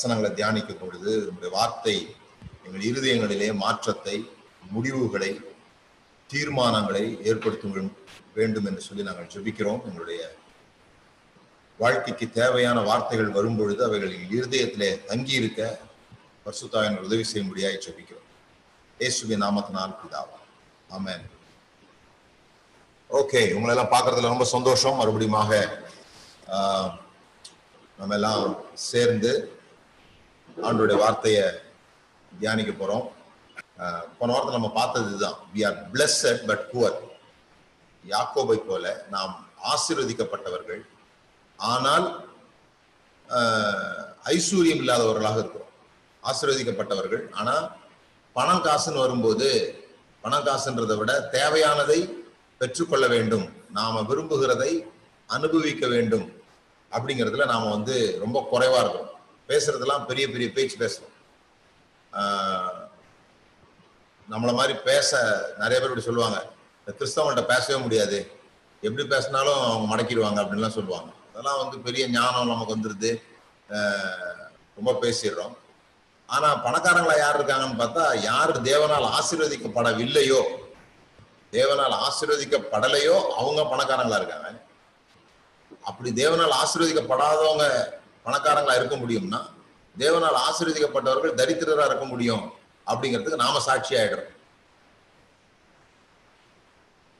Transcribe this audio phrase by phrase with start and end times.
[0.00, 1.94] வசனங்களை தியானிக்கும் பொழுது நம்முடைய வார்த்தை
[2.66, 4.14] எங்கள் இருதயங்களிலே மாற்றத்தை
[4.74, 5.28] முடிவுகளை
[6.30, 7.82] தீர்மானங்களை ஏற்படுத்த
[8.38, 9.82] வேண்டும் என்று சொல்லி நாங்கள் ஜெபிக்கிறோம்.
[9.88, 10.20] எங்களுடைய
[11.82, 15.60] வாழ்க்கைக்கு தேவையான வார்த்தைகள் வரும் பொழுது அவைகள் எங்கள் இருதயத்திலே தங்கி இருக்க
[16.46, 18.26] பர்சுத்தாவின் உதவி செய்யும்படியாய் ஜெபிக்கிறோம்.
[19.06, 20.40] ஏசுபி நாமத்தினால் பிதாவா
[20.96, 21.24] ஆமேன்.
[23.20, 24.98] ஓகே உங்களை எல்லாம் பார்க்கறதுல ரொம்ப சந்தோஷம்.
[25.02, 25.62] மறுபடியுமாக
[28.00, 28.44] நம்ம எல்லாம்
[28.90, 29.32] சேர்ந்து
[30.56, 31.44] ஆண்டுடைய வார்த்தையை
[32.38, 33.06] தியானிக்க போறோம்.
[34.18, 35.38] போன வாரத்தை நம்ம பார்த்தது இதுதான்.
[35.54, 36.98] We are blessed but poor
[38.08, 40.82] யாக்கோபை போல நாம் ஆசீர்வதிக்கப்பட்டவர்கள்.
[41.56, 42.28] ஆனால்
[43.28, 45.68] ஆஹ், ஐஸ்வர்யம் இல்லாதவர்களாக இருக்கிறோம்.
[46.22, 47.32] ஆசீர்வதிக்கப்பட்டவர்கள்.
[47.32, 47.76] ஆனா
[48.32, 49.48] பணம் காசுன்னு வரும்போது
[50.20, 52.12] பணம் காசுன்றதை விட தேவையானதை
[52.58, 53.52] பெற்றுக்கொள்ள வேண்டும்.
[53.72, 54.86] நாம விரும்புகிறதை
[55.26, 56.42] அனுபவிக்க வேண்டும்.
[56.90, 59.19] அப்படிங்கிறதுல நாம வந்து ரொம்ப குறைவா இருக்கிறோம்.
[59.50, 61.16] பேசுறதெல்லாம் பெரிய பெரிய பேச்சு பேசுறோம்
[64.32, 65.10] நம்மளை மாதிரி பேச
[65.60, 66.38] நிறைய பேர் இப்படி சொல்லுவாங்க.
[66.98, 68.18] கிறிஸ்தவன்கிட்ட பேசவே முடியாது.
[68.82, 71.10] எப்படி பேசினாலும் அவங்க மடக்கிடுவாங்க அப்படின்லாம் சொல்லுவாங்க.
[71.30, 73.10] அதெல்லாம் வந்து பெரிய ஞானம் நமக்கு வந்துருது.
[74.78, 75.54] ரொம்ப பேசிடுறோம்.
[76.28, 80.40] ஆனால் பணக்காரங்களா யார் இருக்காங்கன்னு பார்த்தா யார் தேவனால் ஆசீர்வதிக்கப்படவில்லையோ
[81.56, 84.48] தேவனால் ஆசீர்வதிக்கப்படலையோ அவங்க பணக்காரங்களா இருக்காங்க.
[85.88, 87.66] அப்படி தேவனால் ஆசீர்வதிக்கப்படாதவங்க
[88.24, 89.50] பணக்காரங்களா இருக்க முடியும்னா
[89.98, 92.52] தேவனால் ஆசீர்வதிக்கப்பட்டவர்கள் தரித்திரரா இருக்க முடியும்
[92.86, 94.36] அப்படிங்கிறதுக்கு நாம சாட்சி ஆயிடுறோம்.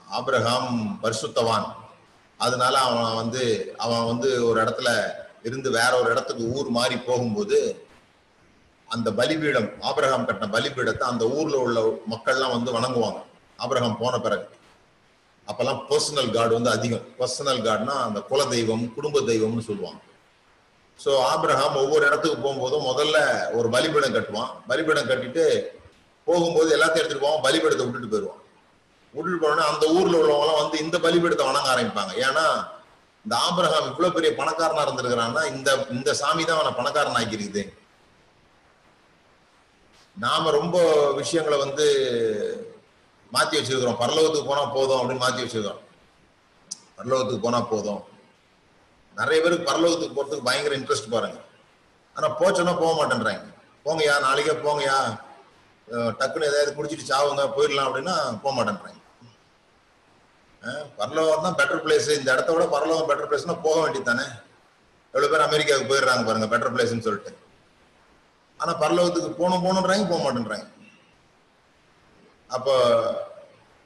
[0.06, 1.84] ஆபிரகாம் பரிசுத்தவான்.
[2.38, 3.42] அதனால அவன் வந்து
[3.76, 4.88] அவன் வந்து ஒரு இடத்துல
[5.42, 7.58] இருந்து வேற ஒரு இடத்துக்கு ஊர் மாறி போகும்போது
[8.88, 11.80] அந்த பலிபீடம் ஆபிரகாம் கட்டின பலிபீடத்தை அந்த ஊர்ல உள்ள
[12.12, 13.20] மக்கள்லாம் வந்து வணங்குவாங்க.
[13.56, 14.46] ஆபிரகாம் போன பிறகு.
[15.48, 17.04] அப்பெல்லாம் பர்சனல் கார்டு வந்து அதிகம்.
[17.18, 20.00] பர்சனல் கார்டுனா அந்த குல தெய்வம் குடும்ப தெய்வம்னு சொல்லுவாங்க.
[21.04, 23.18] ஸோ ஆபிரகாம் ஒவ்வொரு இடத்துக்கு போகும்போதும் முதல்ல
[23.58, 24.50] ஒரு பலிபீடம் கட்டுவான்.
[24.70, 25.44] பலிபீடம் கட்டிட்டு
[26.26, 28.42] போகும்போது எல்லாத்தையும் எடுத்துட்டு போவான் பலிபீடத்தை விட்டுட்டு போயிடுவான்.
[29.16, 32.12] முடிவு போனோடனே அந்த ஊர்ல உள்ளவங்கலாம் வந்து இந்த பலிபீடத்தை வணங்க ஆரம்பிப்பாங்க.
[32.26, 32.46] ஏன்னா
[33.24, 37.64] இந்த ஆபிரகாம் இவ்வளவு பெரிய பணக்காரனா இருந்திருக்கிறான்னா இந்த இந்த சாமி தான் அவனை பணக்காரன் ஆக்கியிருக்குது
[40.24, 40.76] நாம ரொம்ப
[41.20, 41.86] விஷயங்களை வந்து
[43.34, 43.98] மாத்தி வச்சிருக்கிறோம்.
[44.02, 45.82] பரலோகத்துக்கு போனா போதும் அப்படின்னு மாத்தி வச்சிருக்கிறோம்.
[46.98, 48.02] பரலோகத்துக்கு போனா போதும்.
[49.16, 51.38] நிறைய பேருக்கு பரலோகத்துக்கு போறதுக்கு பயங்கர இன்ட்ரெஸ்ட் பாருங்க.
[52.16, 53.44] ஆனா போச்சோன்னா போக மாட்டேன்றாங்க.
[53.86, 54.98] போங்கய்யா நாளைக்கே போங்கய்யா.
[56.20, 58.14] டக்குன்னு ஏதாவது குடிச்சிட்டு சாவுங்க போயிடலாம் அப்படின்னா
[58.44, 59.00] போக மாட்டேன்றாங்க.
[60.98, 64.26] பரலோகம் தான் பெட்டர் பிளேஸ் இந்த இடத்த விட பரலோகம் பெட்டர் பிளேஸ்னா போக வேண்டியது தானே
[65.14, 67.32] எவ்வளவு பேர் அமெரிக்காவுக்கு போயிடுறாங்க பாருங்க பெட்டர் பிளேஸ்னு சொல்லிட்டு.
[68.60, 70.66] ஆனா பரலோகத்துக்கு போகணும் போகணுன்றாங்க போக மாட்டேன்றாங்க.
[72.56, 72.74] அப்போ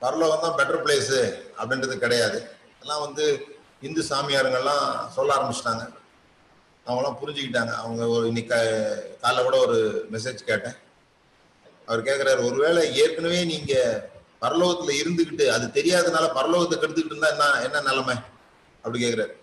[0.03, 1.17] பரலோகம் தான் பெட்டர் பிளேஸ்
[1.61, 2.39] அப்படின்றது கிடையாது.
[2.83, 3.25] எல்லாம் வந்து
[3.89, 4.87] இந்து சாமியாருங்கெல்லாம்
[5.17, 5.85] சொல்ல ஆரம்பிச்சிட்டாங்க.
[6.87, 7.73] அவங்களாம் புரிஞ்சுக்கிட்டாங்க.
[7.83, 8.59] அவங்க ஒரு இன்னைக்கு
[9.23, 9.79] காலைல கூட ஒரு
[10.15, 10.79] மெசேஜ் கேட்டேன்.
[11.89, 14.03] அவர் கேட்குறாரு ஒருவேளை ஏற்கனவே நீங்கள்
[14.43, 18.17] பரலோகத்துல இருந்துகிட்டு அது தெரியாதனால பரலோகத்தை கெடுத்துக்கிட்டு இருந்தா என்ன என்ன நிலைமை?
[18.85, 19.35] அப்படி கேட்குறாரு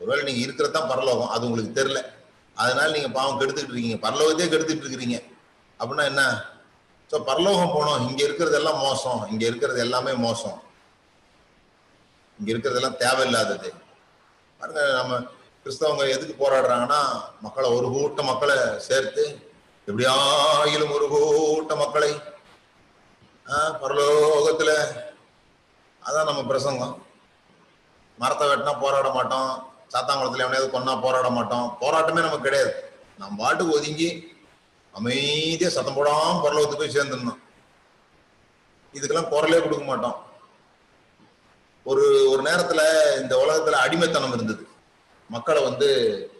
[0.00, 2.00] ஒருவேளை நீங்க இருக்கிறதான் பரலோகம் அது உங்களுக்கு தெரியல.
[2.56, 3.98] அதனால நீங்க பாவம் கெடுத்துக்கிட்டு இருக்கீங்க.
[4.06, 5.18] பரலோகத்தையே கெடுத்துட்டு இருக்கிறீங்க.
[5.80, 6.22] அப்படின்னா என்ன?
[7.10, 8.00] ஸோ பரலோகம் போனோம்.
[8.08, 9.20] இங்க இருக்கிறது எல்லாம் மோசம்.
[9.32, 10.58] இங்க இருக்கிறது எல்லாமே மோசம்.
[12.38, 13.68] இங்க இருக்கிறதெல்லாம் தேவையில்லாதது.
[14.60, 15.18] பாருங்க நம்ம
[15.62, 17.00] கிறிஸ்தவங்க எதுக்கு போராடுறாங்கன்னா
[17.40, 19.24] மக்களை ஒரு கூட்ட மக்களை சேர்த்து
[19.88, 22.10] எப்படியாயிலும் ஒரு கூட்ட மக்களை
[23.48, 24.86] பரலோகத்துல
[26.04, 27.06] அதான் நம்ம பிரசங்கம்.
[28.18, 29.72] மரத்தை வெட்டினா போராட மாட்டோம்.
[29.94, 31.76] சாத்தாங்குளத்துல எவனையாவது கொன்னா போராட மாட்டோம்.
[31.80, 32.92] போராட்டமே நமக்கு கிடையாது.
[33.18, 34.36] நம்ம பாட்டுக்கு ஒதுங்கி
[34.92, 37.38] அமைதியா சத்தம் போடாம பரலோகத்துக்கு போய் சேர்ந்துடணும்.
[38.92, 40.26] இதுக்கெல்லாம் குரலே கொடுக்க மாட்டோம்.
[41.84, 42.80] ஒரு ஒரு நேரத்துல
[43.22, 44.68] இந்த உலகத்துல அடிமைத்தனம் இருந்தது.
[45.28, 46.30] மக்களை வந்து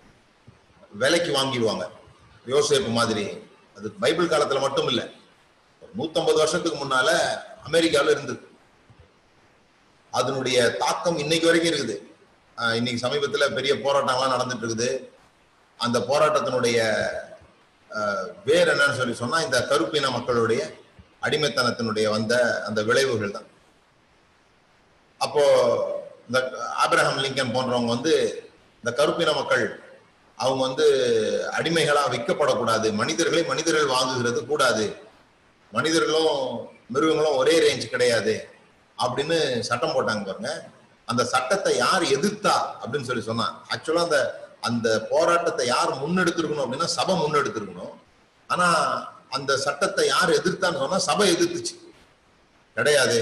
[0.92, 1.88] விலைக்கு வாங்கிடுவாங்க.
[2.46, 3.50] யோசிப்பு மாதிரி.
[3.76, 5.17] அது பைபிள் காலத்துல மட்டும் இல்லை.
[5.82, 7.08] ஒரு நூத்தம்பது வருஷத்துக்கு முன்னால
[7.68, 8.42] அமெரிக்கால இருந்தது.
[10.12, 11.96] அதனுடைய தாக்கம் இன்னைக்கு வரைக்கும் இருக்குது.
[12.78, 14.90] இன்னைக்கு சமீபத்துல பெரிய போராட்டம்லாம் நடந்துட்டு இருக்குது.
[15.78, 16.78] அந்த போராட்டத்தினுடைய
[18.48, 20.62] வேறு என்னன்னு சொல்லி சொன்னா இந்த கருப்பின மக்களுடைய
[21.26, 22.34] அடிமைத்தனத்தினுடைய வந்த
[22.68, 23.48] அந்த விளைவுகள் தான்.
[25.20, 25.42] அப்போ
[26.26, 26.38] இந்த
[26.84, 28.14] ஆப்ரஹாம் லிங்கன் போன்றவங்க வந்து
[28.80, 29.64] இந்த கருப்பின மக்கள்
[30.38, 30.86] அவங்க வந்து
[31.58, 32.88] அடிமைகளா விற்கப்படக்கூடாது.
[33.00, 34.86] மனிதர்களை மனிதர்கள் வாங்குகிறது கூடாது.
[35.72, 36.34] மனிதர்களும்
[36.90, 38.34] மிருகங்களும் ஒரே ரேஞ்ச் கிடையாது
[38.98, 39.36] அப்படின்னு
[39.68, 40.50] சட்டம் போட்டாங்க பாருங்க.
[41.06, 44.18] அந்த சட்டத்தை யார் எதிர்த்தா அப்படின்னு சொல்லி சொன்னா ஆக்சுவலா அந்த
[44.68, 47.92] அந்த போராட்டத்தை யார் முன்னெடுத்திருக்கணும் அப்படின்னா சபை முன்னெடுத்திருக்கணும்.
[48.50, 48.66] ஆனா
[49.30, 51.74] அந்த சட்டத்தை யார் எதிர்த்தான்னு சொன்னா சபை எதிர்த்துச்சு.
[52.76, 53.18] கிடையாது.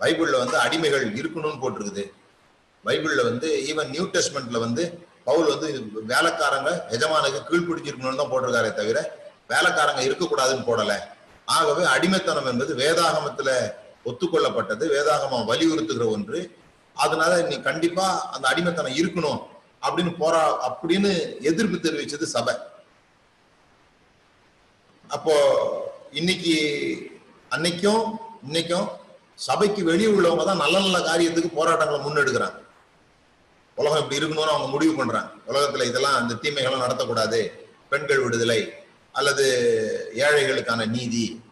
[0.00, 2.04] பைபிள்ல வந்து அடிமைகள் இருக்கணும்னு போட்டிருக்குது.
[2.84, 4.82] பைபிள்ல வந்து ஈவன் நியூ டெஸ்ட்மெண்ட்ல வந்து
[5.24, 5.68] பவுல் வந்து
[6.12, 8.98] வேலைக்காரங்க எஜமானுக்கு கீழ்பிடிச்சிருக்கணும்னு தான் போட்டிருக்காரே தவிர
[9.52, 10.98] வேலைக்காரங்க இருக்கக்கூடாதுன்னு போடலை.
[11.44, 13.50] ஆகவே அடிமைத்தனம் என்பது வேதாகமத்துல
[14.04, 14.84] ஒத்துக்கொள்ளப்பட்டது.
[14.94, 16.56] வேதாகமம் வலியுறுத்துகிற ஒன்று.
[16.94, 19.40] அதனால நீ கண்டிப்பா அந்த அடிமைத்தனம் இருக்கணும்
[19.82, 22.54] அப்படின்னு போரா அப்படின்னு எதிர்ப்பு தெரிவிச்சது சபை.
[25.08, 25.34] அப்போ
[26.10, 26.54] இன்னைக்கு
[27.50, 28.04] அன்னைக்கும்
[28.46, 28.88] இன்னைக்கும்
[29.34, 32.58] சபைக்கு வெளியே உள்ளவங்க தான் நல்ல நல்ல காரியத்துக்கு போராட்டங்களை முன்னெடுக்கிறாங்க.
[33.74, 35.30] உலகம் இப்படி இருக்கணும்னு அவங்க முடிவு பண்றாங்க.
[35.46, 37.48] உலகத்துல இதெல்லாம் அந்த தீமைகள்லாம் நடத்தக்கூடாது.
[37.88, 38.72] பெண்கள் விடுதலை
[39.12, 39.44] அல்லது
[40.14, 41.42] ஏழைகளுக்கான நீதி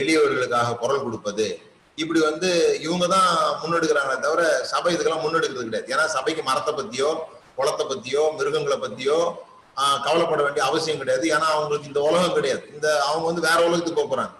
[0.00, 1.46] எளியவர்களுக்காக குரல் கொடுப்பது.
[2.02, 2.50] இப்படி வந்து
[2.84, 3.30] இவங்க தான்
[3.62, 5.90] முன்னெடுக்கிறாங்களே தவிர சபை இதுக்கெல்லாம் முன்னெடுக்கிறது கிடையாது.
[5.94, 7.10] ஏன்னா சபைக்கு மரத்தை பத்தியோ
[7.58, 9.18] குளத்தை பத்தியோ மிருகங்களை பத்தியோ
[10.06, 11.24] கவலைப்பட வேண்டிய அவசியம் கிடையாது.
[11.34, 12.64] ஏன்னா அவங்களுக்கு இந்த உலகம் கிடையாது.
[12.74, 14.34] இந்த அவங்க வந்து வேற உலகத்துக்கு போறாங்க.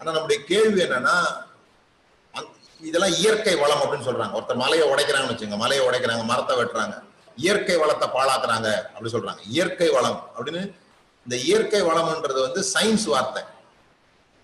[0.00, 1.16] ஆனா நம்முடைய கேள்வி என்னன்னா
[2.88, 4.34] இதெல்லாம் இயற்கை வளம் அப்படின்னு சொல்றாங்க.
[4.38, 5.56] ஒருத்தர் மலையை உடைக்கிறாங்கன்னு வச்சுங்க.
[5.62, 6.96] மலையை உடைக்கிறாங்க மரத்தை வெட்டுறாங்க.
[7.44, 9.42] இயற்கை வளத்தை பாழாக்குறாங்க அப்படின்னு சொல்றாங்க.
[9.54, 10.62] இயற்கை வளம் அப்படின்னு
[11.26, 13.42] இந்த இயற்கை வளம்ன்றது வந்து சயின்ஸ் வார்த்தை.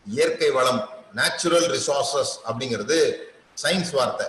[0.06, 2.99] இயற்கை வளம் நேச்சுரல் ரிசோர்சஸ் அப்படிங்கிறது
[3.62, 4.26] சயின்ஸ் வார்த்தை.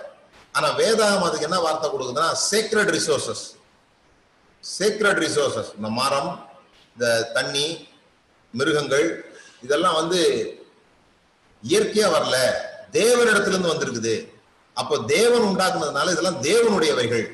[0.52, 3.44] ஆனா வேதாகம் அதுக்கு என்ன வார்த்தை கொடுக்குதுன்னா சேக்ரட் ரிசோர்சஸ்
[4.78, 6.48] சேக்ரட் ரிசோர்சஸ் இந்த மரம்
[6.92, 7.88] இந்த தண்ணி
[8.50, 9.06] மிருகங்கள்
[9.62, 10.20] இதெல்லாம் வந்து
[11.62, 12.36] இயற்கையா வரல.
[12.92, 14.32] தேவனிடத்திலிருந்து வந்திருக்குது.
[14.74, 17.26] அப்போ தேவன் உண்டாக்குனதுனால இதெல்லாம் தேவனுடையவைகள்.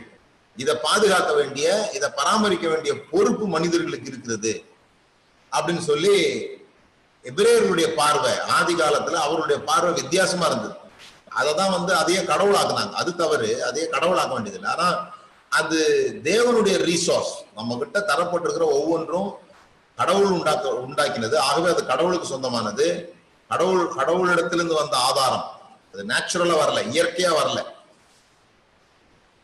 [0.56, 4.64] இதை பாதுகாக்க வேண்டிய இதை பராமரிக்க வேண்டிய பொறுப்பு மனிதர்களுக்கு இருக்கிறது.
[5.52, 6.16] அப்படின்னு சொல்லி
[7.24, 10.74] எபிரேயர்களுடைய பார்வை ஆதி காலத்துல அவருடைய பார்வை வித்தியாசமா இருந்தது.
[11.28, 12.92] அதை தான் வந்து அதையே கடவுளாக்குனாங்க.
[12.92, 13.64] அது தவறு.
[13.64, 14.70] அதையே கடவுளாக்க வேண்டியதில்லை.
[14.70, 15.08] ஆனா
[15.48, 15.78] அது
[16.22, 19.34] தேவனுடைய ரீசோர்ஸ் நம்ம கிட்ட தரப்பட்டிருக்கிற ஒவ்வொன்றும்
[19.96, 21.36] கடவுள் உண்டாக்க உண்டாக்கினது.
[21.36, 23.14] ஆகவே அது கடவுளுக்கு சொந்தமானது.
[23.48, 25.44] கடவுள் கடவுளிடத்திலிருந்து வந்த ஆதாரம்.
[25.92, 26.82] அது நேச்சுரலா வரல.
[26.88, 27.60] இயற்கையா வரல.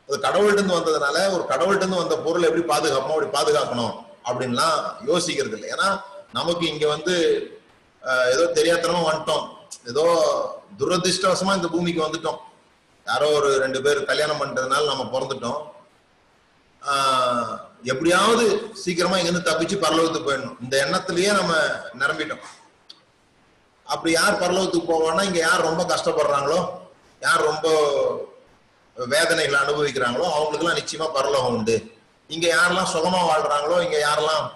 [0.09, 3.95] அது கடவுள்கிட்ட இருந்து வந்ததுனால ஒரு கடவுள்கிட்ட இருந்து வந்த பொருள் எப்படி பாதுகாப்போம் அப்படி பாதுகாக்கணும்
[4.25, 6.01] அப்படின்லாம் யோசிக்கிறது இல்லை ஏன்னா
[6.33, 7.15] நமக்கு இங்க வந்து
[8.35, 9.47] ஏதோ தெரியாதனமா வந்துட்டோம்.
[9.91, 10.05] ஏதோ
[10.81, 12.39] துரதிருஷ்டவசமா இந்த பூமிக்கு வந்துட்டோம்.
[13.07, 15.61] யாரோ ஒரு ரெண்டு பேர் கல்யாணம் பண்றதுனால நம்ம பிறந்துட்டோம்.
[17.93, 18.45] எப்படியாவது
[18.83, 20.59] சீக்கிரமா இங்கிருந்து தப்பிச்சு பரலோகத்துக்கு போயிடணும்.
[20.65, 21.55] இந்த எண்ணத்திலேயே நம்ம
[22.03, 22.45] நிரம்பிட்டோம்.
[23.87, 26.61] அப்படி யார் பரலோகத்துக்கு போவான்னா இங்க யார் ரொம்ப கஷ்டப்படுறாங்களோ
[27.27, 27.69] யார் ரொம்ப
[28.97, 31.77] வேதனைகளை அனுபவிக்கிறாங்களோ அவங்களுக்குலாம் நிச்சயமா பரலோகம் உண்டு.
[32.35, 34.47] இங்க யாரெல்லாம் சுகமா வாழ்றாங்களோ இங்க யாரெல்லாம்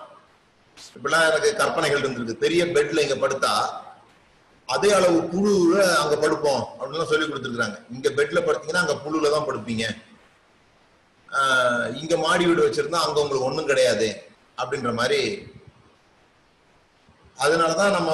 [0.97, 2.43] இப்படிலாம் எனக்கு கற்பனைகள் இருந்திருக்கு.
[2.45, 3.53] பெரிய பெட்ல இங்க படுத்தா
[4.69, 9.85] அதே அளவு புழுல அங்க படுப்போம் அப்படின்லாம் சொல்லி கொடுத்துருக்காங்க இங்க பெட்ல படுத்தீங்கன்னா அங்க புழுல தான் படுப்பீங்க.
[12.01, 14.09] இங்க மாடி வீடு வச்சிருந்தா அங்க உங்களுக்கு ஒண்ணும் கிடையாது
[14.63, 15.21] அப்படின்ற மாதிரி.
[17.45, 18.11] அதனாலதான் நம்ம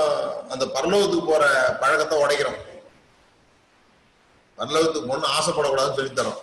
[0.55, 1.45] அந்த பரலோகத்துக்கு போற
[1.81, 2.61] பழக்கத்தை உடைக்கிறோம்.
[4.59, 6.41] பரலோகத்துக்கு ஒன்றும் ஆசைப்படக்கூடாதுன்னு சொல்லித் தரோம்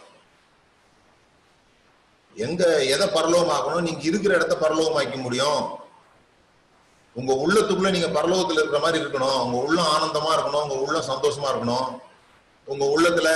[2.35, 2.63] எங்க
[2.93, 3.85] எதை பரலோகமாக்கணும்?
[3.87, 5.61] நீங்க இருக்கிற இடத்த பரலோகமாக்க முடியும்.
[7.15, 9.37] உங்க உள்ளத்துக்குள்ள நீங்க பரலோகத்துல இருக்கிற மாதிரி இருக்கணும்.
[9.45, 10.63] உங்க உள்ளம் ஆனந்தமா இருக்கணும்.
[10.65, 11.87] உங்க உள்ளம் சந்தோஷமா இருக்கணும்.
[12.67, 13.29] உங்க உள்ளத்துல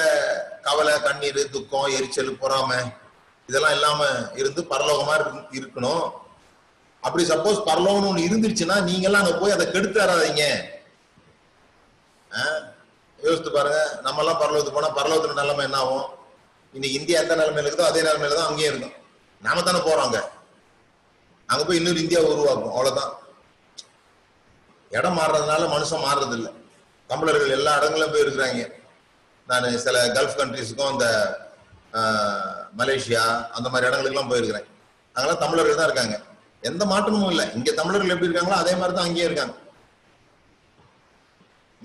[0.62, 2.80] கவலை கண்ணீர் துக்கம் எரிச்சல் பொறாமை
[3.50, 4.02] இதெல்லாம் இல்லாம
[4.40, 5.14] இருந்து பரலோகமா
[5.60, 6.04] இருக்கணும்.
[7.04, 10.44] அப்படி சப்போஸ் பரலோகம்னு ஒண்ணு இருந்துச்சுன்னா நீங்க எல்லாம் அங்க போய் அதை கெடுத்து தராதீங்க
[13.20, 13.80] யோசித்து பாருங்க.
[14.02, 16.06] நம்ம எல்லாம் பரலோகத்துக்கு போனா பரலோகத்துல நிலைமை என்ன ஆகும்
[16.74, 18.96] இன்னைக்கு இந்தியா எந்த நிலைமையில இருக்குதோ அதே நிலைமையில தான் அங்கேயும் இருக்கும்.
[19.42, 20.20] நாம தானே போறோம் அங்க.
[21.50, 23.12] அங்க போய் இன்னொரு இந்தியா உருவாக்கும் அவ்வளவுதான்.
[24.98, 26.50] இடம் மாறுறதுனால மனுஷன் மாறுறது இல்ல
[27.12, 28.65] தமிழர்கள் எல்லா இடங்களும் போயிருக்கிறாங்க
[29.50, 31.08] நான் சில கல்ஃப் கண்ட்ரிஸுக்கும் இந்த
[32.79, 33.24] மலேசியா
[33.58, 34.67] அந்த மாதிரி இடங்களுக்குலாம் போயிருக்கிறேன்.
[35.15, 36.17] அங்கெல்லாம் தமிழர்கள் தான் இருக்காங்க.
[36.69, 37.46] எந்த மாற்றமும் இல்லை.
[37.58, 39.55] இங்க தமிழர்கள் எப்படி இருக்காங்களோ அதே மாதிரி தான் அங்கேயே இருக்காங்க.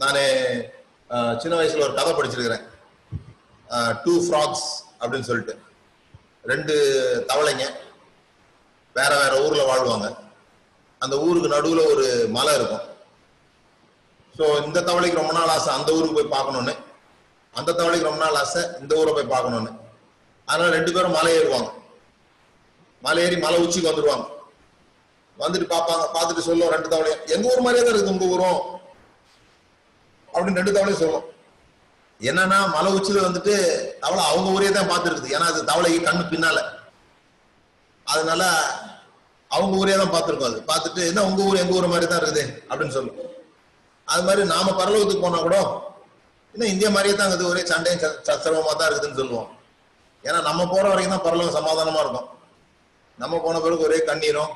[0.03, 0.21] நான்
[1.43, 2.65] சின்ன வயசுல ஒரு கதை படிச்சிருக்கிறேன்.
[4.05, 4.67] டூ ஃப்ராக்ஸ்
[5.01, 5.55] அப்படின்னு சொல்லிட்டு.
[6.53, 6.75] ரெண்டு
[7.31, 7.67] தவளைங்க
[8.97, 10.09] வேற வேற ஊர்ல வாழ்வாங்க.
[11.01, 12.07] அந்த ஊருக்கு நடுவுல ஒரு
[12.37, 12.85] மலை இருக்கும்.
[14.37, 16.75] ஸோ இந்த தவளைக்கு ரொம்ப நாள் ஆசை அந்த ஊருக்கு போய் பார்க்கணும்னு.
[17.55, 19.73] அந்த தவளைக்கு ரொம்ப நாள் ஆசை இந்த ஊரை போய் பார்க்கணும்னு.
[20.49, 21.69] அதனால ரெண்டு பேரும் மலை ஏறுவாங்க.
[23.03, 24.27] மலை ஏறி மலை உச்சிக்கு வந்துடுவாங்க
[25.43, 28.61] வந்துட்டு பார்ப்பாங்க பார்த்துட்டு சொல்லுவோம் ரெண்டு தவளையும் எங்க ஊர் மாதிரியே தான் இருக்கு உங்க ஊரும்.
[30.29, 31.27] அப்படின்னு ரெண்டு தவளையும் சொல்லும்.
[32.21, 33.55] என்னன்னா மலை உச்சியில வந்துட்டு
[34.03, 35.33] தவளை அவங்க ஊரே தான் பார்த்துருக்குது.
[35.37, 36.59] ஏன்னா அது தவளைக்கு கண்ணு பின்னால.
[38.07, 38.43] அதனால
[39.51, 40.61] அவங்க ஊரே தான் பார்த்துருக்கோம் அது.
[40.71, 42.45] பார்த்துட்டு என்ன உங்க ஊர் எங்க ஊர் மாதிரி தான் இருக்குது?
[42.71, 43.19] அப்படின்னு சொல்லும்.
[44.05, 45.57] அது மாதிரி நாம பரலோகத்துக்கு போனா கூட
[46.55, 47.49] இன்னும் இந்தியா மாதிரியே தான் இருக்குது.
[47.49, 49.49] ஒரே சண்டையும் ச- சச்சரவமா தான் இருக்குதுன்னு சொல்லுவோம்.
[50.25, 52.29] ஏன்னா நம்ம போற வரைக்கும் தான் பரலோகம் சமாதானமா இருக்கும்.
[53.19, 54.53] நம்ம போன பிறகு ஒரே கண்ணீரும்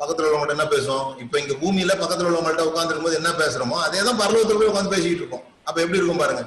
[0.00, 1.18] பக்கத்துல உள்ளவங்கள்ட்ட என்ன பேசுவோம்?
[1.18, 5.22] இப்ப இங்க பூமியில பக்கத்துல உள்ளவங்கள்ட்ட உட்காந்துருக்கும் போது என்ன பேசுறோமோ அதே தான் பரலோகத்துல போய் உட்காந்து பேசிக்கிட்டு
[5.24, 5.44] இருக்கோம்.
[5.64, 6.42] அப்ப எப்படி இருக்கும் பாருங்க?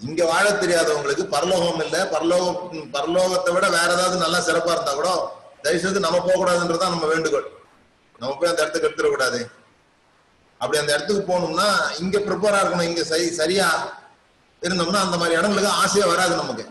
[0.00, 2.56] இங்க வாழ தெரியாதவங்களுக்கு பரலோகம் இல்ல பரலோகம்
[2.92, 5.10] பரலோகத்தை விட வேற ஏதாவது நல்லா சிறப்பா இருந்தா கூட
[5.62, 7.46] தயவு செய்து நம்ம போக கூடாதுன்றதுதான் நம்ம வேண்டுகோள்.
[8.18, 9.38] நம்ம போய் அந்த இடத்துக்கு எடுத்துடக்கூடாது.
[10.60, 11.66] அப்படி அந்த இடத்துக்கு போகணும்னா
[11.98, 13.66] இங்க ப்ரிப்பேரா இருக்கணும் இங்க சரி சரியா
[14.62, 16.64] இருந்தோம்னா அந்த மாதிரி இடங்களுக்கு ஆசையா வராது நமக்கு.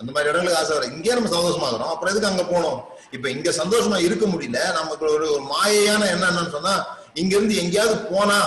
[0.00, 0.94] அந்த மாதிரி இடங்களுக்கு ஆசை வராது.
[0.94, 2.78] இங்கே நம்ம சந்தோஷமா இருக்கிறோம் அப்புறம் எதுக்கு அங்க போகணும்?
[3.10, 4.72] இப்ப இங்க சந்தோஷமா இருக்க முடியல.
[4.72, 6.74] நமக்கு ஒரு ஒரு மாயையான எண்ணம் என்னன்னு சொன்னா
[7.14, 8.38] இங்க இருந்து எங்கேயாவது போனா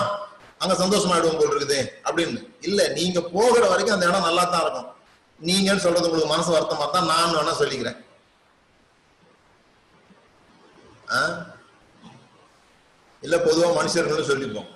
[0.58, 2.40] அங்க சந்தோஷமா ஆயிடுவோம் போல் இருக்குது அப்படின்னு.
[2.60, 4.88] இல்ல நீங்க போகிற வரைக்கும் அந்த இடம் நல்லா தான் இருக்கும்.
[5.38, 7.98] நீங்கன்னு சொல்றது உங்களுக்கு மனசு வருத்தமா தான் நான் வேணா சொல்லிக்கிறேன்.
[11.10, 11.20] ஆ?
[13.24, 14.68] இல்ல பொதுவா மனுஷர்களும் சொல்லிப்போம்.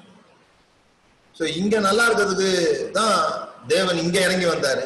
[1.37, 2.51] சோ இங்க நல்லா இருக்கிறதுக்கு
[2.99, 3.17] தான்
[3.73, 4.85] தேவன் இங்க இறங்கி வந்தாரு.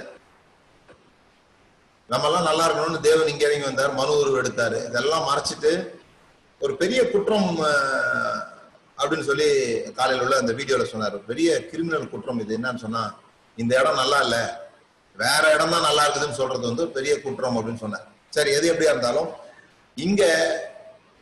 [2.12, 4.79] நம்ம எல்லாம் நல்லா இருக்கணும்னு தேவன் இங்க இறங்கி வந்தார் மனு உருவம் எடுத்தாரு.
[4.91, 5.73] இதெல்லாம் மறைச்சிட்டு
[6.61, 7.50] ஒரு பெரிய குற்றம்
[9.00, 9.49] அப்படின்னு சொல்லி
[9.99, 11.17] காலையில உள்ள அந்த வீடியோல சொன்னார்.
[11.31, 12.57] பெரிய கிரிமினல் குற்றம் இது.
[12.59, 13.03] என்னன்னு சொன்னா
[13.59, 14.37] இந்த இடம் நல்லா இல்ல.
[15.23, 18.07] வேற இடம் தான் நல்லா இருக்குதுன்னு சொல்றது வந்து பெரிய குற்றம் அப்படின்னு சொன்னார்.
[18.37, 19.31] சரி எது எப்படியா இருந்தாலும்
[19.97, 20.23] இங்க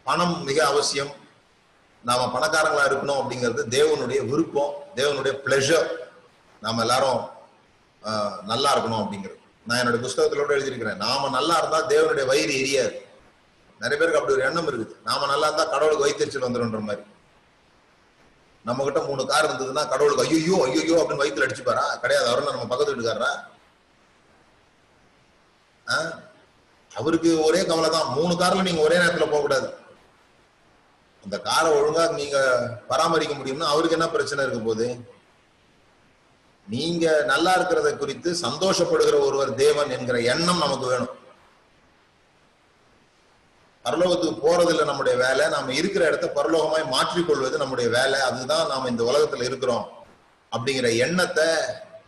[0.07, 1.13] பணம் மிக அவசியம்.
[2.07, 5.89] நாம பணக்காரங்களா இருக்கணும் அப்படிங்கிறது தேவனுடைய விருப்பம் தேவனுடைய பிளஷர்
[6.63, 7.23] நாம எல்லாரும்
[8.45, 9.39] நல்லா இருக்கணும் அப்படிங்கிறது.
[9.67, 11.01] நான் என்னோட புஸ்தகத்துல கூட எழுதியிருக்கிறேன்.
[11.05, 12.93] நாம நல்லா இருந்தா தேவனுடைய வயிறு எரியாது.
[13.81, 14.95] நிறைய பேருக்கு அப்படி ஒரு எண்ணம் இருக்குது.
[15.03, 17.03] நாம நல்லா இருந்தா கடவுளுக்கு வைத்தறிச்சல் வந்துடும்ன்ற மாதிரி.
[18.65, 21.85] நம்ம கிட்ட மூணு கார் இருந்ததுன்னா கடவுளுக்கு ஐயோ ஐயோ அப்படின்னு வயிற்றுல அடிச்சுப்பாரா?
[22.03, 22.29] கிடையாது.
[22.31, 23.33] அவரும் நம்ம பக்கத்து வீட்டுக்காரா
[25.87, 25.99] ஆ?
[26.91, 29.67] அவருக்கு ஒரே கவலை தான் மூணு கார்ல நீங்க ஒரே நேரத்துல போக கூடாது
[31.27, 32.39] அந்த காரை ஒழுங்கா நீங்க
[32.89, 35.15] பராமரிக்க முடியும்னா அவருக்கு என்ன பிரச்சனை இருக்க போகுது?
[36.69, 41.15] நீங்க நல்லா இருக்கிறத குறித்து சந்தோஷப்படுகிற ஒருவர் தேவன் என்கிற எண்ணம் நமக்கு வேணும்.
[43.85, 45.49] பரலோகத்துக்கு போறதில்ல நம்முடைய வேலை.
[45.49, 48.21] நாம இருக்கிற இடத்த பரலோகமாய் மாற்றிக்கொள்வது நம்முடைய வேலை.
[48.21, 49.85] அதுதான் நாம இந்த உலகத்துல இருக்கிறோம்
[50.53, 51.45] அப்படிங்கிற எண்ணத்தை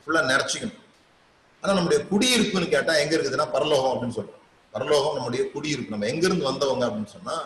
[0.01, 0.81] ஃபுல்லா நிறைச்சிக்கணும்
[1.61, 4.43] ஆனா நம்முடைய குடியிருப்புன்னு கேட்டா எங்க இருக்குதுன்னா பரலோகம் அப்படின்னு சொல்றோம்.
[4.71, 5.91] பரலோகம் நம்முடைய குடியிருப்பு.
[5.91, 7.37] நம்ம எங்க இருந்து வந்தவங்க அப்படின்னு சொன்னா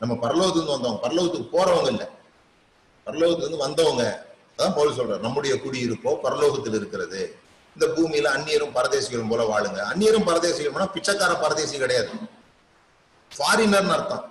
[0.00, 2.10] நம்ம பரலோகத்துக்கு வந்தவங்க பரலோகத்துக்கு போறவங்க இல்ல.
[3.06, 4.28] பரலோகத்துக்கு வந்தவங்க
[4.58, 7.20] அதான் பவுல் சொல்றாரு நம்முடைய குடியிருப்போ பரலோகத்தில் இருக்கிறது.
[7.76, 9.80] இந்த பூமியில அந்நியரும் பரதேசிகளும் போல வாழுங்க.
[9.92, 12.08] அந்நியரும் பரதேசிகளும்னா பிச்சைக்கார பரதேசி கிடையாது.
[13.38, 14.24] ஃபாரினர்னு அர்த்தம்.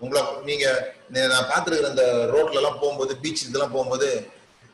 [0.00, 2.04] உங்களை நீங்க நான் பார்த்துருக்குற இந்த
[2.34, 4.08] ரோட்ல எல்லாம் போகும்போது பீச் இதெல்லாம் போகும்போது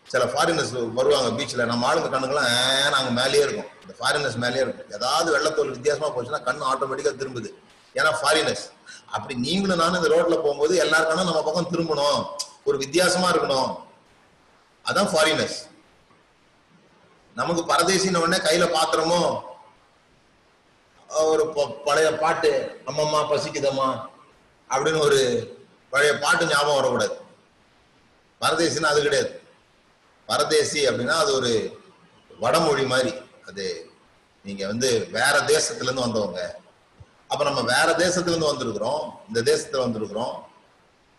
[0.09, 3.69] சில ஃபாரினர்ஸ் வருவாங்க பீச்ல நம்ம ஆளுங்க கண்ணுங்கெல்லாம் ஏ, நாங்க மேலேயே இருக்கும்.
[3.83, 4.90] இந்த ஃபாரினர்ஸ் மேலேயே இருக்கும்.
[4.92, 7.50] ஏதாவது வெள்ளத்தோல் வித்தியாசமா போச்சுன்னா கண்ணு ஆட்டோமேட்டிக்கா திரும்புது.
[7.95, 8.64] ஏன்னா ஃபாரினர்ஸ்
[9.11, 12.26] அப்படி நீங்களும் நானும் இந்த ரோட்ல போகும்போது எல்லாருக்கான நம்ம பக்கம் திரும்பணும்.
[12.64, 13.76] ஒரு வித்தியாசமா இருக்கணும்.
[14.85, 15.69] அதான் ஃபாரினர்ஸ்
[17.35, 19.40] நமக்கு பரதேசின உடனே கையில பாத்திரமோ?
[21.09, 24.07] ஒரு ப- பழைய பாட்டு அம்மம்மா பசிக்குதம்மா
[24.71, 25.55] அப்படின்னு ஒரு
[25.90, 27.21] பழைய பாட்டு ஞாபகம் வரக்கூடாது.
[28.40, 29.43] பரதேசின்னு அது கிடையாது.
[30.26, 31.81] பரதேசி அப்படின்னா அது ஒரு
[32.40, 33.14] வடமொழி மாதிரி.
[33.47, 33.90] அது
[34.45, 36.60] நீங்க வந்து வேற தேசத்துல இருந்து வந்தவங்க.
[37.31, 39.03] அப்ப நம்ம வேற தேசத்துல இருந்து வந்திருக்கிறோம்.
[39.29, 40.33] இந்த தேசத்துல வந்திருக்கிறோம்.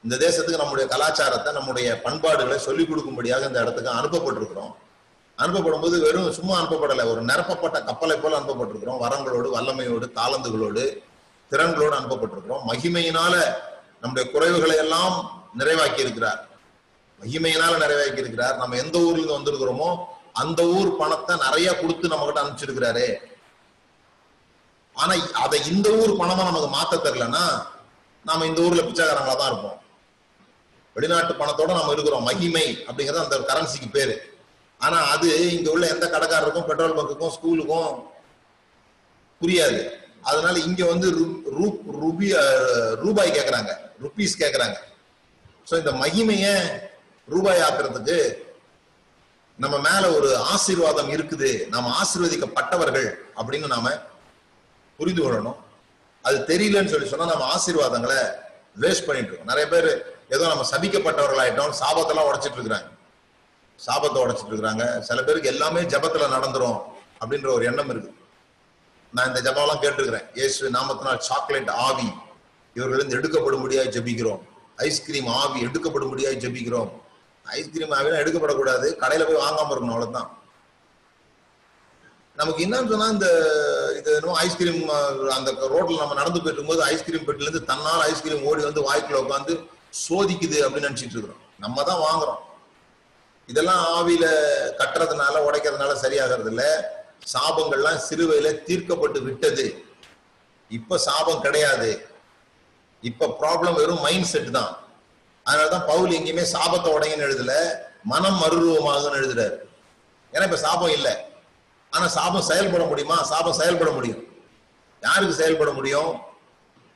[0.04, 4.74] இந்த தேசத்துக்கு நம்முடைய கலாச்சாரத்தை நம்முடைய பண்பாடுகளை சொல்லிக் கொடுக்கும்படியாக இந்த இடத்துக்கு அனுப்பப்பட்டிருக்கிறோம்.
[5.38, 7.06] அனுப்பப்படும் போது வெறும் சும்மா அனுப்பப்படலை.
[7.12, 9.02] ஒரு நிரப்பப்பட்ட கப்பலை போல அனுப்பப்பட்டிருக்கிறோம்.
[9.06, 10.84] வரங்களோடு வல்லமையோடு தாளந்துகளோடு
[11.52, 12.66] திறன்களோடு அனுப்பப்பட்டிருக்கிறோம்.
[12.68, 13.34] மகிமையினால
[14.02, 16.48] நம்முடைய குறைவுகளை எல்லாம் நிறைவாக்கி இருக்கிறார்.
[17.22, 18.58] மகிமையினால நிறைவாக்கி இருக்கிறார்.
[18.58, 19.90] நம்ம எந்த ஊர்ல இருந்து வந்திருக்கிறோமோ
[20.34, 23.08] அந்த ஊர் பணத்தை நிறைய கொடுத்து நம்ம கிட்ட அனுப்பிச்சிருக்கிறாரு.
[24.94, 27.66] ஆனா அதை இந்த ஊர் பணமா நமக்கு மாத்த தெரிலன்னா
[28.26, 29.82] நாம இந்த ஊர்ல பிச்சைக்காரங்களா தான் இருப்போம்.
[30.94, 32.24] வெளிநாட்டு பணத்தோட நம்ம இருக்கிறோம்.
[32.24, 34.38] மகிமை அப்படிங்கிறது அந்த கரன்சிக்கு பேரு.
[34.78, 38.04] ஆனா அது இங்க உள்ள எந்த கடைக்காரருக்கும் பெட்ரோல் பங்குக்கும் ஸ்கூலுக்கும்
[39.42, 39.90] புரியாது.
[40.22, 42.36] அதனால இங்க வந்து ரூ- ரூபி
[42.96, 43.76] ரூபாய் கேக்குறாங்க.
[44.02, 44.76] ருபீஸ் கேக்குறாங்க.
[45.70, 46.70] ஸோ இந்த மகிமைய
[47.30, 48.34] ரூபாய் ஆக்குறதுக்கு
[49.58, 51.68] நம்ம மேல ஒரு ஆசீர்வாதம் இருக்குது.
[51.68, 54.10] நாம ஆசீர்வதிக்கப்பட்டவர்கள் அப்படின்னு நாம
[55.02, 55.60] புரிந்து கொள்ளணும்.
[56.28, 58.22] அது தெரியலன்னு சொல்லி சொன்னா நம்ம ஆசீர்வாதங்களை
[58.82, 59.52] வேஸ்ட் பண்ணிட்டு இருக்கோம்.
[59.52, 59.92] நிறைய பேர்
[60.36, 62.90] ஏதோ நம்ம சபிக்கப்பட்டவர்களாயிட்டோம் சாபத்தெல்லாம் உடைச்சிட்டு இருக்கிறாங்க.
[63.88, 64.84] சாபத்தை உடைச்சிட்டு இருக்கிறாங்க.
[65.08, 66.78] சில பேருக்கு எல்லாமே ஜபத்துல நடந்துரும்
[67.22, 68.12] அப்படின்ற ஒரு எண்ணம் இருக்கு.
[69.14, 70.28] நான் இந்த ஜபம்லாம் கேட்டிருக்கிறேன்.
[70.34, 72.10] இயேசு நாமத்தினால் சாக்லேட் ஆவி
[72.76, 74.42] இவர்களிருந்து எடுக்கப்படும்படியாய் ஜெபிக்கிறோம்.
[74.88, 76.92] ஐஸ்கிரீம் ஆவி எடுக்கப்படும்படியாய் ஜபிக்கிறோம்.
[77.46, 78.88] ஐஸ்கிரீம் ஆவிலாம் எடுக்கப்படக்கூடாது.
[79.02, 80.30] கடையில போய் வாங்காம இருக்கணும் அவ்வளவுதான்.
[82.42, 83.28] நமக்கு என்னன்னு சொன்னா இந்த
[83.98, 84.80] இது என்னமோ ஐஸ்கிரீம்
[85.38, 89.54] அந்த ரோட்ல நம்ம நடந்து போயிட்டு இருக்கும்போது ஐஸ்கிரீம் பெட்டில இருந்து தன்னால் ஐஸ்கிரீம் ஓடி வந்து வாய்க்குள்ள உட்காந்து
[90.06, 91.42] சோதிக்குது அப்படின்னு நினைச்சிட்டு இருக்கிறோம்.
[91.64, 92.40] நம்ம தான் வாங்குறோம்.
[93.48, 94.26] இதெல்லாம் ஆவியில
[94.82, 96.64] கட்டுறதுனால உடைக்கிறதுனால சரியாகிறது இல்ல
[97.34, 99.66] சாபங்கள்லாம் சிறுவையில தீர்க்கப்பட்டு விட்டது.
[100.70, 101.90] இப்ப சாபம் கிடையாது.
[103.02, 104.72] இப்ப ப்ராப்ளம் வெறும் மைண்ட் செட் தான்.
[105.46, 107.54] அதனாலதான் பவுல் எங்கேயுமே சாபத்தை உடையன்னு எழுதல.
[108.04, 109.58] மனம் மறுரூபமாகுன்னு எழுதுறாரு.
[110.34, 111.14] ஏன்னா இப்ப சாபம் இல்லை.
[111.94, 113.18] ஆனா சாபம் செயல்பட முடியுமா?
[113.32, 114.22] சாபம் செயல்பட முடியும்.
[115.02, 116.12] யாருக்கு செயல்பட முடியும்?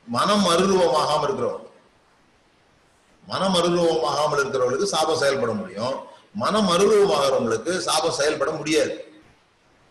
[0.08, 1.64] மனம் மறுரூபமாகாம இருக்கிறவங்க
[3.24, 5.94] மனம் மறுரூபமாகாமல் இருக்கிறவங்களுக்கு சாபம் செயல்பட முடியும்.
[6.42, 8.94] மனம் அருவமாகிறவங்களுக்கு சாபம் செயல்பட முடியாது.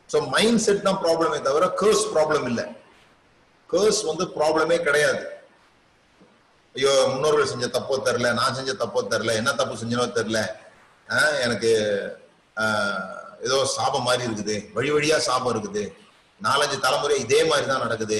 [0.09, 2.65] ஸோ மைண்ட் செட் தான் ப்ராப்ளமே தவிர கேர்ஸ் ப்ராப்ளம் இல்லை.
[3.69, 5.23] கேர்ஸ் வந்து ப்ராப்ளமே கிடையாது.
[6.75, 10.39] ஐயோ முன்னோர்கள் செஞ்ச தப்போ தெரில நான் செஞ்ச தப்போ தெரில என்ன தப்பு செஞ்சனோ தெரில
[11.45, 11.71] எனக்கு
[13.45, 14.55] ஏதோ சாபம் மாதிரி இருக்குது.
[14.75, 15.83] வழி வழியா சாபம் இருக்குது.
[16.41, 18.19] நாலஞ்சு தலைமுறை இதே மாதிரி தான் நடக்குது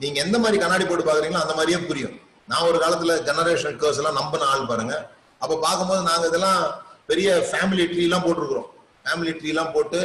[0.00, 2.16] நீங்க எந்த மாதிரி கண்ணாடி போட்டு பாக்குறீங்களோ அந்த மாதிரியே புரியும்.
[2.50, 4.94] நான் ஒரு காலத்துல ஜெனரேஷன் கேர்ஸ் எல்லாம் நம்பின ஆள் பாருங்க.
[5.42, 6.62] அப்ப பார்க்கும்போது நாங்க இதெல்லாம்
[7.10, 8.68] பெரிய ஃபேமிலி ட்ரீ எல்லாம் போட்டிருக்கிறோம்.
[9.04, 10.00] ஃபேமிலி ட்ரீ எல்லாம் போட்டு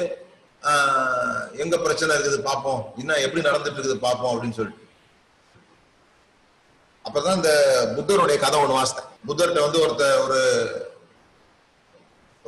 [1.64, 2.82] எங்க பிரச்சனை இருக்குது பார்ப்போம்.
[3.02, 4.86] இன்னும் எப்படி நடந்துட்டு இருக்குது பார்ப்போம் அப்படின்னு சொல்லிட்டு.
[7.06, 7.52] அப்பதான் இந்த
[7.98, 9.12] புத்தருடைய கதை ஒன்று வாசித்தேன்.
[9.28, 10.40] புத்தர்கிட்ட வந்து ஒருத்த ஒரு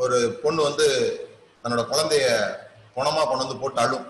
[0.04, 0.88] ஒரு பொண்ணு வந்து
[1.64, 2.28] தன்னோட குழந்தைய
[2.96, 4.08] பணமா கொண்டு வந்து போட்டு அழும்.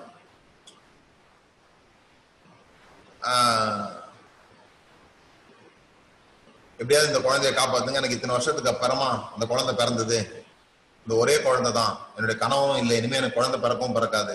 [6.81, 7.99] எப்படியாவது இந்த குழந்தைய காப்பாத்துங்க.
[8.01, 10.19] எனக்கு இத்தனை வருஷத்துக்கு அப்புறமா அந்த குழந்தை பிறந்தது.
[11.03, 11.93] இந்த ஒரே குழந்தை தான்.
[12.15, 12.95] என்னுடைய கனவும் இல்லை.
[13.01, 14.33] இனிமே எனக்கு குழந்தை பிறக்கவும் பிறக்காது.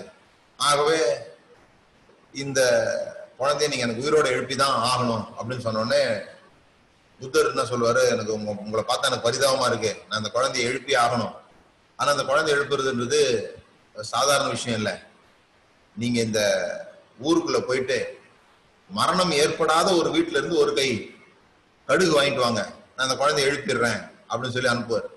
[0.69, 0.99] ஆகவே
[2.43, 2.61] இந்த
[3.39, 6.01] குழந்தைய நீங்க எனக்கு உயிரோட எழுப்பி தான் ஆகணும் அப்படின்னு சொன்னோடனே
[7.19, 8.01] புத்தர் என்ன சொல்லுவாரு?
[8.13, 8.31] எனக்கு
[8.63, 9.91] உங்களை பார்த்தா எனக்கு பரிதாபமா இருக்கு.
[10.07, 11.35] நான் அந்த குழந்தைய எழுப்பி ஆகணும்.
[11.99, 13.19] ஆனா அந்த குழந்தைய எழுப்புறதுன்றது
[13.95, 14.93] சாதாரண விஷயம் இல்லை.
[15.95, 16.41] நீங்க இந்த
[17.23, 17.97] ஊருக்குள்ள போயிட்டு
[18.89, 20.89] மரணம் ஏற்படாத ஒரு வீட்டுல இருந்து ஒரு கை
[21.87, 22.61] கடுகு வாங்கிட்டு வாங்க.
[22.95, 25.07] நான் அந்த குழந்தைய எழுப்பிடுறேன் அப்படின்னு சொல்லி அனுப்புவார்.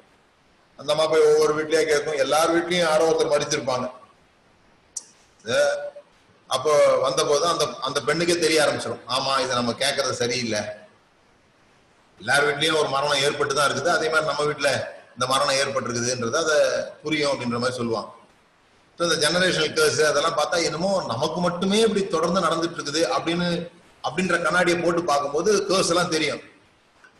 [0.79, 3.87] அந்த அம்மா போய் ஒவ்வொரு வீட்லயே கேட்கும் எல்லார் வீட்லயும் யாரோ ஒருத்தர் மறிச்சிருப்பாங்க
[5.45, 5.77] அஹ்
[6.51, 10.63] அப்போ வந்தபோது அந்த அந்த பெண்ணுக்கே தெரிய ஆரம்பிச்சிடும் ஆமா இதை நம்ம கேட்கறது சரியில்லை.
[12.21, 13.91] எல்லார் வீட்லயும் ஒரு மரணம் ஏற்பட்டு தான் இருக்குது.
[13.97, 14.71] அதே மாதிரி நம்ம வீட்டுல
[15.21, 16.55] இந்த மரணம் ஏற்பட்டிருக்குதுன்றது அதை
[17.01, 18.09] புரியும் அப்படின்ற மாதிரி சொல்லுவாங்க
[18.99, 23.49] ஸோ இந்த ஜெனரேஷனல் கேர்ஸ் அதெல்லாம் பார்த்தா என்னமோ நமக்கு மட்டுமே இப்படி தொடர்ந்து நடந்துட்டு இருக்குது அப்படின்னு
[24.07, 26.41] அப்படின்ற கண்ணாடியை போட்டு பார்க்கும்போது கேர்ஸ் எல்லாம் தெரியும்.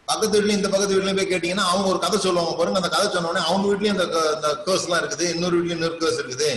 [0.09, 2.81] பக்கத்து வீட்லயும் இந்த பக்கத்து வீட்லயும் போய் கேட்டீங்கன்னா அவங்க ஒரு கதை சொல்லுவாங்க பாருங்க.
[2.83, 5.27] அந்த கதை சொன்ன அவங்க வீட்லயும் இந்த இந்த கேர்ஸ் எல்லாம் இருக்குது.
[5.35, 6.51] இன்னொரு வீட்லயும் இன்னொரு கேர்ஸ் இருக்குது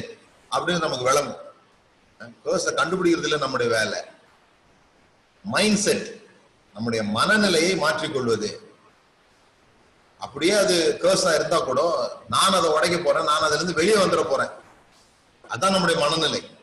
[0.52, 1.40] அப்படின்னு நமக்கு விளங்கும்.
[2.46, 4.00] கேர்ஸை கண்டுபிடிக்கிறது இல்லை நம்முடைய வேலை.
[5.46, 6.08] மைண்ட் செட்
[6.76, 8.52] நம்முடைய மனநிலையை மாற்றிக்கொள்வது.
[10.24, 14.50] அப்படியே அது கேர்ஸா இருந்தா கூட நான் அதை உடைக்க போறேன் நான் அதுல இருந்து வெளியே வந்துட போறேன்.
[15.50, 16.58] அதான் நம்முடைய மனநிலை.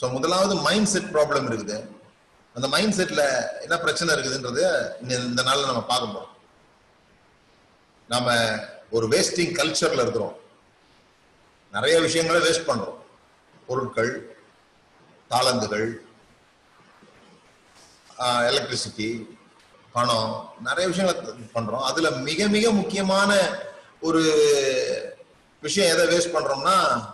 [0.00, 1.88] ஸோ முதலாவது மைண்ட் செட் ப்ராப்ளம் இருக்குது.
[2.54, 6.36] அந்த மைண்ட் செட்ல என்ன பிரச்சனை இருக்குதுன்றது இந்த- இந்த நாள்ல நம்ம பார்க்க போறோம்.
[8.08, 8.58] நாம
[8.90, 10.36] ஒரு வேஸ்டிங் கல்ச்சர்ல இருக்கிறோம்.
[11.72, 12.96] நிறைய விஷயங்களை வேஸ்ட் பண்றோம்.
[13.66, 14.38] பொருட்கள்
[15.30, 15.94] தாளந்துகள்
[18.18, 19.37] எலக்ட்ரிசிட்டி
[19.92, 21.80] பணம் நிறைய விஷயங்களை பண்றோம்.
[21.80, 23.50] அதுல மிக மிக முக்கியமான
[24.00, 24.22] ஒரு
[25.60, 27.08] விஷயம் எதை வேஸ்ட் பண்றோம்னா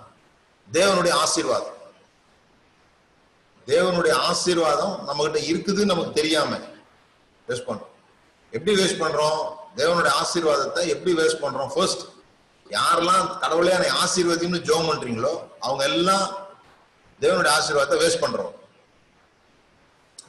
[0.73, 1.77] தேவனுடைய ஆசீர்வாதம்.
[3.67, 6.57] தேவனுடைய ஆசீர்வாதம் நம்ம கிட்ட இருக்குதுன்னு நமக்கு தெரியாம
[7.49, 7.93] வேஸ்ட் பண்றோம்.
[8.51, 9.53] எப்படி வேஸ்ட் பண்றோம்?
[9.77, 11.69] தேவனுடைய ஆசீர்வாதத்தை எப்படி வேஸ்ட் பண்றோம்?
[11.75, 12.03] ஃபர்ஸ்ட்
[12.71, 16.37] யாரெல்லாம் கடவுளே என்னை ஆசீர்வதின்னு ஜோம் பண்றீங்களோ அவங்க எல்லாம்
[17.21, 18.53] தேவனுடைய ஆசீர்வாதத்தை வேஸ்ட் பண்றோம்.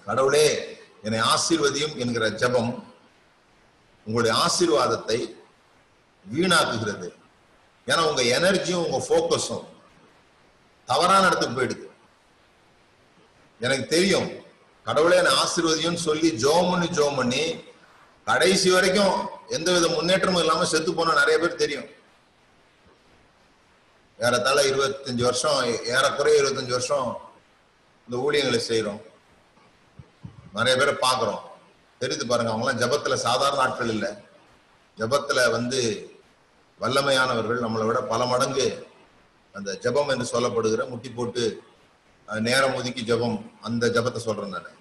[0.06, 0.75] கடவுளே
[1.06, 2.72] என்னை ஆசீர்வதியும் என்கிற ஜெபம்
[4.08, 5.20] உங்களுடைய ஆசீர்வாதத்தை
[6.26, 7.08] வீணாக்குகிறது.
[7.88, 9.66] ஏன்னா உங்க எனர்ஜியும் உங்க ஃபோக்கஸும்
[10.88, 11.86] தவறான இடத்துக்கு போயிடுது.
[13.66, 14.30] எனக்கு தெரியும்
[14.86, 17.44] கடவுளே என்னை ஆசீர்வதியும் சொல்லி ஜோம் பண்ணி ஜோம் பண்ணி
[18.28, 19.16] கடைசி வரைக்கும்
[19.56, 21.88] எந்த வித முன்னேற்றமும் இல்லாம செத்து போன நிறைய பேர் தெரியும்.
[24.20, 25.58] ஏறத்தாழ இருபத்தஞ்சு வருஷம்
[25.94, 27.08] ஏறக்குறைய இருபத்தஞ்சு வருஷம்
[28.08, 29.02] இந்த ஊழியங்களை செய்யறோம்
[30.58, 31.44] நிறைய பேரை பார்க்குறோம்.
[32.02, 34.10] தெரிந்து பாருங்க அவங்களாம் ஜபத்துல சாதாரண ஆட்கள் இல்லை.
[34.98, 35.80] ஜபத்துல வந்து
[36.80, 38.68] வல்லமையானவர்கள் நம்மளை விட பல மடங்கு
[39.56, 41.44] அந்த ஜெபம் என்று சொல்லப்படுகிற முட்டி போட்டு
[42.48, 43.38] நேரம் ஒதுக்கி ஜெபம்
[43.68, 44.72] அந்த ஜெபத்தை சொல்றேன் நான்.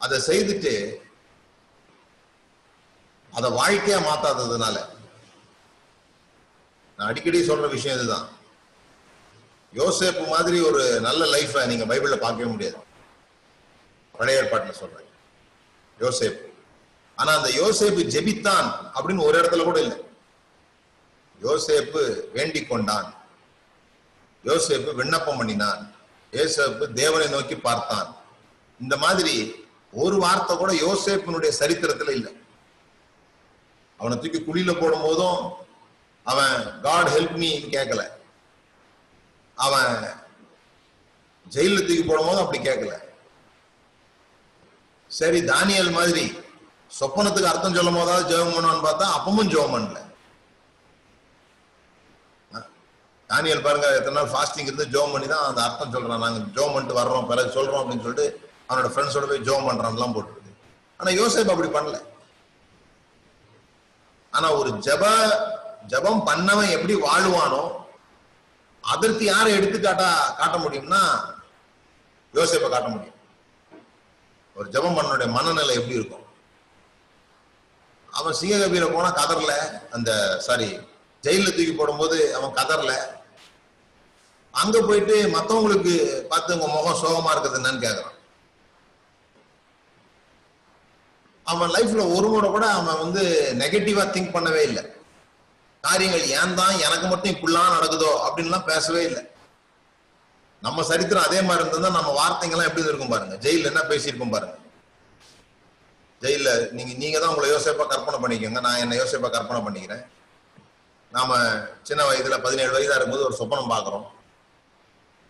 [0.00, 0.74] அதை செய்துட்டு
[3.32, 4.76] அதை வாழ்க்கையா மாத்தாததுனால
[6.98, 8.28] நான் அடிக்கடி சொல்ற விஷயம் இதுதான்.
[9.72, 12.78] யோசேப்பு மாதிரி ஒரு நல்ல லைஃபை நீங்க பைபிள்ல பார்க்கவே முடியாது.
[14.20, 15.08] பழைய ஏற்பாட்டுல சொல்றேன்.
[15.98, 16.44] யோசேப்பு.
[17.16, 19.98] ஆனா அந்த யோசேப்பு ஜெபித்தான் அப்படின்னு ஒரு இடத்துல கூட இல்லை.
[21.42, 23.14] யோசேப்பு வேண்டிக் கொண்டான்.
[24.44, 25.94] யோசேப்பு விண்ணப்பம் பண்ணினான்.
[26.32, 28.16] யோசேப்பு தேவனை நோக்கி பார்த்தான்.
[28.80, 29.54] இந்த மாதிரி
[29.92, 32.32] ஒரு வார்த்தை கூட யோசேப்பினுடைய சரித்திரத்துல இல்லை.
[33.98, 35.52] அவனை தூக்கி குழியில போடும் போதும்
[36.24, 38.08] அவன் காட் ஹெல்ப் மீன்னு கேட்கல
[39.54, 40.10] அவன்
[41.50, 43.08] ஜெயில தூக்கி போடும்போது அப்படி கேட்கல
[45.18, 46.24] சரி தானியல் மாதிரி
[46.98, 49.98] சொப்பனத்துக்கு அர்த்தம் சொல்லும் போதாவது ஜெபம் பண்ணுவான்னு பார்த்தா அப்பவும் ஜெபம் பண்ணல.
[53.30, 56.22] தானியல் பாருங்க எத்தனை நாள் ஃபாஸ்டிங் இருந்து ஜோம் பண்ணி தான் அந்த அர்த்தம் சொல்றான்.
[56.24, 58.26] நாங்க ஜோம் பண்ணிட்டு வர்றோம் பிறகு சொல்றோம் அப்படின்னு சொல்லிட்டு
[58.68, 60.54] அவனோட ஃப்ரெண்ட்ஸோட போய் ஜோம் பண்றான்லாம் போட்டுருக்கு.
[61.00, 61.98] ஆனா யோசேப் அப்படி பண்ணல.
[64.32, 65.04] ஆனா ஒரு ஜப
[65.92, 67.62] ஜபம் பண்ணவன் எப்படி வாழுவானோ
[68.84, 71.00] அதற்கு யாரை எடுத்துக்காட்டா காட்ட முடியும்னா
[72.34, 73.16] யோசேப்பை காட்ட முடியும்.
[74.56, 76.26] ஒரு ஜபம் பண்ணனுடைய மனநிலை எப்படி இருக்கும்?
[78.08, 79.52] அவன் சிங்ககபியில போனா கதறல
[79.90, 80.10] அந்த
[80.46, 80.68] சாரி
[81.24, 82.92] ஜெயில தூக்கி போடும்போது அவன் கதறல.
[84.54, 85.94] அங்க போயிட்டு மத்தவங்களுக்கு
[86.30, 88.16] பார்த்து உங்க முகம் சோகமா இருக்குது என்னன்னு கேக்குறான்.
[91.46, 93.22] அவன் லைஃப்ல ஒரு முறை கூட அவன் வந்து
[93.62, 94.82] நெகட்டிவா திங்க் பண்ணவே இல்லை.
[95.80, 99.22] காரியங்கள் ஏன் தான் எனக்கு மட்டும் இப்படிலாம் நடக்குதோ அப்படின்லாம் பேசவே இல்லை.
[100.62, 103.34] நம்ம சரித்திரம் அதே மாதிரி இருந்ததுன்னா நம்ம வார்த்தைங்கெல்லாம் எப்படி இருக்கும் பாருங்க.
[103.44, 104.56] ஜெயில என்ன பேசியிருக்கோம் பாருங்க.
[106.22, 108.60] ஜெயில நீங்க நீங்க தான் உங்களை யோசிப்பா கற்பனை பண்ணிக்கோங்க.
[108.66, 110.02] நான் என்ன யோசிப்பா கற்பனை பண்ணிக்கிறேன்.
[111.12, 111.38] நாம
[111.88, 114.06] சின்ன வயதுல பதினேழு வயதா இருக்கும்போது ஒரு சொப்பனம் பார்க்குறோம்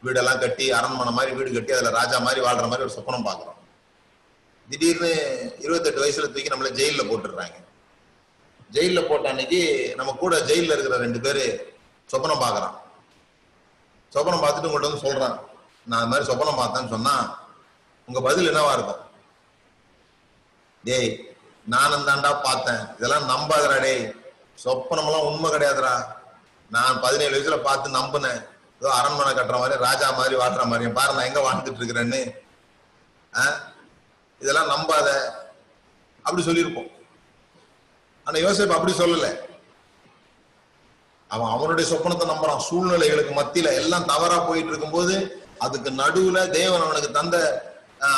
[0.02, 3.58] வீடெல்லாம் கட்டி அரண்மனை மாதிரி வீடு கட்டி அதுல ராஜா மாதிரி வாழ்ற மாதிரி ஒரு சொப்பனம் பார்க்குறோம்
[4.68, 5.10] திடீர்னு
[5.64, 7.56] இருபத்தெட்டு வயசுல தூக்கி நம்மள ஜெயில போட்டுடுறாங்க.
[8.74, 9.60] ஜெயில போட்ட அன்னைக்கு
[9.98, 11.44] நம்ம கூட ஜெயில இருக்கிற ரெண்டு பேரு
[12.10, 12.76] சொப்பனம் பாக்குறான்.
[14.12, 15.40] சொப்பனம் பார்த்துட்டு உங்கள்ட்ட வந்து சொல்றாங்க
[15.86, 17.38] நான் அது மாதிரி சொப்பனம் பார்த்தேன்னு சொன்னா
[18.06, 19.08] உங்க பதில் என்னவா இருக்கும்?
[20.84, 22.86] டேய் நானும் தாண்டா பார்த்தேன்.
[22.96, 24.14] இதெல்லாம் நம்பாதடா டேய்.
[24.64, 26.04] சொப்பனமெல்லாம் உண்மை கிடையாதுடா.
[26.70, 28.46] நான் பதினேழு வயசுல பார்த்து நம்பினேன்.
[28.80, 32.30] ஏதோ அரண்மனை கட்டுற மாதிரி ராஜா மாதிரி வாட்டுற மாதிரி பாரு நான் எங்க வாழ்ந்துட்டு இருக்கிறேன்னு.
[33.36, 33.60] ஆ?
[34.38, 35.30] இதெல்லாம் நம்பாத.
[36.22, 36.90] அப்படி சொல்லியிருப்போம்.
[38.24, 39.49] ஆனா யோசிப்பு அப்படி சொல்லலை.
[41.34, 42.62] அவன் அவனுடைய சொப்பனத்தை நம்புறான்.
[42.68, 45.14] சூழ்நிலைகளுக்கு மத்தியில எல்லாம் தவறா போயிட்டு இருக்கும்போது
[45.64, 47.36] அதுக்கு நடுவுல தேவன் அவனுக்கு தந்த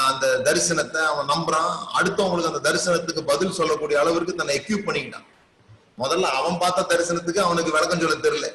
[0.09, 1.71] அந்த தரிசனத்தை அவன் நம்புறான்.
[1.99, 5.27] அடுத்தவங்களுக்கு அந்த தரிசனத்துக்கு பதில் சொல்லக்கூடிய அளவிற்கு தன்னை எக்யூப் பண்ணிக்கிட்டான்.
[6.03, 8.49] முதல்ல அவன் பார்த்த தரிசனத்துக்கு அவனுக்கு விளக்கம் சொல்ல தெரியல.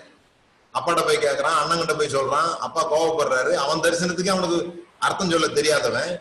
[0.73, 2.49] அப்பாட்ட போய் கேட்கறான் அண்ணங்கிட்ட போய் சொல்றான்.
[2.65, 3.53] அப்பா கோவப்படுறாரு.
[3.63, 4.59] அவன் தரிசனத்துக்கு அவனுக்கு
[5.07, 6.11] அர்த்தம் சொல்ல தெரியாதவன்.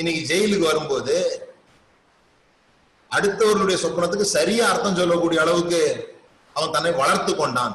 [0.00, 1.16] இன்னைக்கு ஜெயிலுக்கு வரும்போது
[3.10, 5.82] அடுத்தவர்களுடைய சொப்பனத்துக்கு சரியா அர்த்தம் சொல்லக்கூடிய அளவுக்கு
[6.56, 7.74] அவன் தன்னை வளர்த்து கொண்டான்.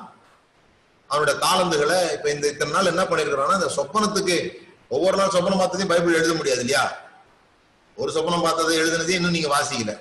[1.09, 4.35] அவனுடைய தாளந்துகளை இப்ப இந்த இத்தனை நாள் என்ன பண்ணிருக்கிறான்னா இந்த சொப்பனத்துக்கு
[4.95, 6.83] ஒவ்வொரு நாள் சொப்பனம் பார்த்ததையும் பைபிள் எழுத முடியாது இல்லையா?
[7.97, 9.93] ஒரு சொப்பனம் பார்த்ததை எழுதுனதையும் இன்னும் நீங்க வாசிக்கல.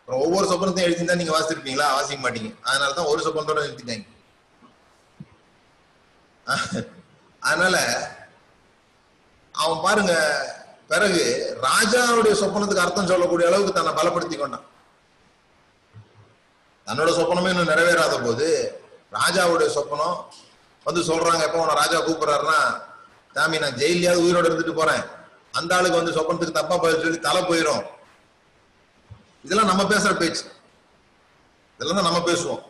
[0.00, 1.88] அப்புறம் ஒவ்வொரு சொப்பனத்தையும் எழுதிருந்தா நீங்க வாசிச்சிருப்பீங்களா?
[1.96, 2.50] வாசிக்க மாட்டீங்க.
[2.68, 4.06] அதனாலதான் ஒரு சொப்பனத்தோட நிறுத்திட்டாங்க
[7.48, 7.76] அதனால
[9.54, 10.14] அவன் பாருங்க
[10.90, 11.22] பிறகு
[11.66, 14.66] ராஜாவுடைய சொப்பனத்துக்கு அர்த்தம் சொல்லக்கூடிய அளவுக்கு தன்னை பலப்படுத்தி கொண்டான்.
[16.88, 18.46] தன்னோட சொப்பனமே இன்னும் நிறைவேறாத போது
[19.16, 20.16] ராஜாவுடைய சொப்பனம்
[20.86, 22.60] வந்து சொல்றாங்க எப்போ உன ராஜா கூப்பிடுறாருன்னா
[23.36, 25.02] சாமி நான் ஜெயிலியாவது உயிரோட இருந்துட்டு போறேன்.
[25.58, 27.84] அந்த ஆளுக்கு வந்து சொப்பனத்துக்கு தப்பா பதில் சொல்லி தலை போயிடும்
[29.46, 30.44] இதெல்லாம் நம்ம பேசுற பேச்சு.
[31.76, 32.62] இதெல்லாம் தான் நம்ம பேசுவோம்.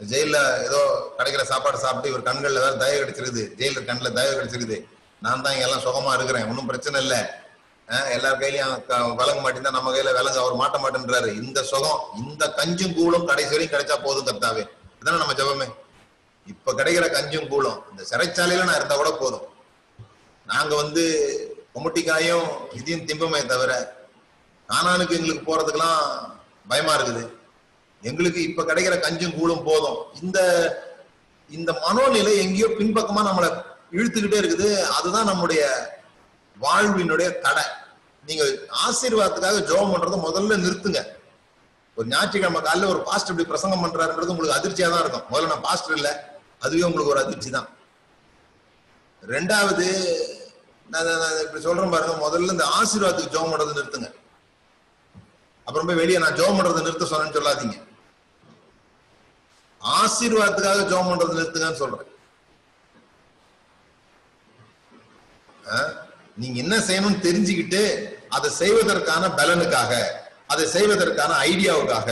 [0.00, 0.80] ஜெயில ஏதோ
[1.18, 3.44] கிடைக்கிற சாப்பாடு சாப்பிட்டு இவர் கண்கள்ல ஏதாவது தயவு கிடைச்சிருக்குது.
[3.60, 4.78] ஜெயிலர் கண்ணில் தயவு கிடைச்சிருக்குது.
[5.24, 6.48] நான் தான் இங்க எல்லாம் சுகமா இருக்கிறேன்.
[6.50, 7.20] ஒன்றும் பிரச்சனை இல்லை.
[7.86, 11.42] எல்லார் கையிலயும் க- மாட்டேன் நம்ம கையில விலங்கு அவர் மாட்ட மாட்டேன்றாரு.
[11.42, 14.66] இந்த சுகம் இந்த கஞ்சும் கூழும் கடைசி வரையும் கிடைச்சா போதும் கர்த்தாவே.
[15.00, 15.68] இதானே நம்ம ஜெபமே?
[16.46, 19.42] இப்ப கிடைக்கிற கஞ்சும் கூழும் இந்த சிறைச்சாலையில நான் இருந்தா கூட போதும்.
[20.46, 21.04] நாங்க வந்து
[21.74, 23.94] கொமுட்டிக்காயும் இதையும் திம்பமே தவிர
[24.68, 26.30] கானானுக்கு எங்களுக்கு போறதுக்கெல்லாம்
[26.68, 27.30] பயமா இருக்குது.
[28.02, 29.96] எங்களுக்கு இப்ப கிடைக்கிற கஞ்சும் கூழும் போதும்.
[30.22, 30.38] இந்த
[31.50, 34.82] இந்த மனோநிலை எங்கேயோ பின்பக்கமா நம்மளை இழுத்துக்கிட்டே இருக்குது.
[34.82, 35.90] அதுதான் நம்முடைய
[36.64, 37.64] வாழ்வினுடைய தடை.
[38.28, 38.44] நீங்க
[38.86, 41.00] ஆசீர்வாதத்துக்காக ஜெபம் பண்றதை முதல்ல நிறுத்துங்க.
[41.96, 45.26] ஒரு ஞாயிற்றுக்கிழமை காலையில ஒரு பாஸ்டர் இப்படி பிரசங்கம் பண்றாருன்றது உங்களுக்கு அதிர்ச்சியா தான் இருக்கும்.
[45.30, 46.10] முதல்ல நான் பாஸ்டர் இல்ல.
[46.60, 47.68] அதுவே உங்களுக்கு ஒரு அதிர்ச்சி தான்.
[49.22, 49.86] ரெண்டாவது
[50.88, 52.16] நான் நான் இப்படி சொல்றேன் பாருங்க.
[52.26, 54.10] முதல்ல இந்த ஆசீர்வாதத்துக்கு ஜெபம் பண்றது நிறுத்துங்க.
[55.66, 57.78] அப்புறம் போய் வெளியே நான் ஜெபம் பண்றதை நிறுத்த சொன்னேன்னு சொல்லாதீங்க.
[59.80, 62.12] ஆசீர்வாதத்துக்காக ஜெபம் பண்றதை நிறுத்துங்கன்னு சொல்றேன்.
[66.40, 67.82] நீங்க என்ன செய்யணும்னு தெரிஞ்சுக்கிட்டு
[68.36, 69.92] அதை செய்வதற்கான பலனுக்காக
[70.52, 72.10] அதை செய்வதற்கான ஐடியாவுக்காக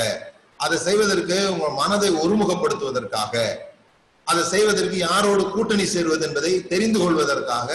[0.65, 3.35] அதை செய்வதற்கு உங்க மனதை ஒருமுகப்படுத்துவதற்காக
[4.27, 7.71] அதை செய்வதற்கு யாரோடு கூட்டணி சேருவது என்பதை தெரிந்து கொள்வதற்காக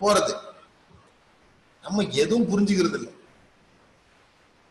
[0.00, 0.34] போறது.
[1.84, 3.12] நம்ம எதுவும் புரிஞ்சுக்கிறது இல்லை.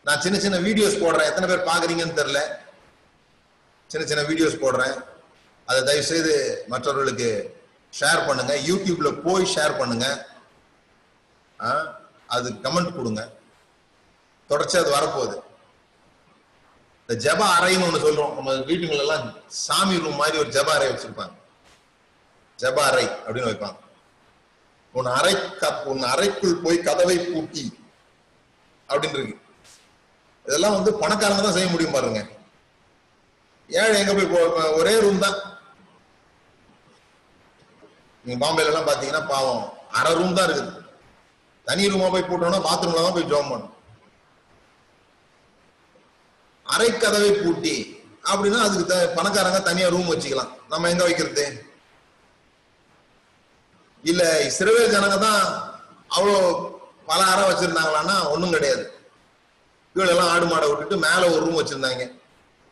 [0.06, 1.28] நான் சின்ன சின்ன வீடியோஸ் போடுறேன்.
[1.30, 2.40] எத்தனை பேர் பாக்குறீங்கன்னு தெரியல.
[3.90, 4.94] சின்ன சின்ன வீடியோஸ் போடுறேன்.
[5.68, 6.34] அதை தயவு செய்து
[6.72, 7.30] மற்றவர்களுக்கு
[8.00, 8.54] ஷேர் பண்ணுங்க.
[8.68, 10.06] யூடியூப்ல போய் ஷேர் பண்ணுங்க.
[12.26, 13.32] அது கமெண்ட் கொடுங்க.
[14.48, 15.40] தொடர்ச்சி அது வரப்போகுது.
[17.06, 18.34] இந்த ஜப அறைன்னு ஒண்ணு சொல்றோம்.
[18.34, 21.32] நம்ம வீட்டுகள் எல்லாம் சாமி ரூம் மாதிரி ஒரு ஜப அறை வச்சிருப்பாங்க.
[22.56, 23.76] ஜப அறை அப்படின்னு வைப்பாங்க.
[24.92, 27.84] உன் அறை க- உன் அறைக்குள் போய் கதவை பூட்டி
[28.88, 29.40] அப்படின்னு இருக்கு.
[30.44, 32.26] இதெல்லாம் வந்து பணக்காரங்க தான் செய்ய முடியும் பாருங்க.
[33.68, 35.34] ஏழை எங்க போய் ஒரே ரூம் தான்.
[38.24, 39.72] நீங்க பாம்பேல எல்லாம் பாத்தீங்கன்னா பாவம்.
[39.90, 40.81] அரை ரூம் தான் இருக்குது.
[41.66, 43.68] தனி ரூமா போய் போட்டோம்னா பாத்ரூம்ல தான் போய் ஜோம் பண்ணும்
[46.66, 47.74] அரை கதவை பூட்டி
[48.24, 50.52] அப்படின்னா அதுக்கு த- பணக்காரங்க தனியா ரூம் வச்சுக்கலாம்.
[50.68, 51.44] நம்ம எங்க வைக்கிறது?
[54.04, 55.40] இல்ல சிறுவேல் ஜனங்க தான்
[56.10, 56.36] அவ்வளோ
[57.06, 58.84] பல அறை வச்சிருந்தாங்களான்னா ஒன்றும் கிடையாது.
[59.96, 62.04] கீழே எல்லாம் ஆடு மாடை விட்டுட்டு மேல ஒரு ரூம் வச்சிருந்தாங்க.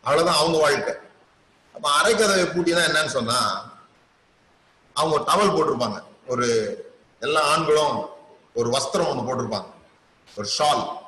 [0.05, 0.95] அவ்வளவுதான் அவங்க வாழ்க்கை.
[1.75, 3.39] அப்ப அரை கதவை பூட்டினா என்னன்னு சொன்னா
[4.97, 5.99] அவங்க ஒரு டவல் போட்டிருப்பாங்க.
[6.27, 6.49] ஒரு
[7.23, 7.99] எல்லா ஆண்களும்
[8.55, 9.67] ஒரு வஸ்திரம் ஒண்ணு போட்டிருப்பாங்க.
[10.37, 10.99] ஒரு ஷால்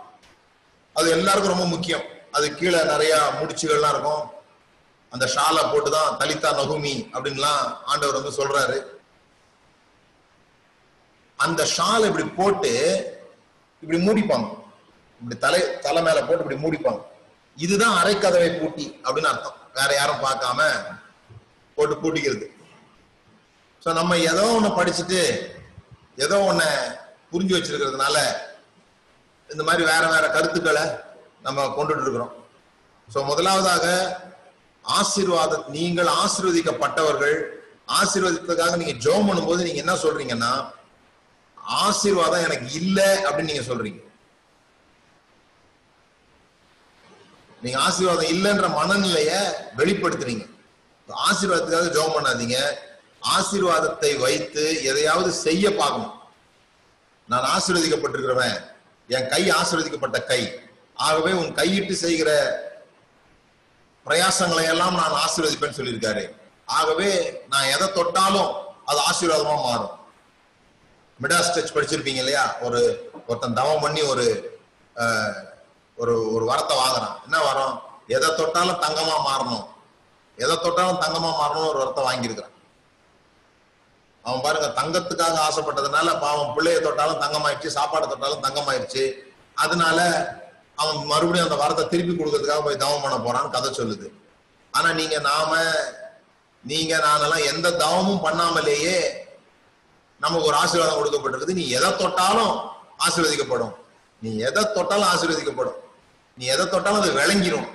[0.95, 2.03] அது எல்லாருக்கும் ரொம்ப முக்கியம்.
[2.31, 4.31] அது கீழே நிறைய முடிச்சுகள்லாம் இருக்கும்.
[5.11, 8.85] அந்த ஷாலை போட்டுதான் தலிதா நகுமி அப்படின்லாம் ஆண்டவர் வந்து சொல்றாரு.
[11.37, 12.73] அந்த ஷால் இப்படி போட்டு
[13.81, 14.59] இப்படி மூடிப்பாங்க.
[15.21, 17.03] இப்படி தலை தலை மேல போட்டு இப்படி மூடிப்பாங்க.
[17.57, 19.57] இதுதான் அரைக்கதவை பூட்டி அப்படின்னு அர்த்தம்.
[19.75, 20.83] வேற யாரும் பார்க்காம
[21.75, 22.47] போட்டு பூட்டிக்கிறது.
[23.85, 25.51] ஸோ நம்ம ஏதோ ஒண்ணு படிச்சுட்டு
[26.17, 27.01] ஏதோ ஒன்று
[27.33, 28.17] புரிஞ்சு வச்சிருக்கிறதுனால
[29.51, 30.85] இந்த மாதிரி வேற வேற கருத்துக்களை
[31.47, 32.35] நம்ம கொண்டுட்டு இருக்கிறோம்.
[33.09, 33.87] ஸோ முதலாவதாக
[34.85, 37.37] ஆசீர்வாத நீங்கள் ஆசீர்வதிக்கப்பட்டவர்கள்
[38.01, 40.53] ஆசீர்வாதத்துக்காக நீங்க ஜெபம் பண்ணும்போது நீங்க என்ன சொல்றீங்கன்னா
[41.83, 44.01] ஆசீர்வாதம் எனக்கு இல்லை அப்படின்னு நீங்க சொல்றீங்க.
[47.65, 49.33] நீங்க ஆசீர்வாதம் இல்லைன்ற மனநிலைய
[49.81, 50.47] வெளிப்படுத்துறீங்க.
[51.29, 52.59] ஆசீர்வாதத்துக்காக ஜோம் பண்ணாதீங்க.
[53.37, 56.17] ஆசீர்வாதத்தை வைத்து எதையாவது செய்ய பார்க்கணும்.
[57.31, 58.59] நான் ஆசீர்வதிக்கப்பட்டிருக்கிறவன்.
[59.09, 60.43] என் கை ஆசீர்வதிக்கப்பட்ட கை.
[60.95, 62.31] ஆகவே உன் கையிட்டு செய்கிற
[64.07, 66.25] பிரயாசங்களை எல்லாம் நான் ஆசீர்வதிப்பேன்னு சொல்லியிருக்காரு.
[66.79, 67.11] ஆகவே
[67.49, 68.51] நான் எதை தொட்டாலும்
[68.85, 69.95] அது ஆசீர்வாதமா மாறும்.
[71.23, 72.45] மிடாஸ் டச் படிச்சிருப்பீங்க இல்லையா?
[72.61, 72.81] ஒரு
[73.27, 74.27] ஒருத்தன் தவம் பண்ணி ஒரு
[75.97, 77.17] ஒரு ஒரு வரத்தை வாங்குறான்.
[77.25, 77.75] என்ன வரம்?
[78.07, 79.67] எதை தொட்டாலும் தங்கமா மாறணும்.
[80.37, 82.52] எதை தொட்டாலும் தங்கமா மாறணும் ஒரு வரத்தை வாங்கியிருக்கிறான்.
[84.23, 89.13] அவன் பாருங்க தங்கத்துக்காக ஆசைப்பட்டதுனால பாவம் பிள்ளைய தொட்டாலும் தங்கமாயிடுச்சு சாப்பாடு தொட்டாலும் தங்கமாயிடுச்சு.
[89.55, 90.29] அதனால
[90.75, 94.11] அவன் மறுபடியும் அந்த வரத்தை திருப்பி கொடுக்கறதுக்காக போய் தவம் பண்ண போறான்னு கதை சொல்லுது.
[94.71, 95.57] ஆனா நீங்க நாம
[96.65, 99.11] நீங்க நானெல்லாம் எந்த தவமும் பண்ணாமலேயே
[100.21, 101.53] நமக்கு ஒரு ஆசீர்வாதம் கொடுக்கப்பட்டிருக்குது.
[101.53, 102.61] நீ எதை தொட்டாலும்
[103.09, 103.75] ஆசீர்வதிக்கப்படும்.
[104.21, 105.75] நீ எதை தொட்டாலும் ஆசீர்வதிக்கப்படும்.
[106.39, 107.69] நீ எதை தொட்டாலும் அது விளங்கிரும்.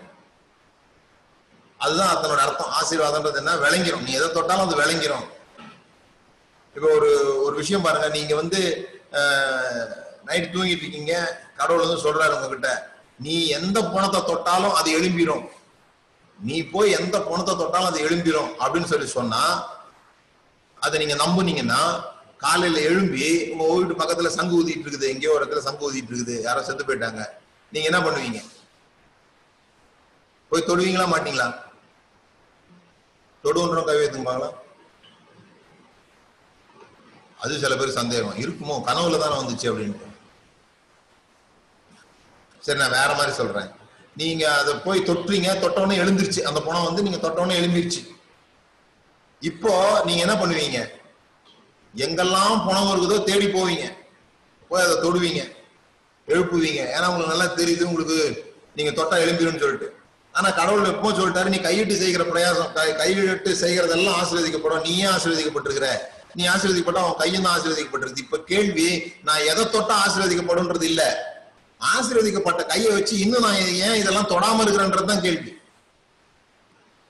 [1.78, 2.74] அதுதான் அதனோட அர்த்தம்.
[2.82, 3.56] ஆசீர்வாதம்ன்றது என்ன?
[3.56, 4.02] விளங்கிரும்.
[4.02, 5.36] நீ எதை தொட்டாலும் அது விளங்கிரும்.
[6.78, 7.12] இப்போ ஒரு
[7.46, 8.08] ஒரு விஷயம் பாருங்க.
[8.16, 8.60] நீங்க வந்து
[10.28, 11.14] நைட் தூங்கிட்டு இருக்கீங்க.
[11.60, 12.72] கடவுள் வந்து சொல்றாரு உங்ககிட்ட
[13.26, 15.46] நீ எந்த பணத்தை தொட்டாலும் அது எழும்பிடும்
[16.40, 19.42] நீ போய் எந்த பணத்தை தொட்டாலும் அது எழும்பிடும் அப்படின்னு சொல்லி சொன்னா
[20.86, 21.82] அதை நீங்க நம்புனீங்கன்னா
[22.44, 25.08] காலையில எழும்பி உங்க வீட்டு பக்கத்துல சங்கு ஊதிட்டு இருக்குது.
[25.14, 26.36] எங்கேயோ ஒரு இடத்துல சங்கு ஊதிட்டு இருக்குது.
[26.48, 27.24] யாரோ செத்து போயிட்டாங்க.
[27.72, 28.42] நீங்க என்ன பண்ணுவீங்க?
[30.52, 31.48] போய் தொடுவீங்களா மாட்டீங்களா?
[33.44, 34.50] தொடுன்றோம் கை வைத்துப்பாங்களா
[37.40, 38.36] அது சில பேர் சந்தேகம்.
[38.36, 38.74] இருக்குமோ?
[38.74, 40.06] கனவுல தானே வந்துச்சு அப்படின்ட்டு.
[42.60, 43.70] சரி நான் வேற மாதிரி சொல்றேன்.
[44.16, 46.42] நீங்க அதை போய் தொட்டுறீங்க தொட்டவுடனே எழுந்திருச்சு.
[46.42, 48.16] அந்த பணம் வந்து நீங்க தொட்டவுடனே எழும்பிருச்சு.
[49.40, 50.90] இப்போ நீங்க என்ன பண்ணுவீங்க?
[51.96, 53.94] எங்கெல்லாம் பணம் இருக்குதோ தேடி போவீங்க.
[54.70, 55.56] போய் அதை தொடுவீங்க.
[56.28, 56.82] எழுப்புவீங்க.
[56.96, 59.96] ஏன்னா உங்களுக்கு நல்லா தெரியுது உங்களுக்கு நீங்க தொட்டா எழும்பிரும்னு சொல்லிட்டு.
[60.32, 64.82] ஆனா கடவுள் எப்போ சொல்லிட்டாரு நீ கையிட்டு செய்கிற பிரயாசம் கையிட்டு செய்கிறதெல்லாம் ஆசீர்வதிக்கப்படும்.
[64.82, 65.98] நீயே ஆசீர்வதிக்கப்பட்டிருக்கிற?
[66.34, 71.26] நீ ஆசீர்வதிக்கப்பட்ட அவன் கையும் தான் ஆசீர்வதிக்கப்பட்டிருக்கு இப்ப கேள்வி நான் எதை தொட்டா ஆசீர்வதிக்கப்படும்ன்றது இல்ல.
[71.82, 75.58] ஆசீர்வதிக்கப்பட்ட கையை வச்சு இன்னும் நான் ஏன் இதெல்லாம் தொடாம இருக்கிறேன்றதுதான் கேள்வி.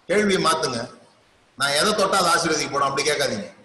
[0.07, 0.89] கேள்வியை மாத்துங்க.
[1.57, 2.89] நான் எதை தொட்டா அதை ஆசீர்வதிக்கப்படும்?
[2.89, 3.55] அப்படி கேட்காதீங்க.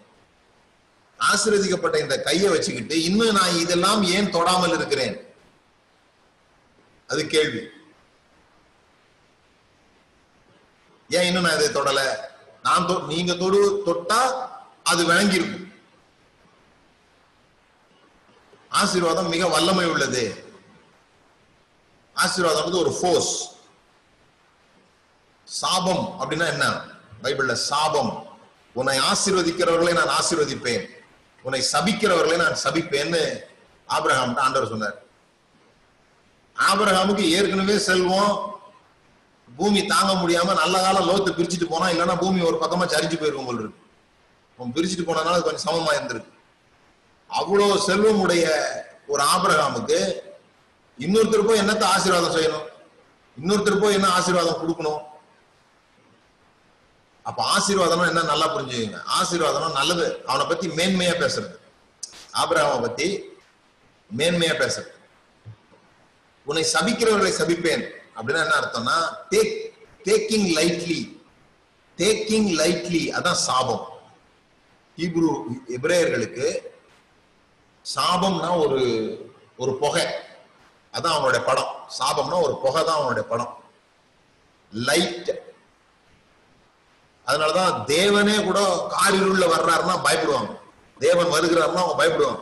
[1.18, 5.34] ஆசீர்வதிக்கப்பட்ட இந்த கையை வச்சுக்கிட்டு இன்னும் நான் இதெல்லாம் ஏன் தொடாமல் இருக்கிறேன்?
[7.06, 7.68] அது கேள்வி.
[11.08, 12.16] ஏன் இன்னும் நான் இதை தொடல?
[12.62, 14.50] நான் நீங்க தொடு தொட்டா
[14.84, 15.74] அது விளங்கியிருக்கும்.
[18.68, 20.44] ஆசீர்வாதம் மிக வல்லமை உள்ளது.
[22.14, 23.50] ஆசீர்வாதம் வந்து ஒரு ஃபோர்ஸ்
[25.44, 26.80] சாபம் அப்படின்னா என்ன?
[27.22, 28.26] பைபிள்ல சாபம்.
[28.72, 30.86] உன்னை ஆசீர்வதிக்கிறவர்களை நான் ஆசீர்வதிப்பேன்.
[31.42, 33.40] உன்னை சபிக்கிறவர்களை நான் சபிப்பேன்னு
[33.86, 35.02] ஆபிரகாம் ஆண்டவர் சொன்னார்.
[36.56, 38.50] ஆபிரகாமுக்கு ஏற்கனவே செல்வம்
[39.56, 43.58] பூமி தாங்க முடியாம நல்ல காலம் லோத்து பிரிச்சுட்டு போனா இல்லைன்னா பூமி ஒரு பக்கமா சரிஞ்சு போயிருக்கும் போல
[43.58, 43.81] இருக்கு.
[44.58, 46.30] அவன் பிரிச்சுட்டு போனதுனால அது கொஞ்சம் சமமா இருந்திருக்கு.
[47.28, 48.46] அவ்வளவு செல்வம் உடைய
[49.06, 50.20] ஒரு ஆபரகாமுக்கு
[50.98, 52.66] இன்னொருத்தர் போய் என்னத்த ஆசீர்வாதம் செய்யணும்?
[53.42, 55.00] இன்னொருத்தர் போய் என்ன ஆசீர்வாதம் கொடுக்கணும்?
[57.22, 58.22] அப்ப ஆசீர்வாதம்னா என்ன?
[58.22, 59.00] நல்லா புரிஞ்சுக்கோங்க.
[59.20, 60.24] ஆசீர்வாதம்னா நல்லது.
[60.26, 61.56] அவனை பத்தி மேன்மையா பேசுறது.
[62.32, 63.24] ஆபரகாம பத்தி
[64.16, 64.90] மேன்மையா பேசுறது.
[66.44, 67.90] உன்னை சபிக்கிறவர்களை சபிப்பேன்.
[68.16, 68.96] அப்படின்னா என்ன அர்த்தம்னா
[69.30, 69.70] take
[70.04, 71.20] taking lightly
[71.96, 73.91] taking lightly அதான் சாபம்.
[74.96, 76.58] ஹீப்ரு எபிரேயர்களுக்கு
[77.94, 78.80] சாபம்னா ஒரு
[79.56, 80.04] ஒரு புகை.
[80.92, 81.74] அதான் அவனுடைய படம்.
[81.98, 83.56] சாபம்னா ஒரு புகை தான் அவனுடைய படம்.
[84.72, 85.42] லைட்
[87.26, 88.60] அதனாலதான் தேவனே கூட
[88.98, 90.60] காரிருள்ள வர்றாருன்னா பயப்படுவாங்க.
[90.98, 92.40] தேவன் வருகிறாருன்னா அவங்க பயப்படுவாங்க.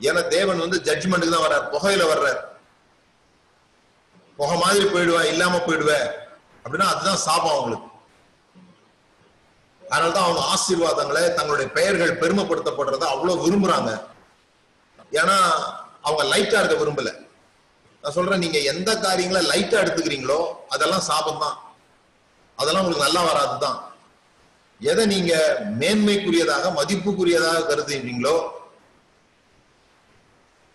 [0.00, 1.74] ஏன்னா தேவன் வந்து ஜட்ஜ்மெண்ட்டுக்கு தான் வர்றாரு.
[1.74, 2.38] புகையில வர்றாரு.
[4.36, 6.06] புகை மாதிரி போயிடுவேன் இல்லாம போயிடுவேன்
[6.64, 7.88] அப்படின்னா அதுதான் சாபம் அவங்களுக்கு.
[9.94, 13.90] அதனாலதான் அவங்க ஆசீர்வாதங்களை தங்களுடைய பெயர்கள் பெருமைப்படுத்தப்படுறத அவ்வளவு விரும்புறாங்க.
[15.20, 15.36] ஏன்னா
[16.06, 17.10] அவங்க லைட்டா இருக்க விரும்பல.
[18.02, 20.38] நான் சொல்றேன் நீங்க எந்த காரியங்களை லைட்டா எடுத்துக்கிறீங்களோ
[20.74, 21.56] அதெல்லாம் சாபம் தான்
[22.58, 23.78] அதெல்லாம் உங்களுக்கு நல்லா வராதுதான்.
[24.80, 25.32] எதை நீங்க
[25.82, 28.36] மேன்மைக்குரியதாக மதிப்புக்குரியதாக கருதுகிறீங்களோ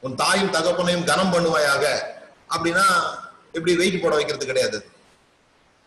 [0.03, 1.83] உன் தாயும் தகப்பனையும் கனம் பண்ணுவாயாக
[2.53, 2.85] அப்படின்னா
[3.55, 4.79] இப்படி வெயிட் போட வைக்கிறது கிடையாது.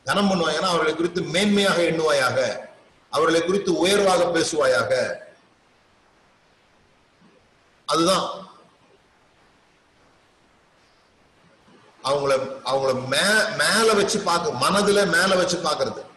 [0.06, 2.38] கனம் பண்ணுவாங்கன்னா அவர்களை குறித்து மேன்மையாக எண்ணுவாயாக.
[3.14, 4.92] அவர்களை குறித்து உயர்வாக பேசுவாயாக.
[7.86, 8.28] அதுதான்.
[12.04, 12.32] அவங்கள
[12.64, 13.24] அவங்கள மே
[13.58, 16.10] மேல வச்சு பார்க்க மனதுல மேல வச்சு பாக்குறது.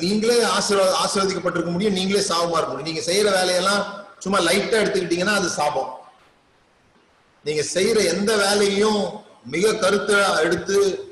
[0.00, 1.92] நீங்களே ஆசீர்வாத ஆசீர்வதிக்கப்பட்டிருக்க முடியும்.
[1.92, 2.82] நீங்களே சாபமா இருக்க முடியும்.
[2.82, 5.98] நீங்க செய்யற வேலையெல்லாம் சும்மா லைட்டா எடுத்துக்கிட்டீங்கன்னா அது சாபம்.
[7.44, 11.03] நீங்க செய்யற எந்த வேலையும் மிக கருத்தா எடுத்து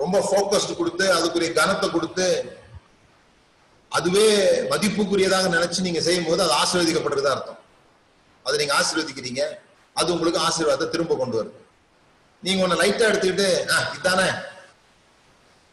[0.00, 2.26] ரொம்ப ஃபோக்கஸ்டு கொடுத்து அதுக்குரிய கனத்தை கொடுத்து
[3.92, 4.26] அதுவே
[4.72, 7.58] மதிப்புக்குரியதாக நினைச்சு நீங்க செய்யும் போது அது ஆசீர்வதிக்கப்படுறதா அர்த்தம்.
[8.46, 9.42] அதை நீங்க ஆசீர்வதிக்கிறீங்க
[9.96, 11.58] அது உங்களுக்கு ஆசீர்வாதத்தை திரும்ப கொண்டு வருது
[12.42, 14.28] நீங்க ஒன்னு லைட்டா எடுத்துக்கிட்டு ஆ இதானே?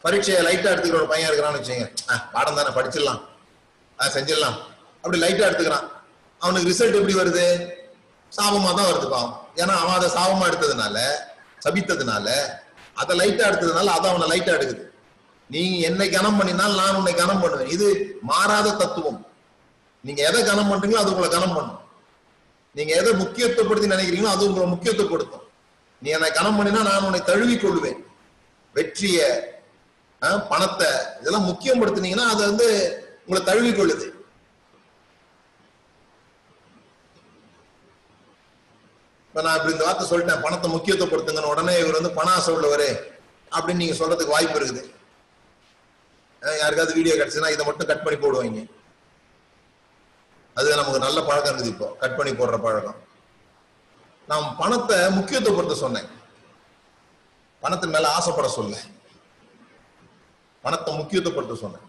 [0.03, 3.21] பரீட்சையை லைட்டா எடுத்துக்கிற ஒரு பையன் இருக்கிறான்னு வச்சுங்க ஆ பாடம் தானே படிச்சிடலாம்.
[3.99, 4.57] ஆ செஞ்சிடலாம்.
[5.03, 5.85] அப்படி லைட்டா எடுத்துக்கிறான்.
[6.41, 7.45] அவனுக்கு ரிசல்ட் எப்படி வருது?
[8.31, 9.33] சாபமா தான் வருது பாவம்.
[9.61, 10.97] ஏன்னா அவன் அதை சாபமா எடுத்ததுனால
[11.65, 12.27] சபித்ததுனால
[13.01, 14.83] அதை லைட்டா எடுத்ததுனால அதை அவனை லைட்டா எடுக்குது.
[15.53, 17.73] நீ என்னை கனம் பண்ணினால் நான் உன்னை கனம் பண்ணுவேன்.
[17.75, 17.87] இது
[18.29, 19.19] மாறாத தத்துவம்.
[20.03, 21.81] நீங்க எதை கனம் பண்றீங்களோ அது உங்களை கனம் பண்ணும்.
[22.75, 25.45] நீங்க எதை முக்கியத்துவப்படுத்தி நினைக்கிறீங்களோ அது உங்களை முக்கியத்துவப்படுத்தும்.
[26.01, 28.01] நீ என்னை கனம் பண்ணினா நான் உன்னை தழுவி கொள்வேன்.
[28.75, 29.19] வெற்றிய
[30.51, 30.89] பணத்தை
[31.19, 32.67] இதெல்லாம் முக்கியப்படுத்தினீங்கன்னா அது வந்து
[33.25, 34.05] உங்களை தழுவி கொள்ளுது.
[39.37, 42.85] இப்ப நான் இப்படி இந்த வார்த்தை சொல்லிட்டேன் பணத்தை முக்கியத்துவப்படுத்துங்கன்னு உடனே இவர் வந்து பண ஆசை உள்ளவர்
[43.55, 44.81] அப்படின்னு நீங்க சொல்றதுக்கு வாய்ப்பு இருக்குது.
[46.61, 48.63] யாருக்காவது வீடியோ கிடைச்சுன்னா இதை மட்டும் கட் பண்ணி போடுவாங்க.
[50.57, 52.97] அது நமக்கு நல்ல பழக்கம் இருக்குது இப்போ கட் பண்ணி போடுற பழக்கம்.
[54.31, 56.09] நான் பணத்தை முக்கியத்துவப்படுத்த சொன்னேன்.
[57.63, 58.75] பணத்தின் மேல ஆசைப்பட சொல்ல.
[60.63, 61.87] பணத்தை முக்கியத்துவப்படுத்த சொன்னேன்.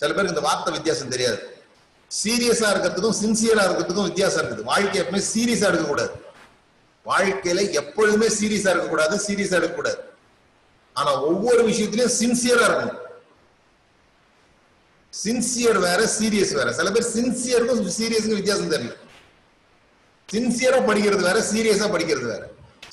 [0.00, 1.40] சில பேருக்கு இந்த வார்த்தை வித்தியாசம் தெரியாது.
[2.10, 4.70] சீரியஸா இருக்கிறதுக்கும் சின்சியரா இருக்கிறதுக்கும் வித்தியாசம் இருக்குது.
[4.74, 6.22] வாழ்க்கை எப்பவுமே சீரியஸா இருக்கக்கூடாது
[7.04, 9.98] வாழ்க்கையில எப்பொழுதுமே சீரியஸா இருக்கக்கூடாது சீரியஸா இருக்கக்கூடாது.
[10.92, 13.00] ஆனா ஒவ்வொரு விஷயத்திலயும் சின்சியரா இருக்கணும்.
[15.24, 16.72] சின்சியர் வேற சீரியஸ் வேற.
[16.72, 18.94] சில பேர் சின்சியருக்கும் சீரியஸுக்கும் வித்தியாசம் தெரியல
[20.28, 22.42] சின்சியரா படிக்கிறது வேற சீரியஸா படிக்கிறது வேற.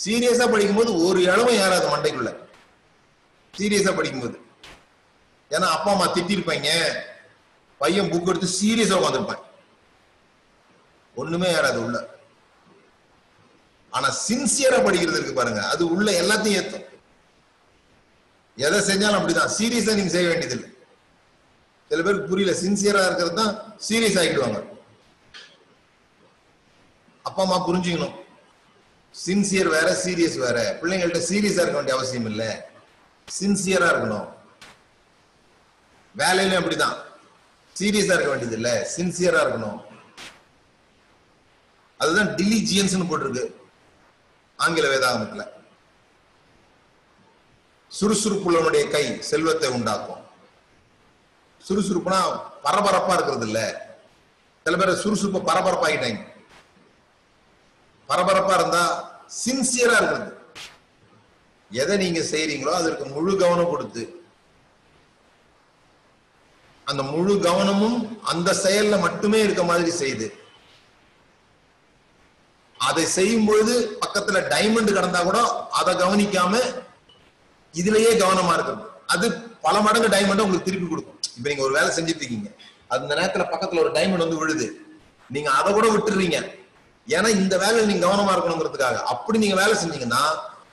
[0.05, 2.35] சீரியஸா படிக்கும்போது ஒரு இளவும் ஏறாது மண்டைக்குள்ள.
[3.57, 4.37] சீரியஸா படிக்கும்போது.
[5.49, 6.69] ஏன்னா அப்பா அம்மா திட்டிருப்பாங்க.
[7.77, 9.41] பையன் புக் எடுத்து சீரியஸா உட்காந்துருப்பான்
[11.15, 12.19] ஒண்ணுமே ஏறாது உள்ள.
[13.91, 15.67] ஆனா சின்சியரா படிக்கிறது இருக்கு பாருங்க.
[15.67, 16.85] அது உள்ள எல்லாத்தையும் ஏத்தும்.
[18.55, 19.51] எதை செஞ்சாலும் அப்படிதான்.
[19.57, 20.69] சீரியஸா நீங்க செய்ய வேண்டியதில்லை.
[21.89, 22.59] சில பேருக்கு புரியல.
[22.59, 24.69] சின்சியரா இருக்கிறது தான் சீரியஸ் ஆகிடுவாங்க
[27.23, 28.15] அப்பா அம்மா புரிஞ்சுக்கணும்.
[29.25, 30.79] சின்சியர் வேற சீரியஸ் வேற.
[30.81, 32.47] பிள்ளைங்கள்ட்ட சீரியஸா இருக்க வேண்டிய அவசியம் இல்லை.
[33.39, 34.27] சின்சியரா இருக்கணும்.
[36.15, 36.97] வேலையிலும் அப்படிதான்.
[37.79, 39.79] சீரியஸா இருக்க வேண்டியது இல்லை சின்சியரா இருக்கணும்.
[41.97, 43.59] அதுதான் டிலிஜியன்ஸ்னு போட்டிருக்கு.
[44.63, 45.43] ஆங்கில வேதாகமத்துல.
[47.91, 50.21] சுறுசுறுப்புள்ளவனுடைய கை செல்வத்தை உண்டாக்கும்.
[51.61, 52.19] சுறுசுறுப்புனா
[52.65, 53.59] பரபரப்பா இருக்கிறது இல்ல
[54.65, 56.21] சில பேர் சுறுசுறுப்பை பரபரப்பாகிட்டாங்க
[58.09, 58.83] பரபரப்பா இருந்தா
[59.43, 60.31] சின்சியரா இருக்கிறது.
[61.71, 64.03] எதை நீங்க செய்யறீங்களோ அதற்கு முழு கவனம் கொடுத்து
[66.87, 67.99] அந்த முழு கவனமும்
[68.31, 70.27] அந்த செயல்ல மட்டுமே இருக்க மாதிரி செய்து
[72.87, 75.39] அதை செய்யும் பொழுது பக்கத்துல டைமண்ட் கடந்தா கூட
[75.71, 76.53] அதை கவனிக்காம
[77.73, 78.85] இதுலயே கவனமா இருக்கணும்.
[79.07, 79.25] அது
[79.65, 81.19] பல மடங்கு டைமண்ட் உங்களுக்கு திருப்பி கொடுக்கும்.
[81.37, 82.49] இப்ப நீங்க ஒரு வேலை செஞ்சுட்டு இருக்கீங்க.
[82.87, 84.67] அந்த நேரத்துல பக்கத்துல ஒரு டைமண்ட் வந்து விழுது.
[85.29, 86.37] நீங்க அதை கூட விட்டுறீங்க.
[87.07, 88.97] ஏன்னா இந்த வேலையில நீங்க கவனமா இருக்கணுங்கிறதுக்காக.
[89.13, 90.23] அப்படி நீங்க வேலை செஞ்சீங்கன்னா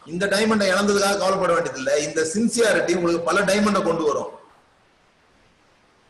[0.07, 4.31] இந்த டைமண்டை இழந்ததுக்காக கவலைப்பட வேண்டியது இல்லை இந்த சின்சியாரிட்டி உங்களுக்கு பல டைமண்டை கொண்டு வரும்.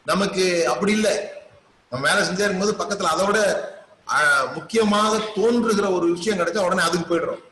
[0.05, 1.17] நமக்கு அப்படி இல்லை.
[1.91, 3.39] நம்ம வேலை செஞ்சே இருக்கும்போது பக்கத்துல அதோட
[4.57, 7.43] முக்கியமாக தோன்றுகிற ஒரு விஷயம் கிடைச்சா உடனே அதுக்கு போயிடுறோம்.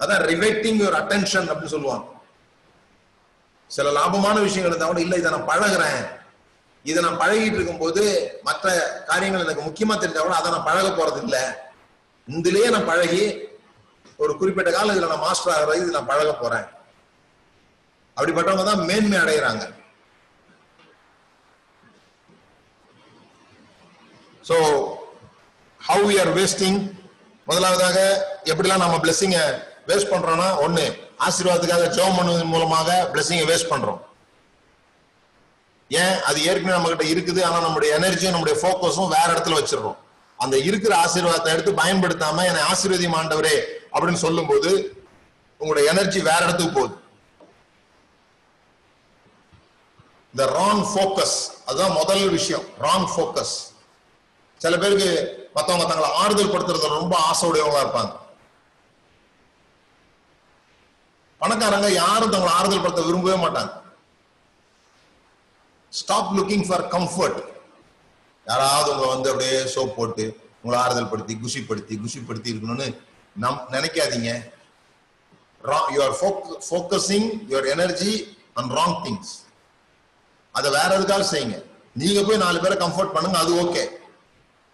[0.00, 2.06] அதான் ரிவைட்டிங் யுவர் அட்டென்ஷன் அப்படின்னு சொல்லுவாங்க.
[3.70, 6.00] சில லாபமான விஷயங்கள் இருந்தால் கூட இல்ல இதை நான் பழகுறேன்.
[6.84, 8.02] இதை நான் பழகிட்டு இருக்கும்போது
[8.48, 8.66] மற்ற
[9.10, 11.42] காரியங்கள் எனக்கு முக்கியமா தெரிஞ்சா கூட அதை நான் பழக போறது இல்லை
[12.28, 13.24] இதுலயே நான் பழகி
[14.22, 16.66] ஒரு குறிப்பிட்ட காலம் இதுல நான் மாஸ்டர் ஆகிறது இது நான் பழக போறேன்.
[18.16, 19.64] அப்படிப்பட்டவங்க தான் மேன்மை அடைகிறாங்க.
[24.48, 24.56] So
[25.90, 26.92] how we are wasting
[27.46, 27.98] முதலாவதாக
[28.44, 29.42] எப்படிலாம் நம்ம பிளெஸிங்கை
[29.88, 30.84] வேஸ்ட் பண்றோம்னா ஒண்ணு
[31.26, 34.00] ஆசீர்வாதத்துக்காக ஜெபம் பண்ணுவதன் மூலமாக பிளெஸிங்கை வேஸ்ட் பண்றோம்.
[35.90, 36.20] ஏன்?
[36.20, 39.96] அது ஏற்கனவே நம்ம கிட்ட இருக்குது ஆனா நம்முடைய எனர்ஜியும் நம்முடைய ஃபோக்கஸும் வேற இடத்துல வச்சிடுறோம்.
[40.38, 43.56] அந்த இருக்கிற ஆசீர்வாதத்தை எடுத்து பயன்படுத்தாம என்னை ஆசீர்வதி மாண்டவரே
[43.92, 45.00] அப்படின்னு சொல்லும்போது
[45.56, 46.94] உங்களுடைய எனர்ஜி வேற இடத்துக்கு போகுது.
[50.34, 51.36] இந்த ராங் ஃபோக்கஸ்
[51.66, 52.62] அதுதான் முதல் விஷயம்.
[52.80, 53.56] ராங் ஃபோக்கஸ்
[54.62, 55.10] சில பேருக்கு
[55.56, 58.12] மற்றவங்க தங்களை ஆறுதல் படுத்துறது ரொம்ப ஆசையுடையவங்களா இருப்பாங்க.
[61.40, 63.72] பணக்காரங்க யாரும் தங்களை ஆறுதல் படுத்த விரும்பவே மாட்டாங்க.
[65.98, 67.40] ஸ்டாப் லுக்கிங் ஃபார் கம்ஃபர்ட்
[68.46, 70.24] யாராவது உங்களை வந்து அப்படியே சோப் போட்டு
[70.62, 72.88] உங்களை ஆறுதல் படுத்தி குஷிப்படுத்தி குஷிப்படுத்தி இருக்கணும்னு
[73.42, 74.30] நம் நினைக்காதீங்க.
[75.94, 76.16] You are
[76.68, 78.12] focusing your energy
[78.58, 79.32] and wrong things
[80.54, 81.58] அதை வேற எதுக்காக செய்யுங்க.
[82.02, 83.82] நீங்க போய் நாலு பேரை கம்ஃபர்ட் பண்ணுங்க அது ஓகே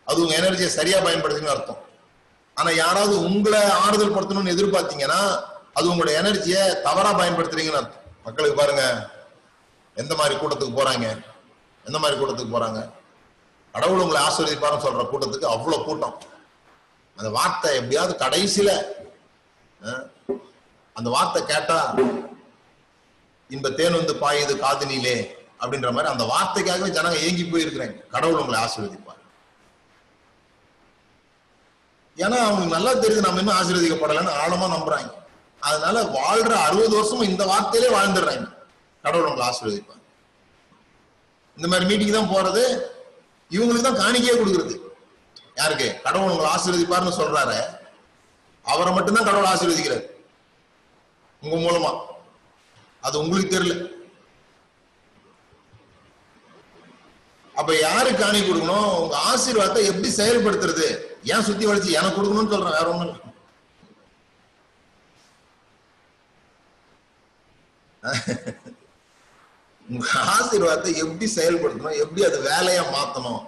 [0.08, 1.80] அது உங்க எனர்ஜியை சரியா பயன்படுத்துன்னு அர்த்தம்.
[2.56, 5.20] ஆனா யாராவது உங்களை ஆறுதல் படுத்தணும்னு எதிர்பார்த்தீங்கன்னா
[5.78, 8.04] அது உங்களோட எனர்ஜியை தவறா பயன்படுத்துறீங்கன்னு அர்த்தம்.
[8.26, 8.84] மக்களுக்கு பாருங்க
[10.02, 11.06] எந்த மாதிரி கூட்டத்துக்கு போறாங்க?
[11.86, 12.80] எந்த மாதிரி கூட்டத்துக்கு போறாங்க?
[13.74, 16.16] கடவுள் உங்களை ஆசீர்வதிப்பாருன்னு சொல்ற கூட்டத்துக்கு அவ்வளவு கூட்டம்.
[17.16, 18.70] அந்த வார்த்தை எப்படியாவது கடைசியில
[20.96, 21.78] அந்த வார்த்தை கேட்டா
[23.50, 25.16] இந்த தேன் வந்து பாயுது காதினிலே
[25.60, 27.96] அப்படின்ற மாதிரி அந்த வார்த்தைக்காகவே ஜனங்க ஏங்கி போயிருக்கிறாங்க.
[28.14, 29.15] கடவுள் உங்களை ஆசீர்வதிப்பார்.
[32.16, 35.10] ஏன்னா அவங்களுக்கு நல்லா தெரியுது நம்ம இன்னும் ஆசீர்வதிக்கப்படலைன்னு ஆழமா நம்புறாங்க.
[35.60, 38.54] அதனால வாழ்ற அறுபது வருஷமும் இந்த வார்த்தையிலே வாழ்ந்துடுறாங்க.
[39.02, 39.94] கடவுள் உங்களை ஆசீர்வதிப்பாங்க
[41.56, 42.80] இந்த மாதிரி மீட்டிங் தான் போறது.
[43.50, 44.78] இவங்களுக்கு தான் காணிக்கையே கொடுக்குறது.
[45.54, 46.00] யாருக்கு?
[46.02, 47.78] கடவுள் உங்களை ஆசீர்வதிப்பாருன்னு சொல்றாரு.
[48.62, 50.04] அவரை மட்டும்தான் கடவுள் ஆசீர்வதிக்கிறார்.
[51.42, 52.00] உங்க மூலமா.
[53.00, 53.95] அது உங்களுக்கு தெரியல.
[57.60, 58.90] அப்ப யாரு காணி கொடுக்கணும்?
[59.02, 60.88] உங்க ஆசீர்வாதத்தை எப்படி செயல்படுத்துறது?
[61.32, 63.22] ஏன் சுத்தி வளைச்சு எனக்கு கொடுக்கணும்னு சொல்றேன் வேற ஒண்ணும்
[69.88, 72.00] உங்க ஆசீர்வாதத்தை எப்படி செயல்படுத்தணும்?
[72.04, 73.42] எப்படி அது வேலையா மாத்தணும்?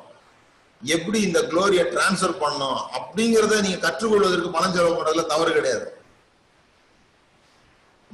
[0.82, 2.80] எப்படி இந்த குளோரியை டிரான்ஸ்ஃபர் பண்ணணும்?
[2.98, 5.86] அப்படிங்கறத நீங்க கற்றுக்கொள்வதற்கு பணம் செலவு பண்றதுல தவறு கிடையாது.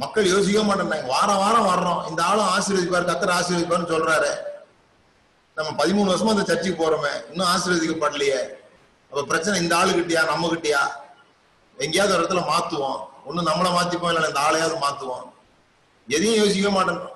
[0.02, 2.02] மக்கள் யோசிக்க மாட்டேன் வாரம் வாரம் வர்றோம்.
[2.10, 4.32] இந்த ஆளும் ஆசீர்வதிப்பார் கத்தர் ஆசீர்வதிப்பார்னு சொல்றாரு.
[5.54, 7.30] நம்ம பதிமூணு வருஷமா அந்த சர்ச்சுக்கு போறோமே.
[7.30, 8.40] இன்னும் ஆசீர்வதிக்கப்படலையே.
[9.10, 10.82] அப்ப பிரச்சனை இந்த ஆளு கிட்டயா நம்ம கிட்டயா
[11.78, 13.00] எங்கேயாவது ஒரு இடத்துல மாத்துவோம்.
[13.28, 15.26] ஒண்ணு நம்மள மாத்திப்போம் இல்ல இந்த ஆளையாவது மாத்துவோம்.
[16.08, 17.12] எதையும் யோசிக்க மாட்டேன்றோம்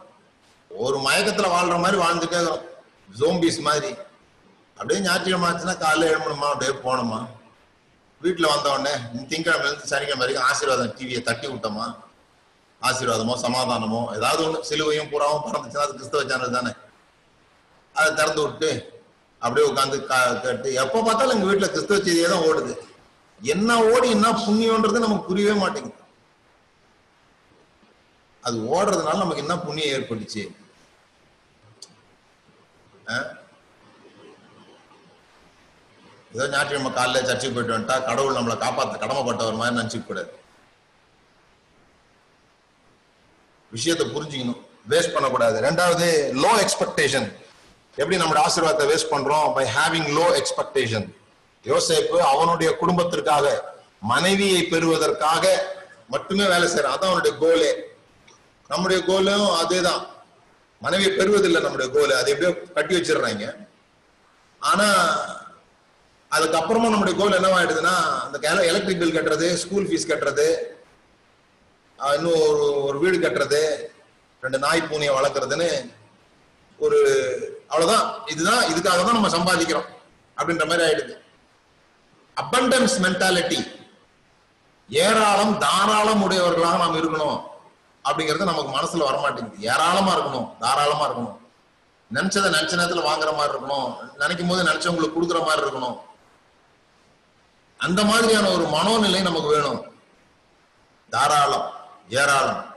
[0.69, 2.67] ஒரு மயக்கத்துல வாழ்ற மாதிரி வாழ்ந்துட்டே ஜோம்பீஸ்
[3.21, 3.95] ஜோம்பிஸ் மாதிரி.
[4.77, 7.21] அப்படியே ஞாயிற்றுக்கிழமை ஆச்சுன்னா காலைல எழுமணுமா அப்படியே போனோமா
[8.23, 8.93] வீட்டுல வந்த உடனே
[9.31, 11.87] திங்கக்கிழமை இருந்து சனிக்கிழமை வரைக்கும் ஆசீர்வாதம் டிவியை தட்டி விட்டோமா?
[12.83, 14.17] ஆசீர்வாதமோ சமாதானமோ?
[14.17, 16.73] ஏதாவது ஒண்ணு சிலுவையும் பூராவும் பறந்துச்சுன்னா அது கிறிஸ்தவ சேனல் தானே.
[17.99, 18.71] அதை திறந்து விட்டு
[19.43, 19.97] அப்படியே உட்காந்து
[20.43, 22.73] கேட்டு எப்ப பார்த்தாலும் எங்க வீட்டுல கிறிஸ்தவ செய்தியே தான் ஓடுது.
[23.41, 25.97] என்ன ஓடி என்ன புண்ணியம்ன்றது நமக்கு புரியவே மாட்டேங்குது.
[28.43, 30.43] அது ஓடுறதுனால நமக்கு என்ன புண்ணியம் ஏற்பட்டுச்சு?
[33.09, 33.17] ஆ?
[36.33, 40.31] ஏதோ ஞாயிற்றுக்கிழமை காலைல சர்ச்சுக்கு போயிட்டு வந்துட்டா கடவுள் நம்மளை காப்பாத்த கடமைப்பட்டவர் மாதிரி நினைச்சுக்க கூடாது.
[43.73, 44.61] விஷயத்தை புரிஞ்சுக்கணும்.
[44.89, 45.61] வேஸ்ட் பண்ணக்கூடாது.
[45.61, 46.07] ரெண்டாவது
[46.43, 47.29] லோ எக்ஸ்பெக்டேஷன்
[47.99, 49.47] எப்படி நம்மளோட ஆசீர்வாதத்தை வேஸ்ட் பண்றோம்?
[49.55, 51.07] பை ஹேவிங் லோ எக்ஸ்பெக்டேஷன்
[51.65, 53.47] யோசேப்பு அவனுடைய குடும்பத்திற்காக
[54.13, 55.45] மனைவியை பெறுவதற்காக
[56.09, 57.71] மட்டுமே வேலை செய்யறான் அதான் அவனுடைய கோலே
[58.71, 60.03] நம்முடைய கோலும் அதேதான்.
[60.83, 63.45] மனைவியை பெறுவதில்லை நம்முடைய கோல் அது எப்படியோ கட்டி வச்சிடுறாங்க.
[64.63, 64.87] ஆனா
[66.33, 67.95] அதுக்கப்புறமா நம்முடைய கோல் என்னவாயிடுதுன்னா
[68.25, 68.39] அந்த
[68.71, 70.49] எலக்ட்ரிக் பில் கட்டுறது ஸ்கூல் ஃபீஸ் கட்டுறது
[71.99, 73.61] இன்னும் ஒரு ஒரு வீடு கட்டுறது
[74.43, 75.71] ரெண்டு நாய் பூனையை வளர்க்குறதுன்னு
[76.79, 76.99] ஒரு
[77.69, 78.27] அவ்வளவுதான்.
[78.27, 79.85] இதுதான் இதுக்காக தான் நம்ம சம்பாதிக்கிறோம்.
[80.37, 81.27] அப்படின்ற மாதிரி ஆயிடுது.
[82.37, 83.87] அபண்டன்ஸ் மென்டாலிட்டி
[84.89, 87.47] ஏராளம் தாராளம் உடையவர்களாக நாம் இருக்கணும்.
[88.05, 89.59] அப்படிங்கிறது நமக்கு மனசுல வரமாட்டேங்குது.
[89.59, 91.37] ஏராளமா இருக்கணும் தாராளமா இருக்கணும்.
[92.15, 94.11] நினைச்சதை நினைச்ச நேரத்துல வாங்குற மாதிரி இருக்கணும்.
[94.17, 96.01] நினைக்கும் போது நினைச்சவங்களுக்கு கொடுக்குற மாதிரி இருக்கணும்.
[97.77, 100.01] அந்த மாதிரியான ஒரு மனோநிலை நமக்கு வேணும்.
[101.11, 101.73] தாராளம்
[102.09, 102.77] ஏராளம்.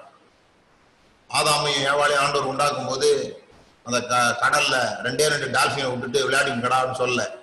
[1.30, 3.41] ஆதாமையும் ஏவாளையும் ஆண்டவர் உண்டாக்கும் போது
[3.84, 4.74] அந்த க- கடல்ல
[5.04, 7.36] ரெண்டே ரெண்டு டால்பினை விட்டுட்டு விளையாடிங்க கடான்னு சொல்ல.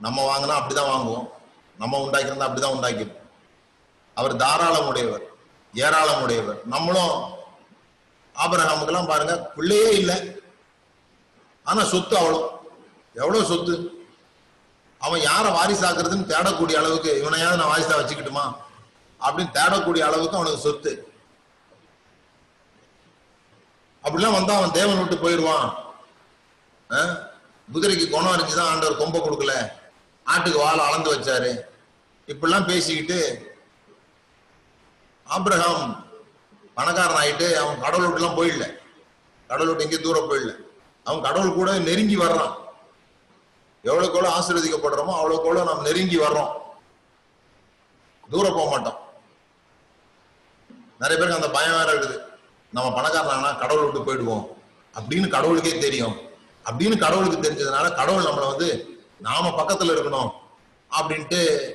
[0.00, 1.28] நம்ம வாங்கினா அப்படிதான் வாங்குவோம்.
[1.78, 3.18] நம்ம உண்டாக்கியிருந்தா அப்படிதான் உண்டாக்கிருப்போம்
[4.14, 5.22] அவர் தாராளம் உடையவர்
[5.74, 6.66] ஏராளம் உடையவர்.
[6.66, 7.32] நம்மளும்
[8.34, 10.40] ஆபரகாமுக்கெல்லாம் பாருங்க பிள்ளையே இல்லை.
[11.64, 12.48] ஆனா சொத்து அவ்வளோ
[13.14, 14.06] எவ்வளவு சொத்து?
[14.98, 18.54] அவன் யாரை வாரிசாக்குறதுன்னு தேடக்கூடிய அளவுக்கு இவனையாவது நான் வாரிசா வச்சுக்கிட்டுமா?
[19.20, 21.09] அப்படின்னு தேடக்கூடிய அளவுக்கு அவனுக்கு சொத்து.
[24.04, 25.74] அப்படிலாம் வந்தா அவன் தேவன் விட்டு போயிடுவான்.
[26.92, 27.04] ஆ?
[27.72, 29.72] குதிரைக்கு குணம் இருந்துச்சுதான் ஆண்டவர் கொம்ப கொடுக்கல.
[30.26, 31.60] ஆட்டுக்கு வாழை அளந்து வச்சாரு.
[32.30, 33.48] இப்படிலாம் பேசிக்கிட்டு
[35.28, 36.04] ஆப்ரஹாம்
[36.74, 38.76] பணக்காரன் ஆயிட்டு அவன் கடவுள் விட்டுலாம் போயிடல.
[39.48, 40.56] கடவுள் விட்டு எங்கேயும் தூரம் போயிடல.
[41.04, 42.54] அவன் கடவுள் கூட நெருங்கி வர்றான்.
[43.84, 46.58] எவ்வளோக்கு எவ்வளோ ஆசீர்வதிக்கப்படுறோமோ அவ்வளோக்கு எவ்வளோ நாம் நெருங்கி வர்றோம்.
[48.30, 48.98] தூரம் போக மாட்டோம்.
[50.98, 52.29] நிறைய பேருக்கு அந்த பயம் வேற இருக்குது.
[52.72, 54.46] நம்ம பணக்காரனா கடவுள் விட்டு போயிடுவோம்.
[54.94, 56.16] அப்படின்னு கடவுளுக்கே தெரியும்.
[56.64, 60.30] அப்படின்னு கடவுளுக்கு தெரிஞ்சதுனால கடவுள் நம்மளை வந்து நாம பக்கத்துல இருக்கணும்.
[61.00, 61.72] அப்படின்ட்டு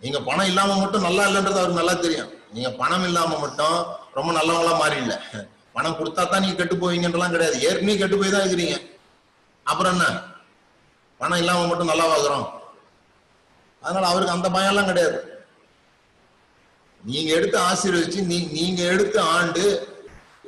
[0.00, 2.28] நீங்க பணம் இல்லாம மட்டும் நல்லா இல்லைன்றது அவருக்கு நல்லா தெரியும்.
[2.54, 3.74] நீங்க பணம் இல்லாம மட்டும்
[4.18, 5.14] ரொம்ப நல்லவங்களா மாறி இல்ல.
[5.74, 7.56] பணம் கொடுத்தா தான் நீங்க கெட்டு போவீங்கன்றலாம் கிடையாது.
[7.66, 8.76] ஏற்கனவே கெட்டு போய் தான் இருக்கிறீங்க.
[9.66, 10.06] அப்புறம் என்ன?
[11.20, 12.46] பணம் இல்லாம மட்டும் நல்லா வாங்குறோம்
[13.82, 15.18] அதனால அவருக்கு அந்த பயம் எல்லாம் கிடையாது.
[17.02, 18.20] நீங்க எடுத்து ஆசீர்வதிச்சு
[18.56, 19.64] நீங்க எடுத்து ஆண்டு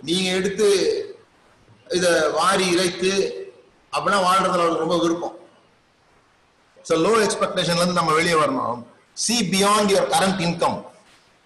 [0.08, 0.68] நீங்க எடுத்து
[1.96, 2.06] இத
[2.38, 3.12] வாரி இறைத்து
[3.94, 5.36] அப்படிலாம் வாழ்றதுல அவருக்கு ரொம்ப விருப்பம்.
[6.88, 8.80] ஸோ லோ எக்ஸ்பெக்டேஷன்ல இருந்து நம்ம வெளியே வரணும்.
[9.24, 10.78] See beyond your current income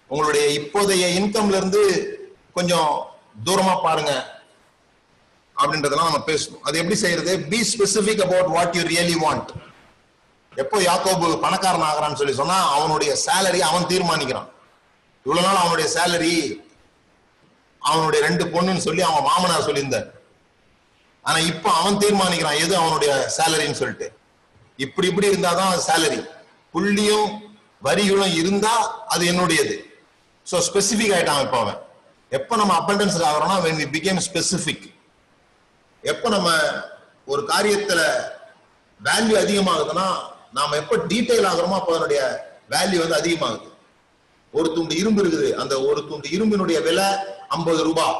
[0.09, 1.83] உங்களுடைய இப்போதைய இன்கம்ல இருந்து
[2.57, 2.91] கொஞ்சம்
[3.47, 4.13] தூரமா பாருங்க.
[5.55, 6.63] அப்படின்றதெல்லாம் நம்ம பேசணும்.
[6.67, 7.33] அது எப்படி செய்யறது?
[7.51, 9.51] Be specific about what you really want
[10.63, 14.49] எப்போ யாக்கோபு பணக்காரன் ஆகிறான்னு சொல்லி சொன்னா அவனுடைய சேலரி அவன் தீர்மானிக்கிறான்.
[15.25, 16.35] இவ்வளவு நாள் அவனுடைய சேலரி
[17.89, 20.07] அவனுடைய ரெண்டு பொண்ணுன்னு சொல்லி அவன் மாமனார் சொல்லியிருந்தார்.
[21.25, 24.07] ஆனா இப்ப அவன் தீர்மானிக்கிறான் எது அவனுடைய சேலரின்னு சொல்லிட்டு.
[24.85, 26.21] இப்படி இப்படி இருந்தாதான் சேலரி.
[26.73, 27.27] புள்ளியும்
[27.87, 28.73] வரிகளும் இருந்தா
[29.13, 29.75] அது என்னுடையது.
[30.51, 31.79] சோ ஸ்பெசிபிக் ஆயிட்டான் இப்ப அவன்.
[32.37, 34.87] எப்ப நம்ம abundance ஆகிறோம்னா வென் வி பிகேம் ஸ்பெசிஃபிக்
[36.11, 36.49] எப்ப நம்ம
[37.31, 38.01] ஒரு காரியத்துல
[38.99, 40.07] வேல்யூ அதிகமாகுதுன்னா
[40.57, 42.21] நாம எப்ப டீட்டெயில் ஆகுறோமோ அப்ப அதனுடைய
[42.73, 43.67] வேல்யூ வந்து அதிகமாகுது.
[44.57, 45.49] ஒரு துண்டு இரும்பு இருக்குது.
[45.61, 47.07] அந்த ஒரு துண்டு இரும்பினுடைய விலை
[47.57, 48.17] ஐம்பது ரூபாய்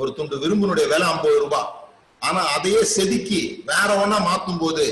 [0.00, 1.68] ஒரு துண்டு இரும்பினுடைய விலை ஐம்பது ரூபாய்
[2.26, 4.84] ஆனா அதையே செதுக்கி வேற ஒண்ணா மாத்தும் போது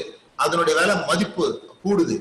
[0.45, 1.47] அதனுடைய விலை மதிப்பு
[1.85, 2.17] கூடுது.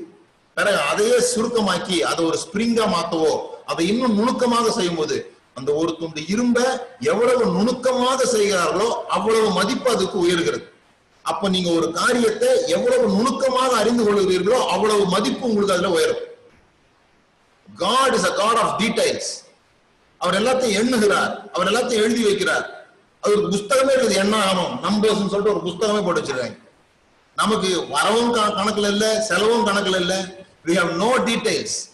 [0.56, 3.32] பிறகு அதையே சுருக்கமாக்கி அதை ஒரு ஸ்பிரிங்கா மாத்தவோ
[3.72, 5.16] அதை இன்னும் நுணுக்கமாக செய்யும் போது
[5.58, 6.58] அந்த ஒரு துண்டு இரும்ப
[7.12, 10.64] எவ்வளவு நுணுக்கமாக செய்கிறார்களோ அவ்வளவு மதிப்பு அதுக்கு உயர்கிறது.
[11.24, 16.22] அப்ப நீங்க ஒரு காரியத்தை எவ்வளவு நுணுக்கமாக அறிந்து கொள்கிறீர்களோ அவ்வளவு மதிப்பு உங்களுக்கு அதுல உயரும்.
[17.76, 19.48] God is a God of details
[20.18, 21.50] அவர் எல்லாத்தையும் எண்ணுகிறார்.
[21.50, 22.66] அவர் எல்லாத்தையும் எழுதி வைக்கிறார்.
[23.20, 26.58] அது ஒரு புஸ்தகமே இருக்குது என்ன ஆகும் நம்பர்ஸ் சொல்லிட்டு ஒரு புஸ்தகமே போட்டு வச்சிருக்காங்க.
[27.36, 30.34] நமக்கு வரவும் க- கணக்குல இல்ல செலவும் கணக்குல இல்ல.
[30.66, 31.88] வி ஹவ் நோ டீடைல்ஸ்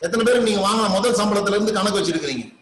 [0.00, 2.56] எத்தனை பேர் நீங்க வாங்கின முதல் சம்பளத்துல இருந்து கணக்கு வச்சிருக்கிறீங்க?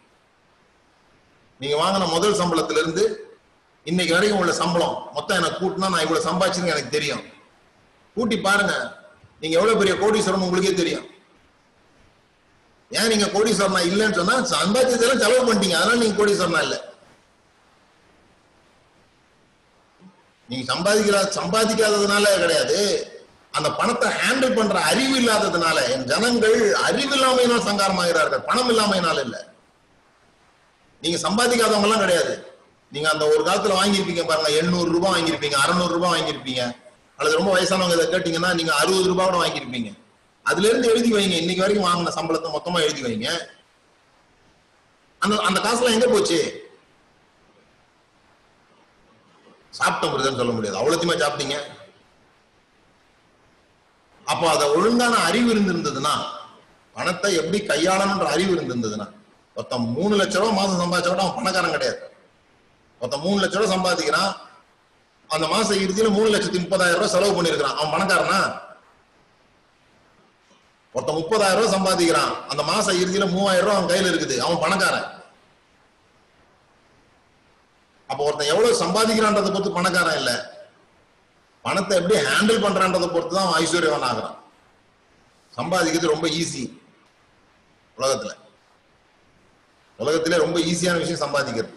[1.61, 3.37] நீங்க வாங்கின முதல் சம்பளத்துல இருந்து
[3.84, 5.09] இன்னைக்கு வரைக்கும் உள்ள சம்பளம்.
[5.12, 7.22] மொத்தம் எனக்கு கூட்டினா நான் இவ்வளவு சம்பாதிச்சிருக்கேன் எனக்கு தெரியும்.
[8.14, 9.01] கூட்டி பாருங்க.
[9.41, 11.07] நீங்க எவ்வளவு பெரிய கோடீஸ்வரம் உங்களுக்கே தெரியும்.
[12.91, 15.72] ஏன் நீங்க கோடீஸ்வரனா இல்லைன்னு சொன்னா சம்பாதிச்சதெல்லாம் செலவு பண்ணிட்டீங்க.
[15.72, 16.95] அதனால நீங்க கோடீஸ்வரனா இல்ல.
[20.49, 23.12] நீங்க சம்பாதிக்கிற சம்பாதிக்காததுனால கிடையாது.
[23.53, 29.55] அந்த பணத்தை ஹேண்டில் பண்ற அறிவு இல்லாததுனால என் ஜனங்கள் அறிவு இல்லாமையினால் சங்காரமாகிறார்கள் பணம் இல்லாமையினால் இல்ல.
[31.01, 32.55] நீங்க சம்பாதிக்காதவங்க எல்லாம் கிடையாது.
[32.91, 36.76] நீங்க அந்த ஒரு காலத்துல வாங்கியிருப்பீங்க பாருங்க எண்ணூறு ரூபாய் வாங்கியிருப்பீங்க அறுநூறு ரூபாய் வாங்கியிருப்பீங்க.
[37.16, 39.93] அல்லது ரொம்ப வயசானவங்க இதை கேட்டீங்கன்னா நீங்க அறுபது ரூபாய் கூட வாங்கியிருப்பீங்க.
[40.51, 41.36] அதுல இருந்து எழுதி வைங்க.
[41.42, 43.28] இன்னைக்கு வரைக்கும் வாங்கின சம்பளத்தை மொத்தமா எழுதி வைங்க.
[45.22, 46.38] அந்த அந்த காசுலாம் எங்க போச்சு?
[49.78, 50.78] சாப்பிட்ட முடியுதுன்னு சொல்ல முடியாது.
[50.80, 51.57] அவ்வளோத்தையுமே சாப்பிட்டீங்க.
[54.32, 56.14] அப்போ அதை ஒழுங்கான அறிவு இருந்திருந்ததுன்னா
[56.97, 59.07] பணத்தை எப்படி கையாளணுன்ற அறிவு இருந்திருந்ததுன்னா
[59.57, 61.99] ஒருத்தன் மூணு லட்ச ரூபா மாசம் சம்பாதிச்சா கூட அவன் பணக்காரன் கிடையாது.
[63.01, 64.32] ஒருத்தன் மூணு லட்ச ரூபா சம்பாதிக்கிறான்.
[65.34, 68.40] அந்த மாச இறுதியில மூணு லட்சத்தி முப்பதாயிரம் ரூபாய் செலவு பண்ணிருக்கிறான் அவன் பணக்காரனா?
[70.97, 72.32] ஒருத்தன் முப்பதாயிரம் ரூபாய் சம்பாதிக்கிறான்.
[72.47, 74.36] அந்த மாசம் இறுதியில மூவாயிரம் ரூபாய் அவன் கையில இருக்குது.
[74.38, 75.09] அவன் பணக்காரன்.
[78.09, 80.32] அப்ப ஒருத்தன் எவ்வளவு சம்பாதிக்கிறான்றதை பொறுத்து பணக்காரன் இல்ல.
[81.62, 84.38] பணத்தை எப்படி ஹேண்டில் பண்றான்றதை பொறுத்து தான் அவன் ஐஸ்வர்யவான் ஆகிறான்.
[85.57, 86.64] சம்பாதிக்கிறது ரொம்ப ஈஸி
[87.99, 88.32] உலகத்துல.
[89.99, 91.74] உலகத்திலே ரொம்ப ஈஸியான விஷயம் சம்பாதிக்கிறது.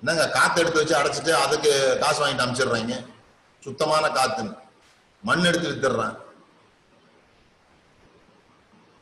[0.00, 3.06] என்னங்க காத்து எடுத்து வச்சு அடைச்சிட்டு அதுக்கு காசு வாங்கிட்டு அனுப்பிச்சிடுறாங்க
[3.64, 4.56] சுத்தமான காத்துன்னு.
[5.22, 6.16] மண் எடுத்து வித்துடுறான்.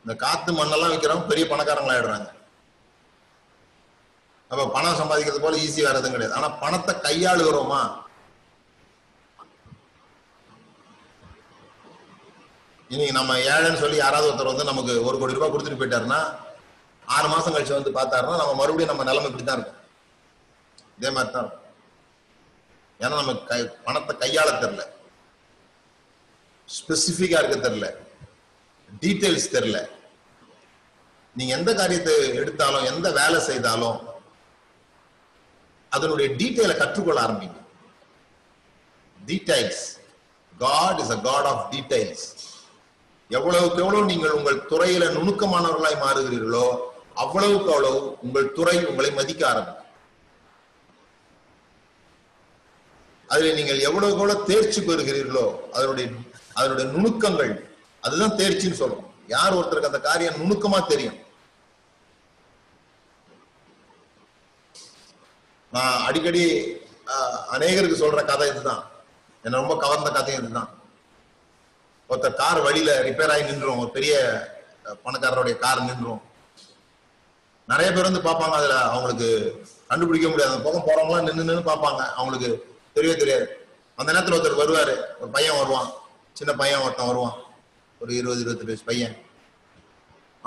[0.07, 2.27] இந்த காத்து மண்ணெல்லாம் விற்கிறவங்க பெரிய பணக்காரங்களாயிடுறாங்க
[4.51, 6.35] அப்ப பணம் சம்பாதிக்கிறது போல ஈஸி வேற எதுவும் கிடையாது.
[6.37, 7.79] ஆனா பணத்தை கையாளுகிறோமா?
[12.93, 16.21] இன்னைக்கு நம்ம ஏழைன்னு சொல்லி யாராவது ஒருத்தர் வந்து நமக்கு ஒரு கோடி ரூபாய் கொடுத்துட்டு போயிட்டாருன்னா
[17.15, 19.81] ஆறு மாசம் கழிச்சு வந்து பார்த்தாருன்னா நம்ம மறுபடியும் நம்ம நிலைமை இப்படி தான் இருக்கும்.
[20.97, 21.67] இதே மாதிரி தான் இருக்கும்.
[23.03, 24.85] ஏன்னா நம்ம கை பணத்தை கையாள தெரியல.
[26.69, 27.89] ஸ்பெசிஃபிக்கா இருக்க தெரியல.
[29.03, 29.81] டீட்டெயில்ஸ் தெரியல.
[31.37, 33.97] நீங்க எந்த காரியத்தை எடுத்தாலும் எந்த வேலை செய்தாலும்
[35.91, 37.59] அதனுடைய டீட்டெயிலை கற்றுக்கொள்ள ஆரம்பிங்க.
[39.17, 39.83] Details
[40.53, 42.25] God is a God of details
[43.37, 46.67] எவ்வளவுக்கு எவ்வளவு நீங்கள் உங்கள் துறையில நுணுக்கமானவர்களாய் மாறுகிறீர்களோ
[47.23, 49.83] அவ்வளவுக்கு அவ்வளவு உங்கள் துறை உங்களை மதிக்க ஆரம்பிக்கும்.
[53.29, 55.45] அதில் நீங்கள் எவ்வளவு எவ்வளவு தேர்ச்சி பெறுகிறீர்களோ
[55.77, 56.07] அதனுடைய
[56.59, 57.53] அதனுடைய நுணுக்கங்கள்
[58.05, 59.07] அதுதான் தேர்ச்சின்னு சொல்றோம்.
[59.35, 61.17] யார் ஒருத்தருக்கு அந்த காரியம் நுணுக்கமா தெரியும்?
[65.77, 66.43] நான் அடிக்கடி
[67.55, 68.83] அநேகருக்கு சொல்ற கதை இதுதான்.
[69.43, 70.69] என்ன ரொம்ப கவர்ந்த கதை இதுதான்.
[72.09, 74.13] ஒருத்தர் கார் வழியில ரிப்பேர் ஆகி நின்றோம் ஒரு பெரிய
[75.05, 76.21] பணக்காரருடைய கார் நின்றோம்
[77.71, 79.29] நிறைய பேர் வந்து பார்ப்பாங்க அதுல அவங்களுக்கு
[79.87, 80.53] கண்டுபிடிக்க முடியாது.
[80.55, 82.01] அந்த பக்கம் போறவங்களாம் நின்று நின்று பார்ப்பாங்க.
[82.19, 82.49] அவங்களுக்கு
[82.95, 83.47] தெரியவே தெரியாது.
[83.99, 84.95] அந்த நேரத்தில் ஒருத்தர் வருவாரு.
[85.21, 85.89] ஒரு பையன் வருவான்.
[86.39, 87.35] சின்ன பையன் ஒருத்தன் வருவான்.
[88.01, 89.15] ஒரு இருபது இருபத்தெட்டு வயசு பையன்.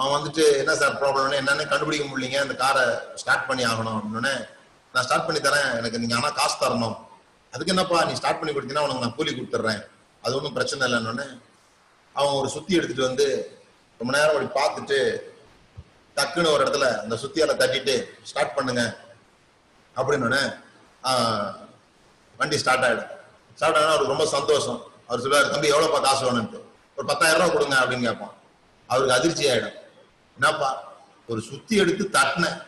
[0.02, 2.42] அவன் வந்துட்டு என்ன சார் ப்ராப்ளம்னு என்னன்னு கண்டுபிடிக்க முடியலங்க.
[2.46, 2.84] அந்த காரை
[3.22, 4.00] ஸ்டார்ட் பண்ணி ஆகணும்.
[4.00, 4.34] அப்படின்னு
[4.94, 5.70] நான் ஸ்டார்ட் பண்ணி தரேன்.
[5.80, 6.96] எனக்கு நீங்க ஆனா காசு தரணும்.
[7.54, 9.82] அதுக்கு என்னப்பா நீ ஸ்டார்ட் பண்ணி கொடுத்தீங்கன்னா உனக்கு நான் கூலி கொடுத்துட்றேன்.
[10.24, 11.26] அது ஒன்றும் பிரச்சனை இல்லைன்னு
[12.18, 13.26] அவன் ஒரு சுத்தி எடுத்துட்டு வந்து
[14.00, 14.98] ரொம்ப நேரம் அப்படி பார்த்துட்டு
[16.16, 17.94] டக்குன்னு ஒரு இடத்துல அந்த சுத்தியால தட்டிட்டு
[18.30, 18.82] ஸ்டார்ட் பண்ணுங்க.
[19.98, 20.42] அப்படின்னு
[22.40, 23.10] வண்டி ஸ்டார்ட் ஆயிடும்.
[23.58, 24.80] ஸ்டார்ட் ஆனா அவருக்கு ரொம்ப சந்தோஷம்.
[25.06, 26.60] அவர் சொல்லுவார் தம்பி எவ்வளோப்பா காசு வேணும்ட்டு
[26.96, 28.34] ஒரு பத்தாயிரம் ரூபா கொடுங்க அப்படின்னு கேட்பான்.
[28.88, 29.76] அவருக்கு அதிர்ச்சி ஆயிடும்.
[30.36, 30.70] என்னப்பா
[31.30, 32.58] ஒரு சுத்தி எடுத்து தட்டினேன்.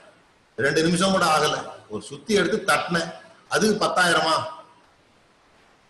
[0.65, 1.61] ரெண்டு நிமிஷம் கூட ஆகலை.
[1.93, 3.13] ஒரு சுத்தி எடுத்து தட்டினேன்.
[3.49, 4.45] அதுக்கு பத்தாயிரமா?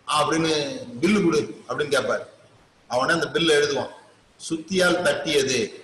[0.07, 2.23] அப்படின்னு பில்லு கொடு அப்படின்னு கேட்பாரு
[2.87, 3.89] அவனே அந்த பில்ல எழுதுவான்.
[4.49, 5.83] சுத்தியால் தட்டியது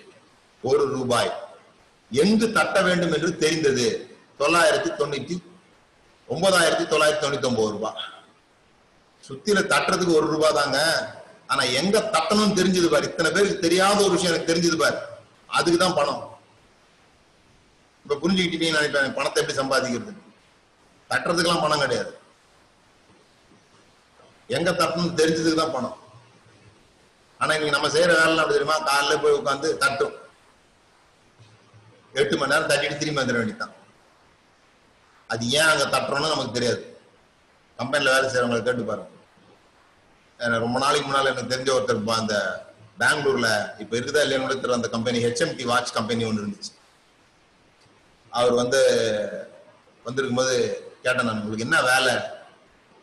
[0.62, 1.34] ஒரு ரூபாய்.
[2.12, 4.18] எங்கு தட்ட வேண்டும் என்று தெரிந்தது?
[4.40, 5.38] தொள்ளாயிரத்தி தொண்ணூத்தி
[6.30, 8.04] ஒன்பதாயிரத்தி தொள்ளாயிரத்தி தொண்ணூத்தி ஒன்பது ரூபாய்
[9.28, 10.80] சுத்தியில தட்டுறதுக்கு ஒரு ரூபாய் தாங்க.
[11.48, 13.04] ஆனா எங்க தட்டணும்னு தெரிஞ்சது பாரு.
[13.04, 14.98] இத்தனை பேருக்கு தெரியாத ஒரு விஷயம் எனக்கு தெரிஞ்சது பாரு.
[15.48, 16.39] அதுக்கு தான் பணம்.
[18.10, 20.14] இப்ப புரிஞ்சுக்கிட்டீங்கன்னு நினைப்பேன் பணத்தை எப்படி சம்பாதிக்கிறது?
[21.10, 22.12] தட்டுறதுக்கெல்லாம் பணம் கிடையாது.
[24.48, 25.98] எங்க தட்டணும்னு தெரிஞ்சதுக்கு தான் பணம்.
[27.40, 28.78] ஆனா இன்னைக்கு நம்ம செய்யற வேலை அப்படி தெரியுமா?
[28.88, 30.16] காலைல போய் உட்காந்து தட்டும்.
[32.14, 33.76] எட்டு மணி நேரம் தட்டிட்டு திரும்பி வந்துட வேண்டியதான்
[35.30, 36.82] அது ஏன் அங்க தட்டுறோம்னு நமக்கு தெரியாது.
[37.78, 39.14] கம்பெனில வேலை செய்யறவங்களை கேட்டு பாருங்க.
[40.66, 42.36] ரொம்ப நாளைக்கு முன்னால எனக்கு தெரிஞ்ச ஒருத்தர் அந்த
[43.00, 43.50] பெங்களூர்ல
[43.84, 46.74] இப்ப இருக்குதா இல்லையா அந்த கம்பெனி ஹெச்எம்டி வாட்ச் கம்பெனி ஒன்று இருந்துச்சு.
[48.30, 48.82] அவர் வந்து
[50.04, 52.14] வந்திருக்கும் போது கேட்டேன் நான் உங்களுக்கு என்ன வேலை?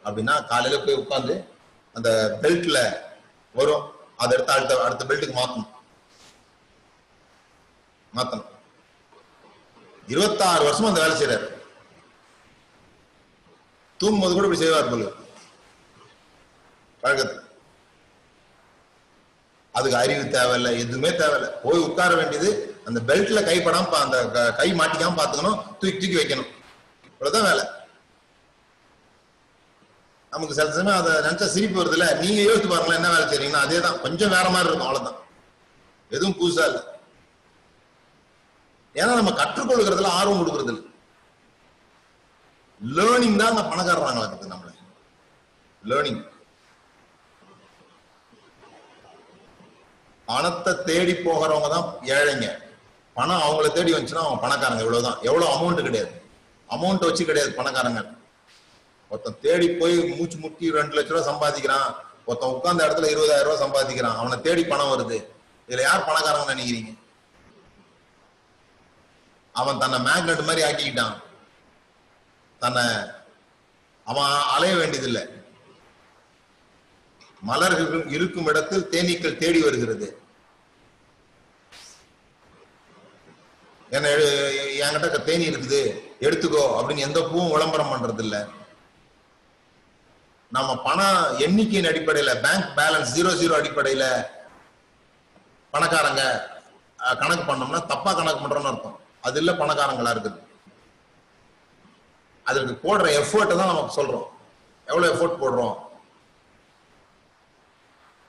[0.05, 1.45] அப்படின்னா காலையில போய் உட்காந்து
[1.95, 2.97] அந்த பெல்ட்ல
[3.55, 3.91] வரும்.
[4.17, 5.69] அதை எடுத்து அடுத்த அடுத்த பெல்ட்டுக்கு மாத்தணும்.
[8.15, 8.45] மாத்தணும்.
[10.07, 11.55] இருபத்தாறு வருஷமா அந்த வேலை செய்யறாரு
[13.99, 15.11] தூங்கும்போது கூட இப்படி செய்வார் போல.
[17.01, 17.45] பழக்கத்தில்.
[19.73, 21.51] அதுக்கு அறிவு தேவையில்லை எதுவுமே தேவையில்லை.
[21.63, 25.57] போய் உட்கார வேண்டியது அந்த பெல்ட்ல கை படாம அந்த க- கை மாட்டிக்காம பாத்துக்கணும்.
[25.57, 26.47] தூக்கி தூக்கி வைக்கணும்.
[27.05, 27.69] இவ்வளவுதான் வேலை.
[30.31, 32.15] நமக்கு சில சமயம் அதை நினைச்சா சிரிப்பு வருது இல்ல?
[32.15, 33.61] நீங்க யோசித்து பாருங்களேன் என்ன வேலை செய்றீங்கன்னா.
[33.61, 35.23] அதே தான் கொஞ்சம் வேற மாதிரி இருக்கும் அவ்வளவுதான்.
[36.11, 36.83] எதுவும் புதுசா இல்லை.
[38.95, 40.91] ஏன்னா நம்ம கற்றுக்கொள்கிறதுல ஆர்வம் கொடுக்கறது இல்லை
[42.95, 44.75] லேர்னிங் தான் அந்த பணக்காரராங்களாக்குது நம்மள.
[45.85, 46.35] லேர்னிங்
[50.27, 52.66] பணத்தை தேடி போகிறவங்க தான் ஏழைங்க.
[53.17, 55.19] பணம் அவங்கள தேடி வந்துச்சுன்னா அவங்க பணக்காரங்க இவ்வளவுதான்.
[55.23, 56.23] எவ்வளவு அமௌண்ட் கிடையாது.
[56.71, 58.17] அமௌண்ட் வச்சு கிடையாது பணக்காரங்க.
[59.09, 61.95] ஒருத்தன் தேடி போய் மூச்சு முட்டி ரெண்டு லட்ச ரூபா சம்பாதிக்கிறான்.
[62.27, 64.17] ஒருத்தன் உட்கார்ந்த இடத்துல இருபதாயிரம் ரூபாய் சம்பாதிக்கிறான்.
[64.17, 65.25] அவனை தேடி பணம் வருது.
[65.69, 66.93] இதுல யார் பணக்காரங்க நினைக்கிறீங்க?
[69.53, 71.23] அவன் தன்னை மேக்னெட் மாதிரி ஆக்கிக்கிட்டான்.
[72.59, 72.85] தன்னை
[74.05, 75.23] அவன் அலைய வேண்டியதில்லை.
[77.41, 80.21] மலர்கள் இருக்கும் இடத்தில் தேனீக்கள் தேடி வருகிறது.
[83.95, 84.07] என்ன
[84.85, 85.81] என்கிட்ட தேனி இருக்குது
[86.27, 88.37] எடுத்துக்கோ அப்படின்னு எந்த பூவும் விளம்பரம் பண்றது இல்ல
[90.53, 94.05] நம்ம பணம் எண்ணிக்கையின் அடிப்படையில பேங்க் பேலன்ஸ் ஜீரோ ஜீரோ அடிப்படையில
[95.75, 96.23] பணக்காரங்க
[97.23, 98.99] கணக்கு பண்ணோம்னா தப்பா கணக்கு பண்றோம்னு அர்த்தம்.
[99.27, 100.39] அது இல்ல பணக்காரங்களா இருக்குது.
[102.47, 104.27] அதற்கு போடுற எஃபர்ட்டை தான் நமக்கு சொல்றோம்.
[104.87, 105.75] எவ்வளவு எஃபோர்ட் போடுறோம்?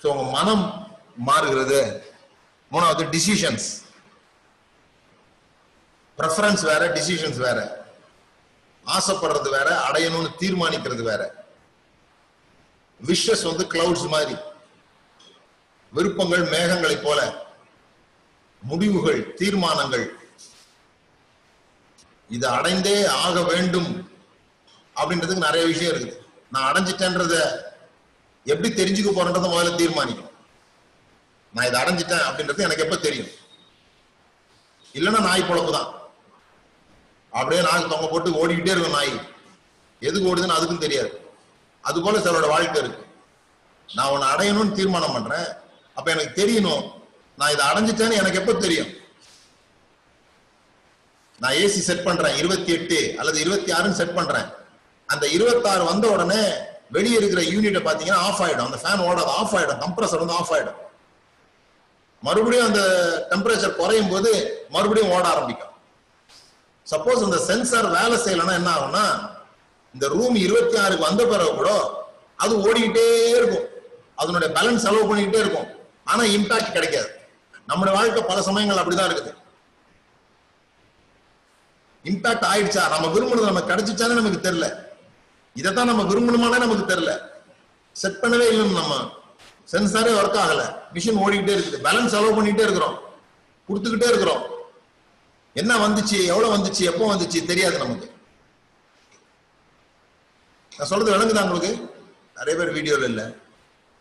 [0.01, 0.65] ஸோ உங்க மனம்
[1.29, 1.79] மாறுகிறது.
[2.71, 3.67] மூணாவது டிசிஷன்ஸ்
[6.17, 7.85] ப்ரெஃபரன்ஸ் வேற டிசிஷன்ஸ் வேற.
[8.85, 11.45] ஆசைப்படுறது வேற அடையணும்னு தீர்மானிக்கிறது வேற.
[13.05, 14.39] விஷஸ் வந்து கிளவுட்ஸ் மாதிரி.
[15.91, 17.45] விருப்பங்கள் மேகங்களைப் போல.
[18.61, 20.15] முடிவுகள் தீர்மானங்கள்.
[22.29, 24.11] இது அடைந்தே ஆக வேண்டும்
[24.95, 26.17] அப்படின்றதுக்கு நிறைய விஷயம் இருக்குது.
[26.51, 27.61] நான் அடைஞ்சிட்டேன்றத
[28.43, 30.31] எப்படி தெரிஞ்சுக்க போறேன்றத முதல்ல தீர்மானிக்கணும்.
[31.53, 33.27] நான் இதை அடைஞ்சிட்டேன் அப்படின்றது எனக்கு எப்ப தெரியும்?
[34.93, 36.06] இல்லைன்னா நாய் பொழப்பு தான்
[37.37, 39.35] அப்படியே நாய் தொங்க போட்டு ஓடிக்கிட்டே இருக்கும் நாய்.
[39.99, 41.29] எதுக்கு ஓடுதுன்னு அதுக்கும் தெரியாது.
[41.81, 43.05] அது போல சிலரோட வாழ்க்கை இருக்கு.
[43.93, 45.45] நான் உன்னை அடையணும்னு தீர்மானம் பண்றேன்.
[45.95, 46.91] அப்ப எனக்கு தெரியணும்.
[47.37, 48.87] நான் இதை அடைஞ்சிட்டேன்னு எனக்கு எப்ப தெரியும்?
[51.39, 52.35] நான் ஏசி செட் பண்றேன்.
[52.35, 54.45] இருபத்தி எட்டு அல்லது இருபத்தி ஆறுன்னு செட் பண்றேன்.
[55.05, 56.51] அந்த இருபத்தாறு வந்த உடனே
[56.91, 58.71] வெளியே இருக்கிற யூனிட்டை பாத்தீங்கன்னா ஆஃப் ஆயிடும்.
[58.71, 59.23] அந்த ஃபேன் ஓடாது.
[59.23, 59.83] ஆஃப் ஆயிடும்.
[59.85, 60.75] கம்ப்ரஸர் வந்து ஆஃப் ஆயிடும்.
[62.21, 62.81] மறுபடியும் அந்த
[63.29, 65.75] டெம்பரேச்சர் குறையும் போது மறுபடியும் ஓட ஆரம்பிக்கும்.
[66.91, 69.29] சப்போஸ் இந்த சென்சார் வேலை செய்யலைன்னா என்ன ஆகும்னா
[69.93, 71.69] இந்த ரூம் இருபத்தி ஆறுக்கு வந்த பிறகு கூட
[72.35, 73.67] அது ஓடிக்கிட்டே இருக்கும்.
[74.15, 75.67] அதனுடைய பேலன்ஸ் செலவு பண்ணிக்கிட்டே இருக்கும்.
[76.03, 77.09] ஆனா இம்பாக்ட் கிடைக்காது.
[77.65, 79.33] நம்முடைய வாழ்க்கை பல சமயங்கள் அப்படிதான் இருக்குது.
[82.03, 82.89] இம்பாக்ட் ஆயிடுச்சா?
[82.89, 84.85] நம்ம விரும்பினது நமக்கு கிடைச்சிச்சானே நமக்கு தெரியல.
[85.53, 87.19] இதைத்தான் நம்ம விரும்பணுமானே நமக்கு தெரியல.
[87.91, 89.11] செட் பண்ணவே இல்லை நம்ம
[89.71, 90.75] சென்சாரே ஒர்க் ஆகல.
[90.93, 91.81] மிஷின் ஓடிக்கிட்டே இருக்குது.
[91.83, 92.99] பேலன்ஸ் செலவு பண்ணிக்கிட்டே இருக்கிறோம்.
[93.69, 94.55] கொடுத்துக்கிட்டே இருக்கிறோம்.
[95.57, 98.07] என்ன வந்துச்சு எவ்வளவு வந்துச்சு எப்போ வந்துச்சு தெரியாது நமக்கு.
[100.77, 101.71] நான் சொல்றது விளங்குதா உங்களுக்கு?
[102.35, 103.21] நிறைய பேர் வீடியோல இல்ல.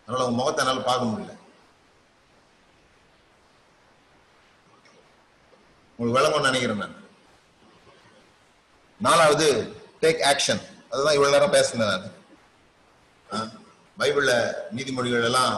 [0.06, 1.34] அதனால உங்க முகத்தை என்னால பார்க்க முடியல.
[5.96, 6.96] உங்களுக்கு விளங்கும்னு நினைக்கிறேன் நான்.
[9.00, 9.46] நாலாவது
[10.00, 12.10] டேக் ஆக்ஷன் அதுதான் இவ்வளவு நேரம் பேசுனேன்
[13.30, 13.52] நான்.
[13.98, 14.32] பைபிள்ல
[14.76, 15.54] நீதிமொழிகள் எல்லாம்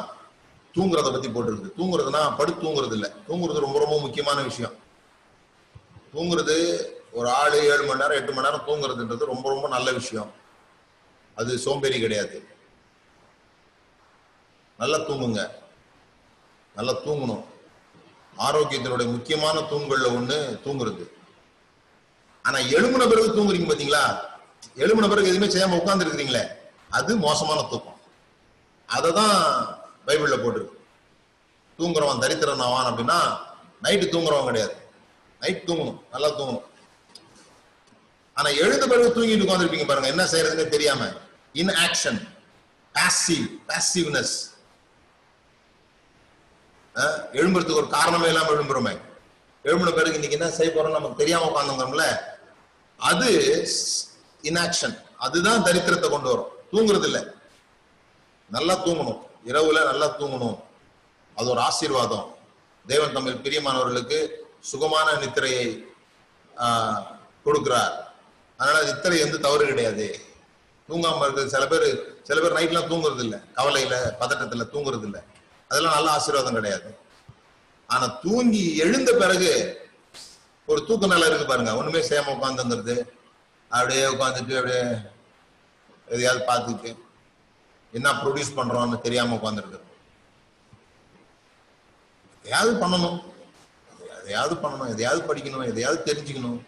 [0.75, 1.71] தூங்குறத பத்தி போட்டிருக்கு.
[1.77, 4.87] தூங்குறதுன்னா படுத்து தூங்குறது இல்லை தூங்குறது ரொம்ப ரொம்ப முக்கியமான விஷயம்.
[6.15, 10.33] தூங்குறது ஒரு ஆளு ஏழு மணி நேரம் எட்டு மணி நேரம் தூங்குறதுன்றது ரொம்ப ரொம்ப நல்ல விஷயம்.
[11.35, 12.49] அது சோம்பேறி கிடையாது.
[14.79, 15.51] நல்லா தூங்குங்க.
[16.75, 17.45] நல்லா தூங்கணும்.
[18.39, 21.11] ஆரோக்கியத்தினுடைய முக்கியமான தூண்கள்ல ஒண்ணு தூங்குறது.
[22.43, 24.19] ஆனா எழுமுன பிறகு தூங்குறீங்க பாத்தீங்களா?
[24.77, 26.49] எழுமுன பிறகு எதுவுமே செய்யாம உட்கார்ந்து இருக்கிறீங்களே
[26.91, 28.01] அது மோசமான தூக்கம்.
[28.87, 29.67] அதை தான்
[30.07, 30.77] பைபிள்ல போட்டிருக்கு.
[31.79, 33.39] தூங்குறவன் தரித்திரன் ஆவான் அப்படின்னா
[33.83, 34.87] நைட்டு தூங்குறவன் கிடையாது.
[35.43, 36.67] நைட் தூங்கணும் நல்லா தூங்கணும்.
[38.39, 41.09] ஆனா எழுந்த பிறகு தூங்கிட்டு உட்காந்துருப்பீங்க பாருங்க என்ன செய்யறதுன்னு தெரியாம
[41.63, 42.21] இன் ஆக்ஷன்
[42.95, 44.37] பாசிவ் பாசிவ்னஸ்
[47.39, 48.93] எழும்புறதுக்கு ஒரு காரணமே இல்லாம எழும்புறோமே.
[49.67, 52.07] எழும்பின பிறகு இன்னைக்கு என்ன செய்ய போறோம் நமக்கு தெரியாம உட்காந்துங்கிறோம்ல
[53.11, 53.29] அது
[54.49, 56.51] இன்ஆக்ஷன் அதுதான் தரித்திரத்தை கொண்டு வரும்.
[56.73, 57.19] தூங்குறது இல்ல
[58.51, 59.21] நல்லா தூங்கணும்.
[59.51, 60.59] இரவுல நல்லா தூங்கணும்.
[61.37, 62.27] அது ஒரு ஆசீர்வாதம்.
[62.87, 64.19] தேவன் தமிழ் பிரியமானவர்களுக்கு
[64.65, 65.67] சுகமான நித்திரையை
[66.57, 67.01] ஆஹ்,
[67.47, 67.95] கொடுக்கிறார்.
[68.59, 70.07] அதனால நித்திரை வந்து தவறு கிடையாது.
[70.89, 71.87] தூங்காம இருக்கிறது சில பேர்
[72.23, 75.19] சில பேர் நைட்லாம் தூங்குறது இல்லை கவலையில பதட்டத்துல தூங்குறது இல்ல
[75.71, 76.89] அதெல்லாம் நல்ல ஆசீர்வாதம் கிடையாது.
[77.89, 79.51] ஆனா தூங்கி எழுந்த பிறகு
[80.69, 81.77] ஒரு தூக்க நல்லா இருக்கு பாருங்க.
[81.77, 82.97] ஒண்ணுமே சேம உட்காந்துங்கிறது
[83.71, 84.83] அப்படியே உட்காந்துட்டு அப்படியே
[86.09, 86.91] எதையாவது பார்த்துட்டு
[87.93, 89.81] என்ன ப்ரொடியூஸ் பண்றோம்னு தெரியாம உட்காந்துருக்கு
[92.45, 93.19] எதையாவது பண்ணணும்.
[94.29, 96.59] எதையாவது பண்ணணும் எதையாவது படிக்கணும் எதையாவது தெரிஞ்சுக்கணும்.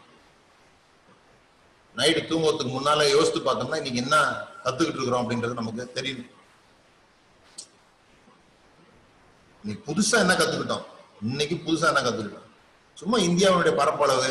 [1.96, 4.16] நைட்டு தூங்குறதுக்கு முன்னால யோசித்து பார்த்தோம்னா இன்னைக்கு என்ன
[4.64, 6.22] கத்துக்கிட்டு இருக்கிறோம் அப்படின்றது நமக்கு தெரியும்.
[9.64, 10.84] இன்னைக்கு புதுசா என்ன கத்துக்கிட்டோம்?
[11.22, 12.46] இன்னைக்கு புதுசா என்ன கத்துக்கிட்டோம்?
[12.98, 14.30] சும்மா இந்தியாவினுடைய பரப்பளவு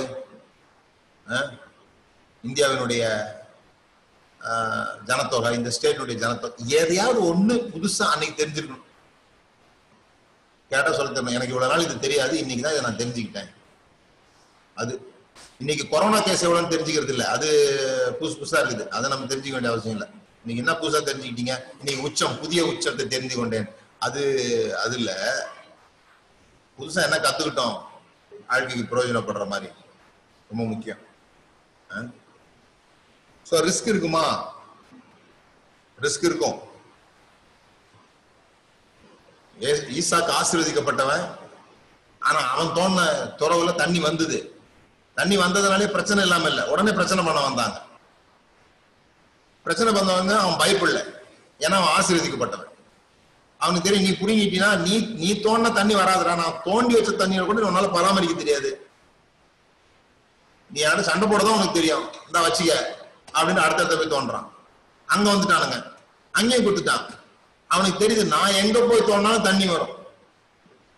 [2.44, 3.04] இந்தியாவினுடைய
[4.42, 8.86] ஆஹ், ஜனத்தொகை இந்த ஸ்டேட்டினுடைய ஜனத்தொகை எதையாவது ஒண்ணு புதுசா அன்னைக்கு தெரிஞ்சிருக்கணும்.
[10.72, 13.50] கேட்டா சொல்ல தரணும் எனக்கு இவ்வளவு நாள் இது தெரியாது இன்னைக்கு தான் இதை நான் தெரிஞ்சுக்கிட்டேன்.
[14.82, 14.94] அது
[15.62, 17.26] இன்னைக்கு கொரோனா கேஸ் எவ்வளவுன்னு தெரிஞ்சுக்கிறது இல்லை.
[17.36, 17.48] அது
[18.20, 18.86] புதுசு புதுசா இருக்குது.
[18.96, 20.08] அதை நம்ம தெரிஞ்சுக்க வேண்டிய அவசியம் இல்லை.
[20.42, 21.56] இன்னைக்கு என்ன புதுசா தெரிஞ்சுக்கிட்டீங்க?
[21.80, 23.68] இன்னைக்கு உச்சம் புதிய உச்சத்தை தெரிந்து கொண்டேன்.
[24.08, 24.22] அது
[24.84, 25.12] அது இல்ல.
[26.78, 27.76] புதுசா என்ன கத்துக்கிட்டோம்?
[28.52, 29.70] வாழ்க்கைக்கு பிரயோஜனப்படுற மாதிரி.
[30.50, 31.02] ரொம்ப முக்கியம்.
[33.50, 34.24] ஸோ ரிஸ்க் இருக்குமா?
[36.06, 36.58] ரிஸ்க் இருக்கும்.
[39.68, 41.36] ஈசாக்கு ஆசீர்வதிக்கப்பட்டவன்.
[42.20, 43.02] ஆனா அவன் தோண
[43.38, 44.62] துறவுல தண்ணி வந்தது.
[45.16, 46.66] தண்ணி வந்ததுனாலே பிரச்சனை இல்லாம இல்ல.
[46.66, 47.82] உடனே பிரச்சனை பண்ண வந்தாங்க.
[49.64, 51.04] பிரச்சனை பண்ணவங்க அவன் பயப்படல
[51.60, 52.68] ஏன்னா அவன் ஆசீர்வதிக்கப்பட்டவன்.
[53.58, 56.36] அவனுக்கு தெரியும் நீ புடுங்கிட்டீங்கன்னா நீ நீ தோண்டின தண்ணி வராதுடா.
[56.36, 58.90] நான் தோண்டி வச்ச தண்ணியை கூட உன்னால பராமரிக்க தெரியாது.
[60.72, 62.14] நீ யாரும் சண்டை போடதான் உனக்கு தெரியும்.
[62.26, 62.98] இந்த வச்சுக்க.
[63.36, 64.52] அப்படின்னு அடுத்தடுத்த போய் தோன்றான்.
[65.06, 65.94] அங்க வந்துட்டானுங்க.
[66.32, 67.18] அங்கேயும் கொடுத்துட்டான்
[67.72, 69.94] அவனுக்கு தெரியுது நான் எங்க போய் தோணாலும் தண்ணி வரும்.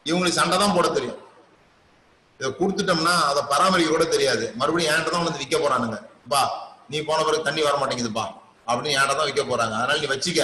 [0.06, 1.20] இவங்களுக்கு சண்டை தான் போட தெரியும்.
[2.40, 4.54] இதை கொடுத்துட்டோம்னா அதை பராமரிக்க கூட தெரியாது.
[4.56, 5.98] மறுபடியும் என்கிட்ட தான் வந்து விற்க போறானுங்க.
[6.28, 6.42] பா
[6.90, 8.26] நீ போன பிறகு தண்ணி வர மாட்டேங்குதுப்பா.
[8.68, 9.76] அப்படின்னு என்கிட்ட தான் விற்க போறாங்க.
[9.80, 10.42] அதனால நீ வச்சுக்க.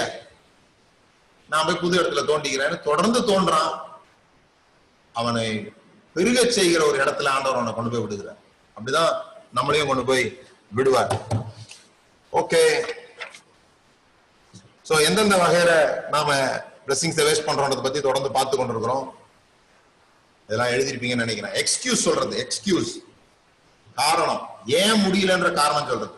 [1.48, 3.72] நான் போய் புது இடத்துல தோண்டிக்கிறேன்னு தொடர்ந்து தோன்றான்.
[5.14, 5.74] அவனை
[6.14, 8.38] பெருக செய்கிற ஒரு இடத்துல ஆண்டவர் அவனை கொண்டு போய் விடுகிறார்.
[8.76, 9.12] அப்படிதான்
[9.56, 10.24] நம்மளையும் கொண்டு போய்
[10.72, 11.12] விடுவார்.
[12.32, 12.62] ஓகே.
[14.88, 15.72] ஸோ எந்தெந்த வகையில
[16.14, 16.36] நாம
[16.84, 19.06] பிளஸிங்ஸை வேஸ்ட் பண்றோன்றத பத்தி தொடர்ந்து பார்த்து கொண்டிருக்கிறோம்.
[20.46, 21.56] இதெல்லாம் எழுதிருப்பீங்கன்னு நினைக்கிறேன்.
[21.62, 22.92] எக்ஸ்கியூஸ் சொல்றது எக்ஸ்கியூஸ்
[24.00, 24.42] காரணம்
[24.80, 26.14] ஏன் முடியலன்ற காரணம் சொல்றது.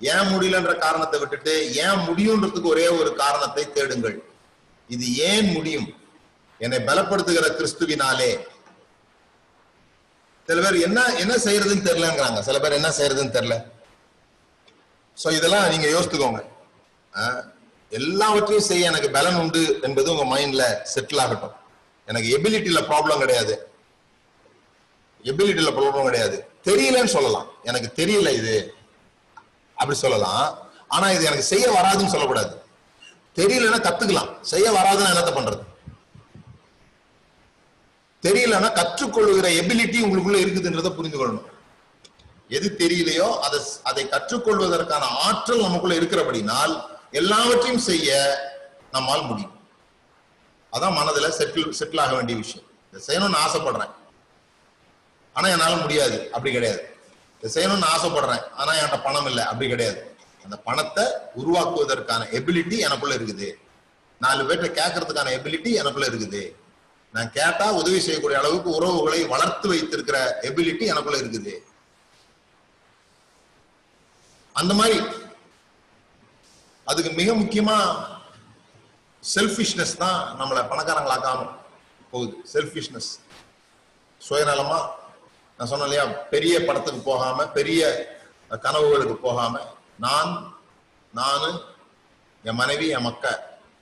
[0.00, 1.52] ஏன் முடியலன்ற காரணத்தை விட்டுட்டு
[1.84, 4.16] ஏன் முடியுன்றதுக்கு ஒரே ஒரு காரணத்தை தேடுங்கள்.
[4.94, 5.88] இது ஏன் முடியும்?
[6.60, 8.30] என்னை பலப்படுத்துகிற கிறிஸ்துவினாலே.
[10.48, 12.40] சில பேர் என்ன என்ன செய்யறதுன்னு தெரியலங்கிறாங்க.
[12.48, 13.56] சில பேர் என்ன செய்யறதுன்னு தெரியல.
[15.16, 16.42] சோ இதெல்லாம் நீங்க யோசித்துக்கோங்க.
[17.90, 21.52] எல்லாவற்றையும் செய்ய எனக்கு பலன் உண்டு என்பது உங்க மைண்ட்ல செட்டில் ஆகட்டும்.
[22.06, 23.68] எனக்கு எபிலிட்டியில ப்ராப்ளம் கிடையாது.
[25.22, 26.48] எபிலிட்டியில ப்ராப்ளம் கிடையாது.
[26.64, 27.46] தெரியலன்னு சொல்லலாம்.
[27.62, 28.74] எனக்கு தெரியல இது.
[29.74, 30.58] அப்படி சொல்லலாம்.
[30.88, 32.62] ஆனா இது எனக்கு செய்ய வராதுன்னு சொல்லக்கூடாது.
[33.34, 34.40] தெரியலன்னா கத்துக்கலாம்.
[34.40, 35.64] செய்ய வராதுன்னா என்னத்த பண்றது?
[38.22, 41.44] தெரியலன்னா கற்றுக்கொள்ளுகிற எபிலிட்டி உங்களுக்குள்ள இருக்குதுன்றத புரிந்து கொள்ளணும்
[42.48, 48.08] எது தெரியலையோ அதை அதை கற்றுக்கொள்வதற்கான ஆற்றல் நமக்குள்ள இருக்கிறபடினால் எல்லாவற்றையும் செய்ய
[48.90, 49.54] நம்மால் முடியும்.
[50.72, 52.66] அதான் மனதுல செட்டில் செட்டில் ஆக வேண்டிய விஷயம்.
[52.92, 53.92] இதை செய்யணும்னு ஆசைப்படுறேன்.
[55.32, 56.18] ஆனா என்னால முடியாது.
[56.26, 56.82] அப்படி கிடையாது.
[57.40, 58.44] இதை செய்யணும்னு ஆசைப்படுறேன்.
[58.50, 59.44] ஆனா என்கிட்ட பணம் இல்லை.
[59.44, 60.00] அப்படி கிடையாது.
[60.44, 61.04] அந்த பணத்தை
[61.36, 63.48] உருவாக்குவதற்கான எபிலிட்டி எனக்குள்ள இருக்குது.
[64.18, 66.42] நாலு பேர்ட்ட கேட்கறதுக்கான எபிலிட்டி எனக்குள்ள இருக்குது.
[67.12, 71.54] நான் கேட்டா உதவி செய்யக்கூடிய அளவுக்கு உறவுகளை வளர்த்து வைத்திருக்கிற எபிலிட்டி எனக்குள்ள இருக்குது.
[74.52, 74.98] அந்த மாதிரி
[76.86, 77.76] அதுக்கு மிக முக்கியமா
[79.22, 81.46] செல்ஃபிஷ்னஸ் தான் நம்மளை பணக்காரங்களாக்காம
[82.12, 82.34] போகுது.
[82.52, 83.10] செல்ஃபிஷ்னஸ்
[84.20, 84.78] சுயநலமா
[85.58, 87.80] நான் சொன்னேன் இல்லையா பெரிய படத்துக்கு போகாம பெரிய
[88.64, 89.54] கனவுகளுக்கு போகாம
[90.04, 90.32] நான்
[91.14, 91.50] நானு
[92.44, 93.24] என் மனைவி என் மக்க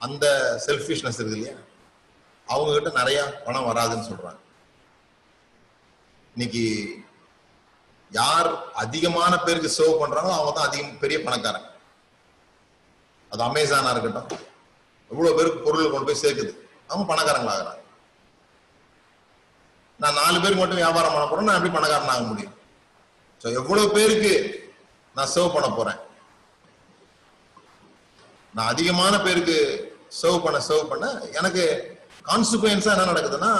[0.07, 0.25] அந்த
[0.67, 1.57] செல்ஃபிஷ்னஸ் இருக்கு இல்லையா
[2.49, 4.41] அவங்க கிட்ட நிறைய பணம் வராதுன்னு சொல்றாங்க.
[6.35, 6.65] இன்னைக்கு
[8.11, 8.49] யார்
[8.83, 11.69] அதிகமான பேருக்கு சர்வ் பண்றாங்களோ அவங்க தான் அதிகம் பெரிய பணக்காரங்க.
[13.35, 14.43] அது அமேசானா இருக்கட்டும்.
[15.11, 16.53] எவ்வளவு பேருக்கு பொருள் கொண்டு போய் சேர்க்குது.
[16.89, 17.81] அவங்க பணக்காரங்களாகிறாங்க.
[20.03, 22.55] நான் நாலு பேருக்கு மட்டும் வியாபாரம் பண்ண போறேன் நான் எப்படி பணக்காரன் ஆக முடியும்?
[23.41, 24.33] ஸோ எவ்வளவு பேருக்கு
[25.17, 26.01] நான் சர்வ் பண்ண போறேன்?
[28.55, 29.57] நான் அதிகமான பேருக்கு
[30.21, 31.07] சர்வ் பண்ண சர்வ் பண்ண
[31.39, 31.65] எனக்கு
[32.29, 33.53] கான்சிக்வன்ஸா என்ன நடக்குதுன்னா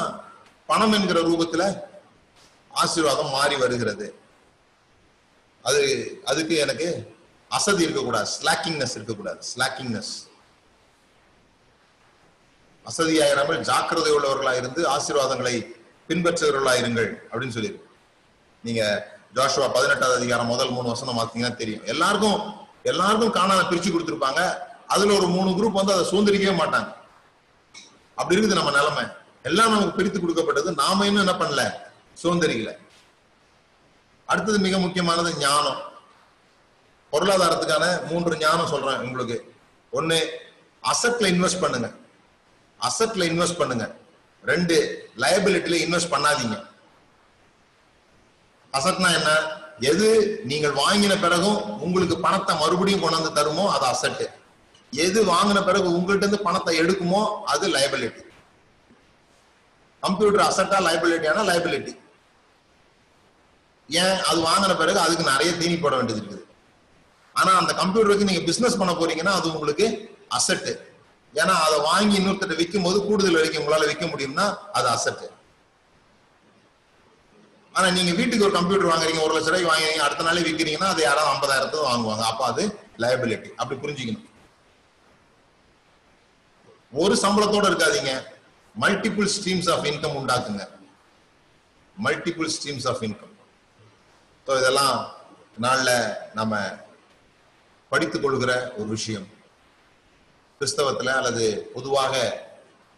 [0.67, 1.65] பணம் என்கிற ரூபத்துல
[2.83, 4.07] ஆசீர்வாதம் மாறி வருகிறது.
[5.65, 5.83] அது
[6.25, 6.89] அதுக்கு எனக்கு
[7.57, 8.29] அசதி இருக்கக்கூடாது.
[8.37, 9.41] ஸ்லாக்கிங்னஸ் இருக்கக்கூடாது.
[9.51, 10.13] ஸ்லாக்கிங்னஸ்
[12.91, 15.55] அசதியாயிராமல் ஜாக்கிரதை உள்ளவர்களா இருந்து ஆசீர்வாதங்களை
[16.09, 17.85] பின்பற்றுகிறவர்களா இருங்கள் அப்படின்னு சொல்லியிருக்கு.
[18.63, 18.83] நீங்க
[19.35, 21.85] ஜோஷுவா பதினெட்டாவது அதிகாரம் முதல் மூணு வசனம் பார்த்தீங்கன்னா தெரியும்.
[21.85, 22.39] எல்லாருக்கும்
[22.83, 24.43] எல்லாருக்கும் காணாத பிரிச்சு கொடுத்துருப்பாங்க.
[24.87, 26.91] அதுல ஒரு மூணு குரூப் வந்து அதை சுதந்திரிக்கவே மாட்டாங்க.
[28.15, 29.05] அப்படி இருக்குது நம்ம நிலைமை.
[29.43, 30.73] எல்லாம் நமக்கு பிரித்து கொடுக்கப்பட்டது.
[30.73, 31.63] நாம இன்னும் என்ன பண்ணல?
[32.23, 32.73] சுதந்திரிக்கல
[34.27, 35.81] அடுத்தது மிக முக்கியமானது ஞானம்.
[37.15, 39.37] பொருளாதாரத்துக்கான மூன்று ஞானம் சொல்றேன் உங்களுக்கு.
[39.93, 40.17] ஒன்னு
[40.83, 41.89] அசட்ல இன்வெஸ்ட் பண்ணுங்க.
[42.81, 43.85] அசட்ல இன்வெஸ்ட் பண்ணுங்க.
[44.45, 44.77] ரெண்டு
[45.23, 46.57] லயபிலிட்டியில இன்வெஸ்ட் பண்ணாதீங்க.
[48.73, 49.31] அசட்னா என்ன?
[49.91, 50.09] எது
[50.51, 54.27] நீங்கள் வாங்கின பிறகும் உங்களுக்கு பணத்தை மறுபடியும் கொண்டு வந்து தருமோ அது அசட்டு
[54.93, 57.21] எது வாங்கின பிறகு உங்கள்கிட்ட இருந்து பணத்தை எடுக்குமோ
[57.53, 58.23] அது லயபிலிட்டி
[60.03, 61.93] கம்ப்யூட்டர் அசட்டா லயபிலிட்டியான லயபிலிட்டி
[63.89, 64.19] ஏன்?
[64.29, 66.44] அது வாங்கின பிறகு அதுக்கு நிறைய தீனி போட வேண்டியது இருக்குது.
[67.37, 69.87] ஆனா அந்த கம்ப்யூட்டருக்கு நீங்க பிசினஸ் பண்ண போறீங்கன்னா அது உங்களுக்கு
[70.39, 70.73] அசட்டு
[71.35, 74.45] ஏன்னா அதை வாங்கி இன்னொருத்தர் விற்கும் போது கூடுதல் விலைக்கு உங்களால விற்க முடியும்னா
[74.79, 75.27] அது அசட்டு
[77.75, 81.31] ஆனா நீங்க வீட்டுக்கு ஒரு கம்ப்யூட்டர் வாங்குறீங்க ஒரு லட்ச ரூபாய்க்கு வாங்குறீங்க அடுத்த நாளே விற்கிறீங்கன்னா அது யாராவது
[81.33, 82.25] ஐம்பதாயிரத்துக்கு வாங்குவாங்க.
[82.31, 82.63] அப்ப அது
[83.03, 84.29] லயபிலிட்டி அப்படி புரிஞ்சுக்கணும்.
[86.93, 88.13] ஒரு சம்பளத்தோட இருக்காதீங்க.
[88.75, 90.65] Multiple streams of income உண்டாக்குங்க.
[91.97, 93.35] Multiple streams of income
[94.47, 94.97] so இதெல்லாம்
[95.65, 95.95] நாளில்
[96.39, 96.55] நம்ம
[97.95, 99.27] படித்துக் கொள்கிற ஒரு விஷயம்.
[100.61, 102.15] கிறிஸ்தவத்துல அல்லது பொதுவாக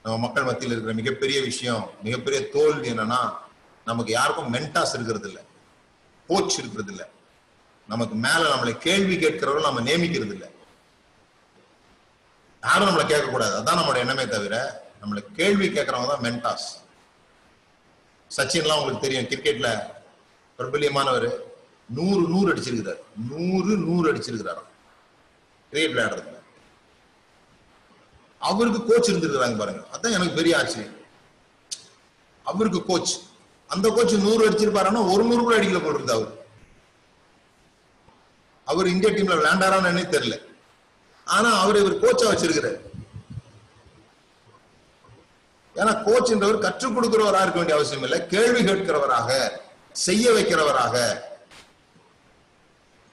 [0.02, 3.36] நம்ம மக்கள் மத்தியில் இருக்கிற மிகப்பெரிய விஷயம் மிகப்பெரிய தோல்வி என்னன்னா
[3.84, 5.42] நமக்கு யாருக்கும் மென்டாஸ் இருக்கிறது இல்லை
[6.26, 7.08] கோச் இருக்கிறது இல்ல
[7.88, 10.50] நமக்கு மேல நம்மளை கேள்வி கேட்கிறவர்கள் நம்ம நியமிக்கிறது இல்ல
[12.62, 13.56] யாரும் நம்மளை கேட்கக்கூடாது.
[13.58, 16.68] அதான் நம்மளோட எண்ணமே தவிர நம்மளை கேள்வி கேட்கறவங்க தான் மென்டாஸ்.
[18.36, 19.68] சச்சின்லாம் உங்களுக்கு தெரியும் கிரிக்கெட்ல
[20.58, 21.28] பிரபல்யமானவர்.
[21.88, 23.00] நூறு நூறு அடிச்சிருக்கிறார்.
[23.28, 24.74] நூறு நூறு அடிச்சிருக்கிறாராம்.
[25.76, 26.34] கிரிக்கெட் விளையாடுறது
[28.38, 29.82] அவருக்கு கோச் இருந்திருக்கிறாங்க பாருங்க.
[29.92, 30.96] அதான் எனக்கு பெரிய ஆச்சரியம்.
[32.44, 33.20] அவருக்கு கோச்
[33.68, 36.32] அந்த கோச் நூறு அடிச்சிருப்பாருன்னா ஒரு நூறு கூட அடிக்கல போல இருந்து அவர்.
[38.64, 40.36] அவர் இந்திய டீம்ல விளையாண்டாரான்னு தெரியல.
[41.24, 42.78] ஆனா அவர் இவர் கோச்சா வச்சிருக்கிறார்.
[45.74, 48.26] ஏன்னா கோச்ன்றவர் கற்றுக் கொடுக்கிறவரா இருக்க வேண்டிய அவசியம் இல்லை.
[48.26, 49.50] கேள்வி கேட்கிறவராக
[49.92, 51.20] செய்ய வைக்கிறவராக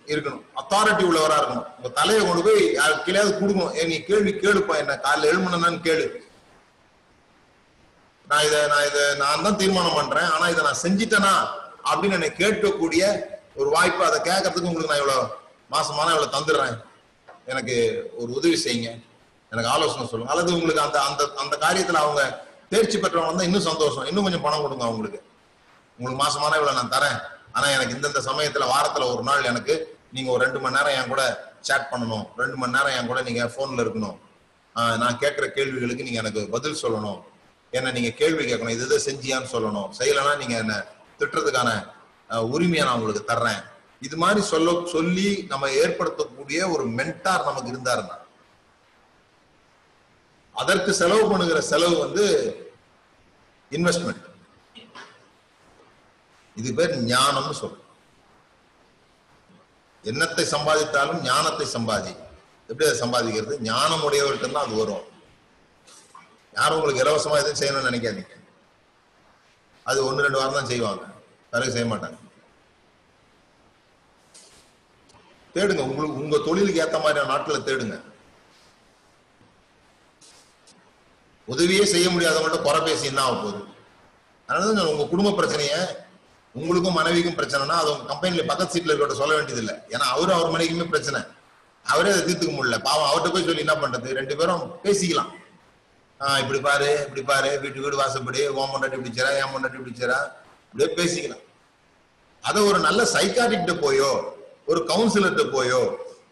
[0.05, 0.43] இருக்கணும்.
[0.55, 1.67] அத்தாரிட்டி உள்ளவரா இருக்கணும்.
[1.77, 4.99] உங்க தலையை கொண்டு போய் யாரு கீழேயாவது கொடுக்கணும் ஏ, நீ கேள்வி கேளுப்பா என்ன?
[5.03, 6.21] காலைல எழுமணும்னு கேளு.
[8.27, 10.29] நான் இதை நான் இதை நான் தான் தீர்மானம் பண்றேன்.
[10.29, 11.47] ஆனா இதை நான் செஞ்சிட்டேனா?
[11.91, 13.25] அப்படின்னு என்னை கேட்கக்கூடிய
[13.55, 15.27] ஒரு வாய்ப்பு அதை கேட்கறதுக்கு உங்களுக்கு நான் இவ்வளவு
[15.71, 16.83] மாசமான இவ்வளவு தந்துடுறேன்.
[17.45, 19.03] எனக்கு ஒரு உதவி செய்யுங்க.
[19.51, 20.33] எனக்கு ஆலோசனை சொல்லுங்க.
[20.33, 24.05] அல்லது உங்களுக்கு அந்த அந்த அந்த காரியத்துல அவங்க தேர்ச்சி பெற்றவங்க தான் இன்னும் சந்தோஷம்.
[24.05, 25.21] இன்னும் கொஞ்சம் பணம் கொடுங்க அவங்களுக்கு.
[25.99, 27.21] உங்களுக்கு மாசமான இவ்வளவு நான் தரேன்.
[27.51, 31.23] ஆனா எனக்கு இந்தந்த சமயத்துல வாரத்துல ஒரு நாள் எனக்கு நீங்க ஒரு ரெண்டு மணி நேரம் என் கூட
[31.67, 32.25] சேட் பண்ணணும்.
[32.41, 34.17] ரெண்டு மணி நேரம் என் கூட நீங்க போன்ல இருக்கணும்.
[35.01, 37.19] நான் கேட்கிற கேள்விகளுக்கு நீங்க எனக்கு பதில் சொல்லணும்.
[37.77, 38.75] என்ன நீங்க கேள்வி கேட்கணும்.
[38.77, 39.89] இது இதை செஞ்சியான்னு சொல்லணும்.
[39.99, 40.73] செய்யலைன்னா நீங்க என்ன
[41.19, 41.71] திட்டுறதுக்கான
[42.55, 43.61] உரிமையை நான் உங்களுக்கு தர்றேன்.
[44.07, 48.17] இது மாதிரி சொல்ல சொல்லி நம்ம ஏற்படுத்தக்கூடிய ஒரு மென்டார் நமக்கு இருந்தாருன்னா
[50.61, 52.25] அதற்கு செலவு பண்ணுகிற செலவு வந்து
[53.77, 54.25] இன்வெஸ்ட்மெண்ட்
[56.59, 57.82] இது பேர் ஞானம்னு சொல்றேன்
[60.11, 62.13] எண்ணத்தை சம்பாதித்தாலும் ஞானத்தை சம்பாதி.
[62.69, 63.55] எப்படி அதை சம்பாதிக்கிறது?
[63.69, 65.05] ஞானம் உடையவர்கிட்ட தான் அது வரும்.
[66.57, 68.35] யாரும் உங்களுக்கு இலவசமா எதுவும் செய்யணும்னு நினைக்காதீங்க.
[69.89, 71.05] அது ஒன்று ரெண்டு வாரம் தான் செய்வாங்க.
[71.51, 72.17] பிறகு செய்ய மாட்டாங்க.
[75.55, 75.83] தேடுங்க.
[75.91, 77.97] உங்களுக்கு உங்க தொழிலுக்கு ஏத்த மாதிரியான நாட்களை தேடுங்க.
[81.47, 83.61] உதவியே செய்ய முடியாதவங்கள்ட்ட குறை பேசி என்ன ஆக போகுது?
[84.49, 85.79] அதனால தான் உங்க குடும்ப பிரச்சனையை
[86.53, 90.53] உங்களுக்கும் மனைவிக்கும் பிரச்சனைனா அது உங்க கம்பெனில பக்கத்து சீட்ல இருக்கிற சொல்ல வேண்டியது இல்லை ஏன்னா அவரும் அவர்
[90.55, 91.21] மனைவிக்குமே பிரச்சனை.
[91.85, 92.77] அவரே அதை தீர்த்துக்க முடியல.
[92.81, 94.09] பாவம் அவர்கிட்ட போய் சொல்லி என்ன பண்றது?
[94.11, 95.31] ரெண்டு பேரும் பேசிக்கலாம்.
[96.19, 100.19] ஆஹ் இப்படி பாரு இப்படி பாரு வீட்டு வீடு வாசப்படி ஓம் பொண்டாட்டி பிடிச்சரா ஏன் பொண்டாட்டி பிடிச்சரா
[100.71, 101.43] இப்படியே பேசிக்கலாம்.
[102.41, 104.33] அதை ஒரு நல்ல சைக்காட்டிக்கிட்ட போயோ
[104.65, 105.81] ஒரு கவுன்சிலர்கிட்ட போயோ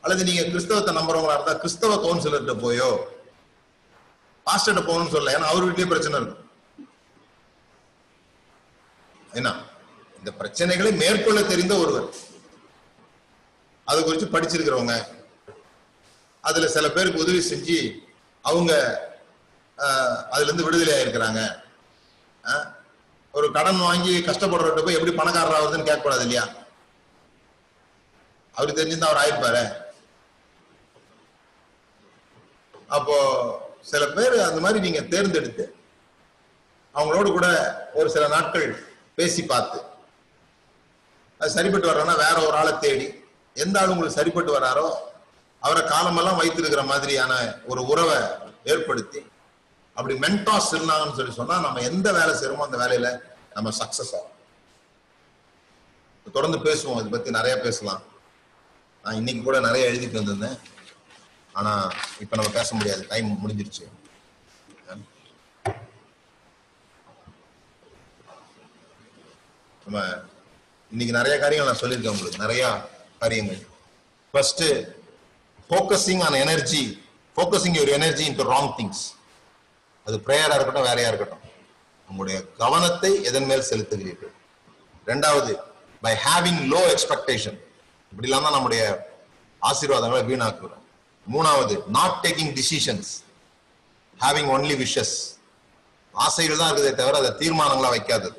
[0.01, 2.89] அல்லது நீங்க கிறிஸ்தவத்தை நம்புறவங்களா இருந்தா கிறிஸ்தவ கவுன்சிலர்கிட்ட போயோ
[4.45, 5.33] பாஸ்டர்கிட்ட போகணும்னு சொல்லல.
[5.37, 6.49] ஏன்னா அவர் வீட்லயே பிரச்சனை இருக்கும்.
[9.33, 9.69] என்ன?
[10.21, 12.07] இந்த பிரச்சனைகளை மேற்கொள்ள தெரிந்த ஒருவர்.
[13.87, 14.95] அது குறித்து படிச்சிருக்கிறவங்க.
[16.43, 17.77] அதுல சில பேருக்கு உதவி செஞ்சு
[18.45, 18.71] அவங்க
[20.33, 21.41] அதுல இருந்து விடுதலை ஆயிருக்கிறாங்க.
[23.33, 26.45] ஒரு கடன் வாங்கி கஷ்டப்படுறவர்கிட்ட போய் எப்படி பணக்காரர் ஆகுதுன்னு கேட்கக்கூடாது இல்லையா?
[28.55, 29.63] அவரு தெரிஞ்சிருந்தா அவர் ஆயிருப்பாரு.
[32.97, 33.15] அப்போ
[33.91, 35.63] சில பேர் அந்த மாதிரி நீங்க தேர்ந்தெடுத்து
[36.95, 37.47] அவங்களோட கூட
[37.99, 38.67] ஒரு சில நாட்கள்
[39.15, 39.79] பேசி பார்த்து
[41.41, 43.07] அது சரிப்பட்டு வர்றோம்னா வேற ஒரு ஆளை தேடி
[43.63, 44.87] எந்த ஆள் உங்களுக்கு சரிப்பட்டு வராரோ
[45.59, 47.33] அவரை காலமெல்லாம் வைத்திருக்கிற மாதிரியான
[47.65, 48.17] ஒரு உறவை
[48.63, 49.21] ஏற்படுத்தி
[49.93, 53.07] அப்படி மென்டாஸ் இருந்தாங்கன்னு சொல்லி சொன்னா நம்ம எந்த வேலை செய்யறோமோ அந்த வேலையில
[53.53, 54.29] நம்ம சக்சஸ் ஆகும்.
[56.33, 56.99] தொடர்ந்து பேசுவோம்.
[56.99, 58.03] இதை பத்தி நிறைய பேசலாம்.
[59.03, 60.59] நான் இன்னைக்கு கூட நிறைய எழுதிட்டு வந்திருந்தேன்.
[61.53, 61.71] ஆனா
[62.19, 63.07] இப்ப நம்ம பேச முடியாது.
[63.07, 63.85] டைம் முடிஞ்சிருச்சு.
[69.85, 70.05] நம்ம
[70.93, 72.41] இன்னைக்கு நிறைய காரியங்கள் நான் சொல்லியிருக்கேன் உங்களுக்கு.
[72.43, 72.63] நிறைய
[73.19, 73.59] காரியங்கள்.
[74.33, 74.63] First
[75.69, 76.81] focusing on energy
[77.35, 79.03] focusing your energy in wrong things
[80.07, 81.45] அது ப்ரேயரா இருக்கட்டும் வேறையா இருக்கட்டும்.
[82.09, 84.33] உங்களுடைய கவனத்தை எதன் மேல் செலுத்துகிறீர்கள்?
[85.11, 85.51] ரெண்டாவது
[86.01, 87.57] பை ஹேவிங் லோ எக்ஸ்பெக்டேஷன்
[88.11, 88.83] இப்படிலாம் தான் நம்முடைய
[89.61, 90.83] ஆசீர்வாதங்களை வீணாக்குறோம்.
[91.33, 93.11] மூணாவது not taking decisions
[94.19, 95.15] having only wishes
[96.13, 98.37] ஆசைகள் தான் இருக்குதே தவிர அதை தீர்மானங்களா வைக்காதது.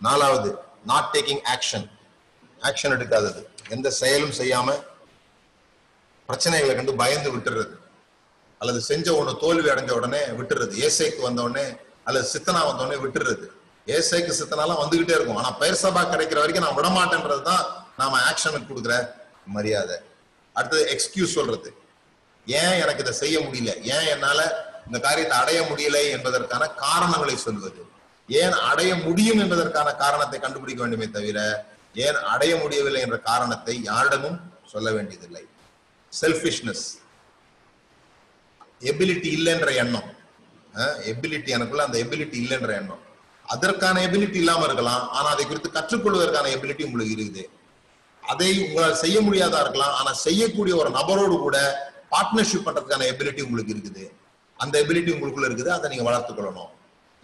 [0.00, 0.50] நாலாவது
[0.84, 1.90] நாட் டேக்கிங் ஆக்ஷன்
[2.60, 3.46] ஆக்ஷன் எடுக்காதது.
[3.68, 4.82] எந்த செயலும் செய்யாம
[6.28, 7.76] பிரச்சனைகளை கண்டு பயந்து விட்டுறது.
[8.58, 10.90] அல்லது செஞ்ச ஒன்று தோல்வி அடைஞ்ச உடனே விட்டுறது.
[10.90, 13.46] ஏசைக்கு வந்த உடனே அல்லது சித்தனா வந்த விட்டுறது.
[13.86, 15.36] ஏசைக்கு சித்தனாலாம் வந்துகிட்டே இருக்கும்.
[15.36, 19.10] ஆனா பெயர் சபா கிடைக்கிற வரைக்கும் நான் விடமாட்டேன்றது தான் நாம ஆக்ஷனுக்கு கொடுக்குற
[19.46, 19.96] மரியாதை.
[20.52, 21.74] அடுத்தது எக்ஸ்கியூஸ் சொல்றது.
[22.46, 23.82] ஏன் எனக்கு இதை செய்ய முடியல?
[23.82, 27.83] ஏன் என்னால இந்த காரியத்தை அடைய முடியலை என்பதற்கான காரணங்களை சொல்வது.
[28.28, 31.38] ஏன் அடைய முடியும் என்பதற்கான காரணத்தை கண்டுபிடிக்க வேண்டுமே தவிர
[32.04, 34.38] ஏன் அடைய முடியவில்லை என்ற காரணத்தை யாரிடமும்
[34.72, 35.42] சொல்ல வேண்டியதில்லை.
[36.12, 36.84] செல்ஃபிஷ்னஸ்
[38.90, 40.08] எபிலிட்டி இல்லைன்ற எண்ணம்.
[41.10, 43.02] எபிலிட்டி எனக்குள்ள அந்த எபிலிட்டி இல்லைன்ற எண்ணம்.
[43.54, 47.42] அதற்கான எபிலிட்டி இல்லாம இருக்கலாம் ஆனா அதை குறித்து கற்றுக்கொள்வதற்கான எபிலிட்டி உங்களுக்கு இருக்குது.
[48.22, 51.58] அதை உங்களால் செய்ய முடியாதா இருக்கலாம் ஆனா செய்யக்கூடிய ஒரு நபரோடு கூட
[52.12, 54.04] பார்ட்னர்ஷிப் பண்றதுக்கான எபிலிட்டி உங்களுக்கு இருக்குது.
[54.58, 56.72] அந்த எபிலிட்டி உங்களுக்குள்ள இருக்குது அதை நீங்க வளர்த்துக் கொள்ளணும்.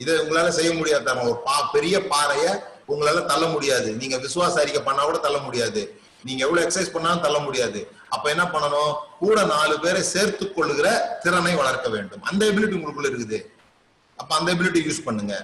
[0.02, 1.28] இதை உங்களால செய்ய முடியாது தரணும்.
[1.30, 2.46] ஒரு பா பெரிய பாறைய
[2.92, 3.88] உங்களால தள்ள முடியாது.
[4.00, 5.82] நீங்க விசுவாச அறிக்கை பண்ணா கூட தள்ள முடியாது.
[6.26, 7.80] நீங்க எவ்வளவு எக்ஸசைஸ் பண்ணாலும் தள்ள முடியாது.
[8.14, 8.92] அப்ப என்ன பண்ணணும்?
[9.20, 10.88] கூட நாலு பேரை சேர்த்து கொள்ளுகிற
[11.22, 12.22] திறனை வளர்க்க வேண்டும்.
[12.22, 13.38] அந்த எபிலிட்டி உங்களுக்குள்ள இருக்குது.
[14.16, 15.34] அப்ப அந்த எபிலிட்டி யூஸ் பண்ணுங்க.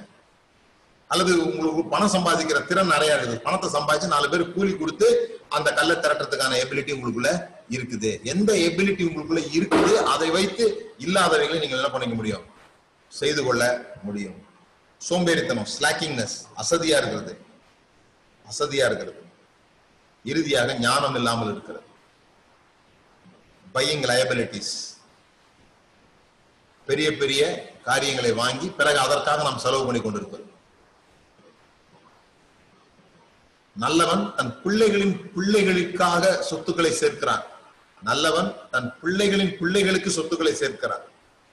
[1.08, 3.42] அல்லது உங்களுக்கு பணம் சம்பாதிக்கிற திறன் நிறைய இருக்குது.
[3.46, 5.08] பணத்தை சம்பாதிச்சு நாலு பேர் கூலி கொடுத்து
[5.48, 7.30] அந்த கல்லை திரட்டுறதுக்கான எபிலிட்டி உங்களுக்குள்ள
[7.76, 8.10] இருக்குது.
[8.22, 12.44] எந்த எபிலிட்டி உங்களுக்குள்ள இருக்குது அதை வைத்து இல்லாதவைகளை நீங்க என்ன பண்ணிக்க முடியும்?
[13.12, 13.62] செய்து கொள்ள
[14.02, 14.36] முடியும்.
[15.00, 17.34] சோம்பேறித்தனம் ஸ்லாக்கிங்னஸ் அசதியா இருக்கிறது
[18.44, 19.22] அசதியா இருக்கிறது
[20.24, 21.84] இறுதியாக ஞானம் இல்லாமல் இருக்கிறது.
[23.74, 24.74] பையிங் லயபிலிட்டிஸ்
[26.88, 27.42] பெரிய பெரிய
[27.88, 30.44] காரியங்களை வாங்கி பிறகு அதற்காக நாம் செலவு பண்ணி கொண்டிருப்பது.
[33.76, 37.44] நல்லவன் தன் பிள்ளைகளின் பிள்ளைகளுக்காக சொத்துக்களை சேர்க்கிறான்.
[38.02, 41.04] நல்லவன் தன் பிள்ளைகளின் பிள்ளைகளுக்கு சொத்துக்களை சேர்க்கிறான்.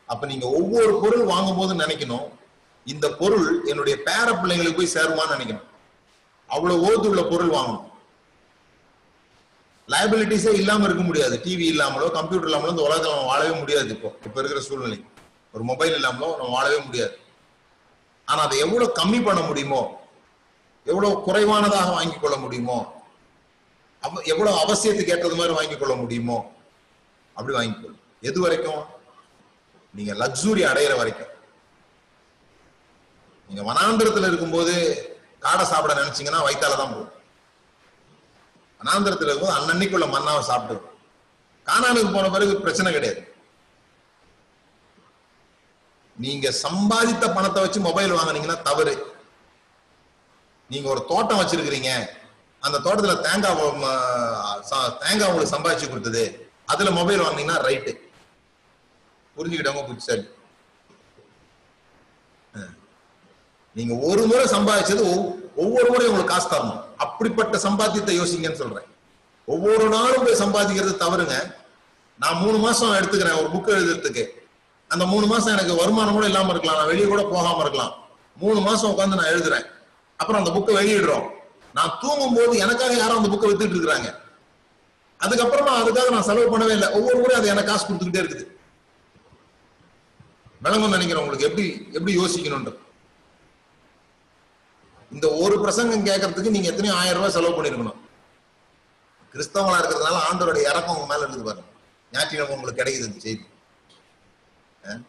[0.09, 2.27] அப்ப நீங்க ஒவ்வொரு பொருள் வாங்கும் போது நினைக்கணும்.
[2.85, 5.67] இந்த பொருள் என்னுடைய பேர பிள்ளைங்களுக்கு போய் சேருமான்னு நினைக்கணும்.
[6.49, 7.87] அவ்வளவு ஓதுள்ள பொருள் வாங்கணும்.
[9.93, 11.35] லைபிலிட்டிஸே இல்லாம இருக்க முடியாது.
[11.45, 14.09] டிவி இல்லாமலோ கம்ப்யூட்டர் இல்லாமலோ இந்த உலகத்துல நம்ம வாழவே முடியாது இப்போ.
[14.27, 14.99] இப்ப இருக்கிற சூழ்நிலை.
[15.53, 17.15] ஒரு மொபைல் இல்லாமலோ நம்ம வாழவே முடியாது.
[18.27, 19.81] ஆனா அதை எவ்வளவு கம்மி பண்ண முடியுமோ
[20.85, 22.77] எவ்வளவு குறைவானதாக வாங்கிக் கொள்ள முடியுமோ
[24.31, 26.37] எவ்வளவு அவசியத்துக்கு ஏற்றது மாதிரி வாங்கிக் கொள்ள முடியுமோ
[27.35, 28.81] அப்படி வாங்கிக்கொள்ளும் எது வரைக்கும்?
[29.93, 31.31] நீங்க லக்ஸூரி அடையிற வரைக்கும்.
[33.47, 34.73] நீங்க வனாந்திரத்துல இருக்கும்போது
[35.43, 37.11] காடை சாப்பிட நினைச்சீங்கன்னா வயித்தால தான் போகும்.
[38.79, 40.91] வனாந்திரத்துல இருக்கும்போது அன்னன்னைக்குள்ள மண்ணாவை சாப்பிட்டு
[41.67, 43.21] கானானுக்கு போன பிறகு பிரச்சனை கிடையாது.
[46.23, 48.95] நீங்க சம்பாதித்த பணத்தை வச்சு மொபைல் வாங்குனீங்கன்னா தவறு.
[50.69, 51.91] நீங்க ஒரு தோட்டம் வச்சிருக்கிறீங்க.
[52.65, 53.55] அந்த தோட்டத்துல தேங்காய்
[55.03, 56.23] தேங்காய் உங்களுக்கு சம்பாதிச்சு கொடுத்தது.
[56.65, 57.93] அதுல மொபைல் வாங்குனீங்கன்னா ரைட்டு.
[59.37, 60.25] புரிஞ்சுக்கிட்டவங்க புத்திசாலி.
[63.73, 65.03] நீங்க ஒரு முறை சம்பாதிச்சது
[65.55, 66.81] ஒவ்வொரு முறையும் உங்களுக்கு காசு தரணும்.
[66.97, 68.87] அப்படிப்பட்ட சம்பாத்தியத்தை யோசிங்கன்னு சொல்றேன்.
[69.45, 71.35] ஒவ்வொரு நாளும் போய் சம்பாதிக்கிறது தவறுங்க.
[72.19, 74.23] நான் மூணு மாசம் எடுத்துக்கிறேன் ஒரு புக் எழுதுறதுக்கு.
[74.87, 76.77] அந்த மூணு மாசம் எனக்கு வருமானம் கூட இல்லாம இருக்கலாம்.
[76.79, 77.93] நான் வெளியே கூட போகாம இருக்கலாம்.
[78.37, 79.65] மூணு மாசம் உட்காந்து நான் எழுதுறேன்.
[80.17, 81.25] அப்புறம் அந்த புக்கை வெளியிடுறோம்.
[81.73, 84.09] நான் தூங்கும் போது எனக்காக யாரும் அந்த புக்கை வித்துட்டு இருக்கிறாங்க
[85.19, 86.89] அதுக்கப்புறமா அதுக்காக நான் செலவு பண்ணவே இல்லை.
[86.89, 88.47] ஒவ்வொரு முறையும் அது எனக்கு காசு கொடுத்துக்கிட்டே இருக்குது.
[90.61, 91.47] விளங்கும் நினைக்கிறேன் உங்களுக்கு.
[91.49, 92.79] எப்படி எப்படி யோசிக்கணும்ன்றது.
[95.13, 97.99] இந்த ஒரு பிரசங்கம் கேட்கறதுக்கு நீங்க எத்தனையோ ஆயிரம் ரூபாய் செலவு பண்ணிருக்கணும்.
[99.33, 101.69] கிறிஸ்தவங்களா இருக்கிறதுனால ஆண்டவருடைய இறக்கம் உங்க மேல இருக்குது பாருங்க
[102.13, 103.45] ஞாயிற்றுக்கிழமை உங்களுக்கு கிடைக்குது இந்த செய்தி.
[104.83, 105.01] அஹ்?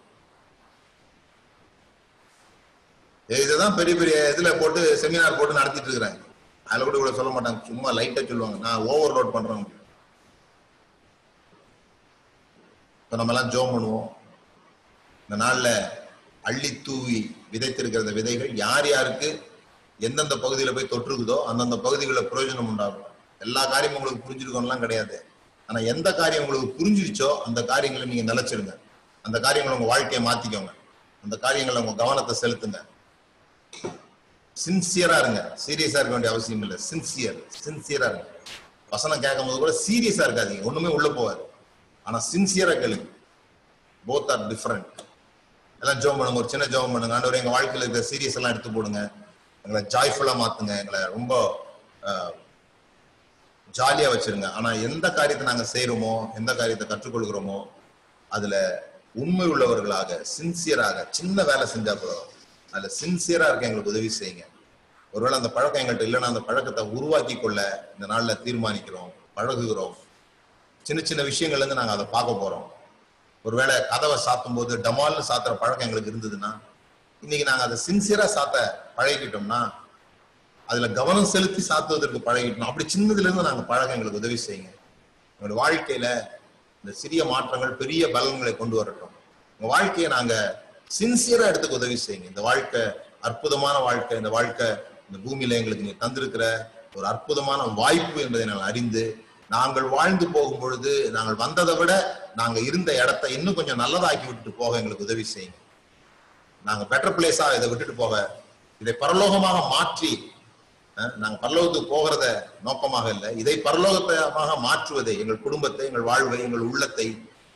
[3.28, 6.20] இதுதான் பெரிய பெரிய இதுல போட்டு செமினார் போட்டு நடத்திட்டு இருக்கிறாங்க.
[6.66, 7.66] அதுல கூட இவ்வளவு சொல்ல மாட்டாங்க.
[7.66, 8.58] சும்மா லைட்டா சொல்லுவாங்க.
[8.58, 9.64] நான் ஓவர்லோட் பண்றேன்
[13.04, 14.08] இப்ப நம்ம எல்லாம் ஜோம் பண்ணுவோம்.
[15.28, 15.68] இந்த நாள்ல
[16.42, 17.18] அள்ளி தூவி
[17.52, 19.28] விதைத்திருக்கிற விதைகள் யார் யாருக்கு
[19.98, 23.06] எந்தெந்த பகுதியில போய் தொற்றுக்குதோ அந்தந்த பகுதிகளில் பிரயோஜனம் உண்டாகும்.
[23.38, 25.24] எல்லா காரியமும் உங்களுக்கு புரிஞ்சிருக்கோம்லாம் கிடையாது.
[25.66, 28.76] ஆனா எந்த காரியம் உங்களுக்கு புரிஞ்சிருச்சோ அந்த காரியங்களை நீங்க நிலைச்சிருங்க.
[29.22, 30.72] அந்த காரியங்களை உங்க வாழ்க்கையை மாத்திக்கோங்க.
[31.22, 32.80] அந்த காரியங்களை உங்க கவனத்தை செலுத்துங்க.
[34.66, 35.58] சின்சியரா இருங்க.
[35.66, 36.78] சீரியஸா இருக்க வேண்டிய அவசியம் இல்லை.
[36.90, 38.26] சின்சியர் சின்சியரா இருங்க.
[38.90, 40.62] வசனம் கேட்கும் போது கூட சீரியஸா இருக்காதீங்க.
[40.62, 41.42] ஒண்ணுமே உள்ள போகாது.
[42.02, 43.08] ஆனா சின்சியரா கேளுங்க.
[44.06, 44.92] போத் ஆர் டிஃபரெண்ட்
[45.80, 46.40] எல்லாம் ஜோம் பண்ணுங்க.
[46.40, 47.18] ஒரு சின்ன ஜோம் பண்ணுங்க.
[47.18, 49.12] ஆண்டவரே எங்க வாழ்க்கையில இருக்கிற சீரியஸ் எல்லாம் எடுத்து போடுங்க.
[49.64, 51.34] எங்களை ஜாய்ஃபுல்லா மாத்துங்க எங்களை ரொம்ப
[53.78, 54.48] ஜாலியா வச்சிருங்க.
[54.58, 56.10] ஆனா எந்த காரியத்தை நாங்க செய்யறோமோ
[56.40, 57.58] எந்த காரியத்தை கற்றுக்கொள்கிறோமோ
[58.30, 58.56] அதுல
[59.22, 62.12] உண்மை உள்ளவர்களாக சின்சியராக சின்ன வேலை செஞ்சா கூட
[62.72, 64.44] அதுல சின்சியரா இருக்க எங்களுக்கு உதவி செய்யுங்க.
[65.14, 67.60] ஒருவேளை அந்த பழக்கம் எங்கள்கிட்ட இல்லைன்னா அந்த பழக்கத்தை உருவாக்கி கொள்ள
[67.96, 69.94] இந்த நாள்ல தீர்மானிக்கிறோம் பழகுகிறோம்.
[70.86, 72.66] சின்ன சின்ன விஷயங்கள்ல இருந்து நாங்க அதை பார்க்க போறோம்.
[73.44, 76.52] ஒருவேளை கதவை சாத்தும் போது டமால்னு சாத்துற பழக்கம் எங்களுக்கு இருந்ததுன்னா
[77.24, 78.56] இன்னைக்கு நாங்க அதை சின்சியரா சாத்த
[78.96, 79.60] பழகிட்டோம்னா
[80.68, 82.68] அதுல கவனம் செலுத்தி சாத்துவதற்கு பழகிட்டோம்.
[82.70, 84.70] அப்படி சின்னதுல இருந்து நாங்க பழக எங்களுக்கு உதவி செய்யுங்க.
[85.34, 86.06] எங்களுடைய வாழ்க்கையில
[86.84, 89.14] இந்த சிறிய மாற்றங்கள் பெரிய பலன்களை கொண்டு வரட்டும்.
[89.56, 90.34] உங்க வாழ்க்கையை நாங்க
[90.98, 92.28] சின்சியரா எடுத்துக்க உதவி செய்யுங்க.
[92.32, 92.82] இந்த வாழ்க்கை
[93.28, 94.14] அற்புதமான வாழ்க்கை.
[94.22, 94.68] இந்த வாழ்க்கை
[95.08, 96.44] இந்த பூமியில எங்களுக்கு நீங்க தந்திருக்கிற
[96.96, 99.04] ஒரு அற்புதமான வாய்ப்பு என்பதை நாங்கள் அறிந்து
[99.54, 101.92] நாங்கள் வாழ்ந்து போகும் பொழுது நாங்கள் வந்ததை விட
[102.40, 105.58] நாங்க இருந்த இடத்தை இன்னும் கொஞ்சம் நல்லதாக்கி விட்டுட்டு போக எங்களுக்கு உதவி செய்யுங்க.
[106.64, 108.14] நாங்க பெட்டர் பிளேஸா இதை விட்டுட்டு போக
[108.80, 110.12] இதை பரலோகமாக மாற்றி
[110.96, 112.24] அஹ், நாங்க பரலோகத்துக்கு போகிறத
[112.62, 113.28] நோக்கமாக இல்லை.
[113.42, 117.06] இதை பரலோகமாக மாற்றுவதை எங்கள் குடும்பத்தை எங்கள் வாழ்வை எங்கள் உள்ளத்தை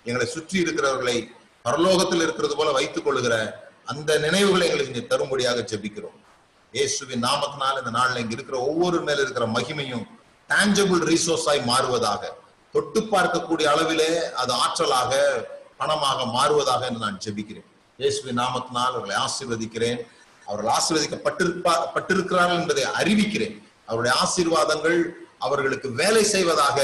[0.06, 1.16] எங்களை சுற்றி இருக்கிறவர்களை
[1.64, 3.34] பரலோகத்தில் இருக்கிறது போல வைத்துக் கொள்ளுகிற
[3.86, 6.16] அந்த நினைவுகளை எங்களுக்கு இங்கே தரும்படியாக ஜெபிக்கிறோம்.
[6.74, 10.04] இயேசுவின் நாமத்தினால் இந்த நாளில் இங்க இருக்கிற ஒவ்வொரு மேல இருக்கிற மகிமையும்
[10.50, 12.22] டேஞ்சபிள் resource ஆய் மாறுவதாக
[12.74, 14.10] தொட்டு பார்க்கக்கூடிய அளவிலே
[14.40, 15.12] அது ஆற்றலாக
[15.78, 17.68] பணமாக மாறுவதாக என்று நான் ஜெபிக்கிறேன்.
[18.00, 20.00] இயேசுவின் நாமத்தினால் அவர்களை ஆசீர்வதிக்கிறேன்.
[20.48, 23.56] அவர்கள் ஆசீர்வதிக்கப்பட்டிருப்பா பட்டிருக்கிறார்கள் என்பதை அறிவிக்கிறேன்.
[23.88, 25.00] அவருடைய ஆசீர்வாதங்கள்
[25.46, 26.78] அவர்களுக்கு வேலை செய்வதாக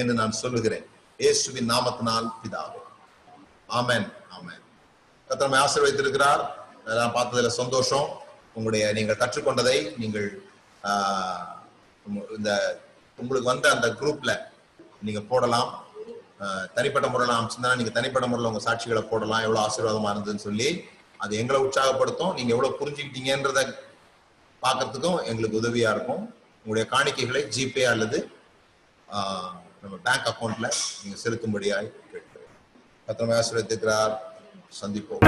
[0.00, 0.84] என்று நான் சொல்லுகிறேன்.
[1.22, 2.80] இயேசுவின் நாமத்தினால் பிதாவே.
[3.78, 4.62] ஆமேன் ஆமேன்.
[5.30, 6.42] கத்தரமை ஆசீர்வதித்திருக்கிறார்.
[6.84, 8.08] அதெல்லாம் பார்த்ததுல சந்தோஷம்.
[8.56, 10.28] உங்களுடைய நீங்கள் கற்றுக்கொண்டதை நீங்கள்
[12.38, 12.50] இந்த
[13.20, 14.32] உங்களுக்கு வந்த அந்த குரூப்ல
[15.06, 15.70] நீங்க போடலாம்.
[16.76, 19.44] தனிப்பட்ட முறையில் அமைச்சிருந்தா நீங்க தனிப்பட்ட முறையில் உங்க சாட்சிகளை போடலாம்.
[19.46, 20.68] எவ்வளவு ஆசீர்வாதமா இருந்ததுன்னு சொல்லி
[21.24, 22.34] அது எங்களை உற்சாகப்படுத்தும்.
[22.38, 23.62] நீங்க எவ்வளவு புரிஞ்சுக்கிட்டீங்கன்றத
[24.62, 26.22] பார்க்கறதுக்கும் எங்களுக்கு உதவியா இருக்கும்.
[26.62, 28.20] உங்களுடைய காணிக்கைகளை ஜிபே அல்லது
[29.82, 30.68] நம்ம பேங்க் அக்கௌண்ட்ல
[31.02, 32.54] நீங்க செலுத்தும்படியாய் கேட்கிறேன்
[33.08, 34.14] பத்திரமா ஆசீர்வதிக்கிறார்
[34.80, 35.22] சந்திப்போம்.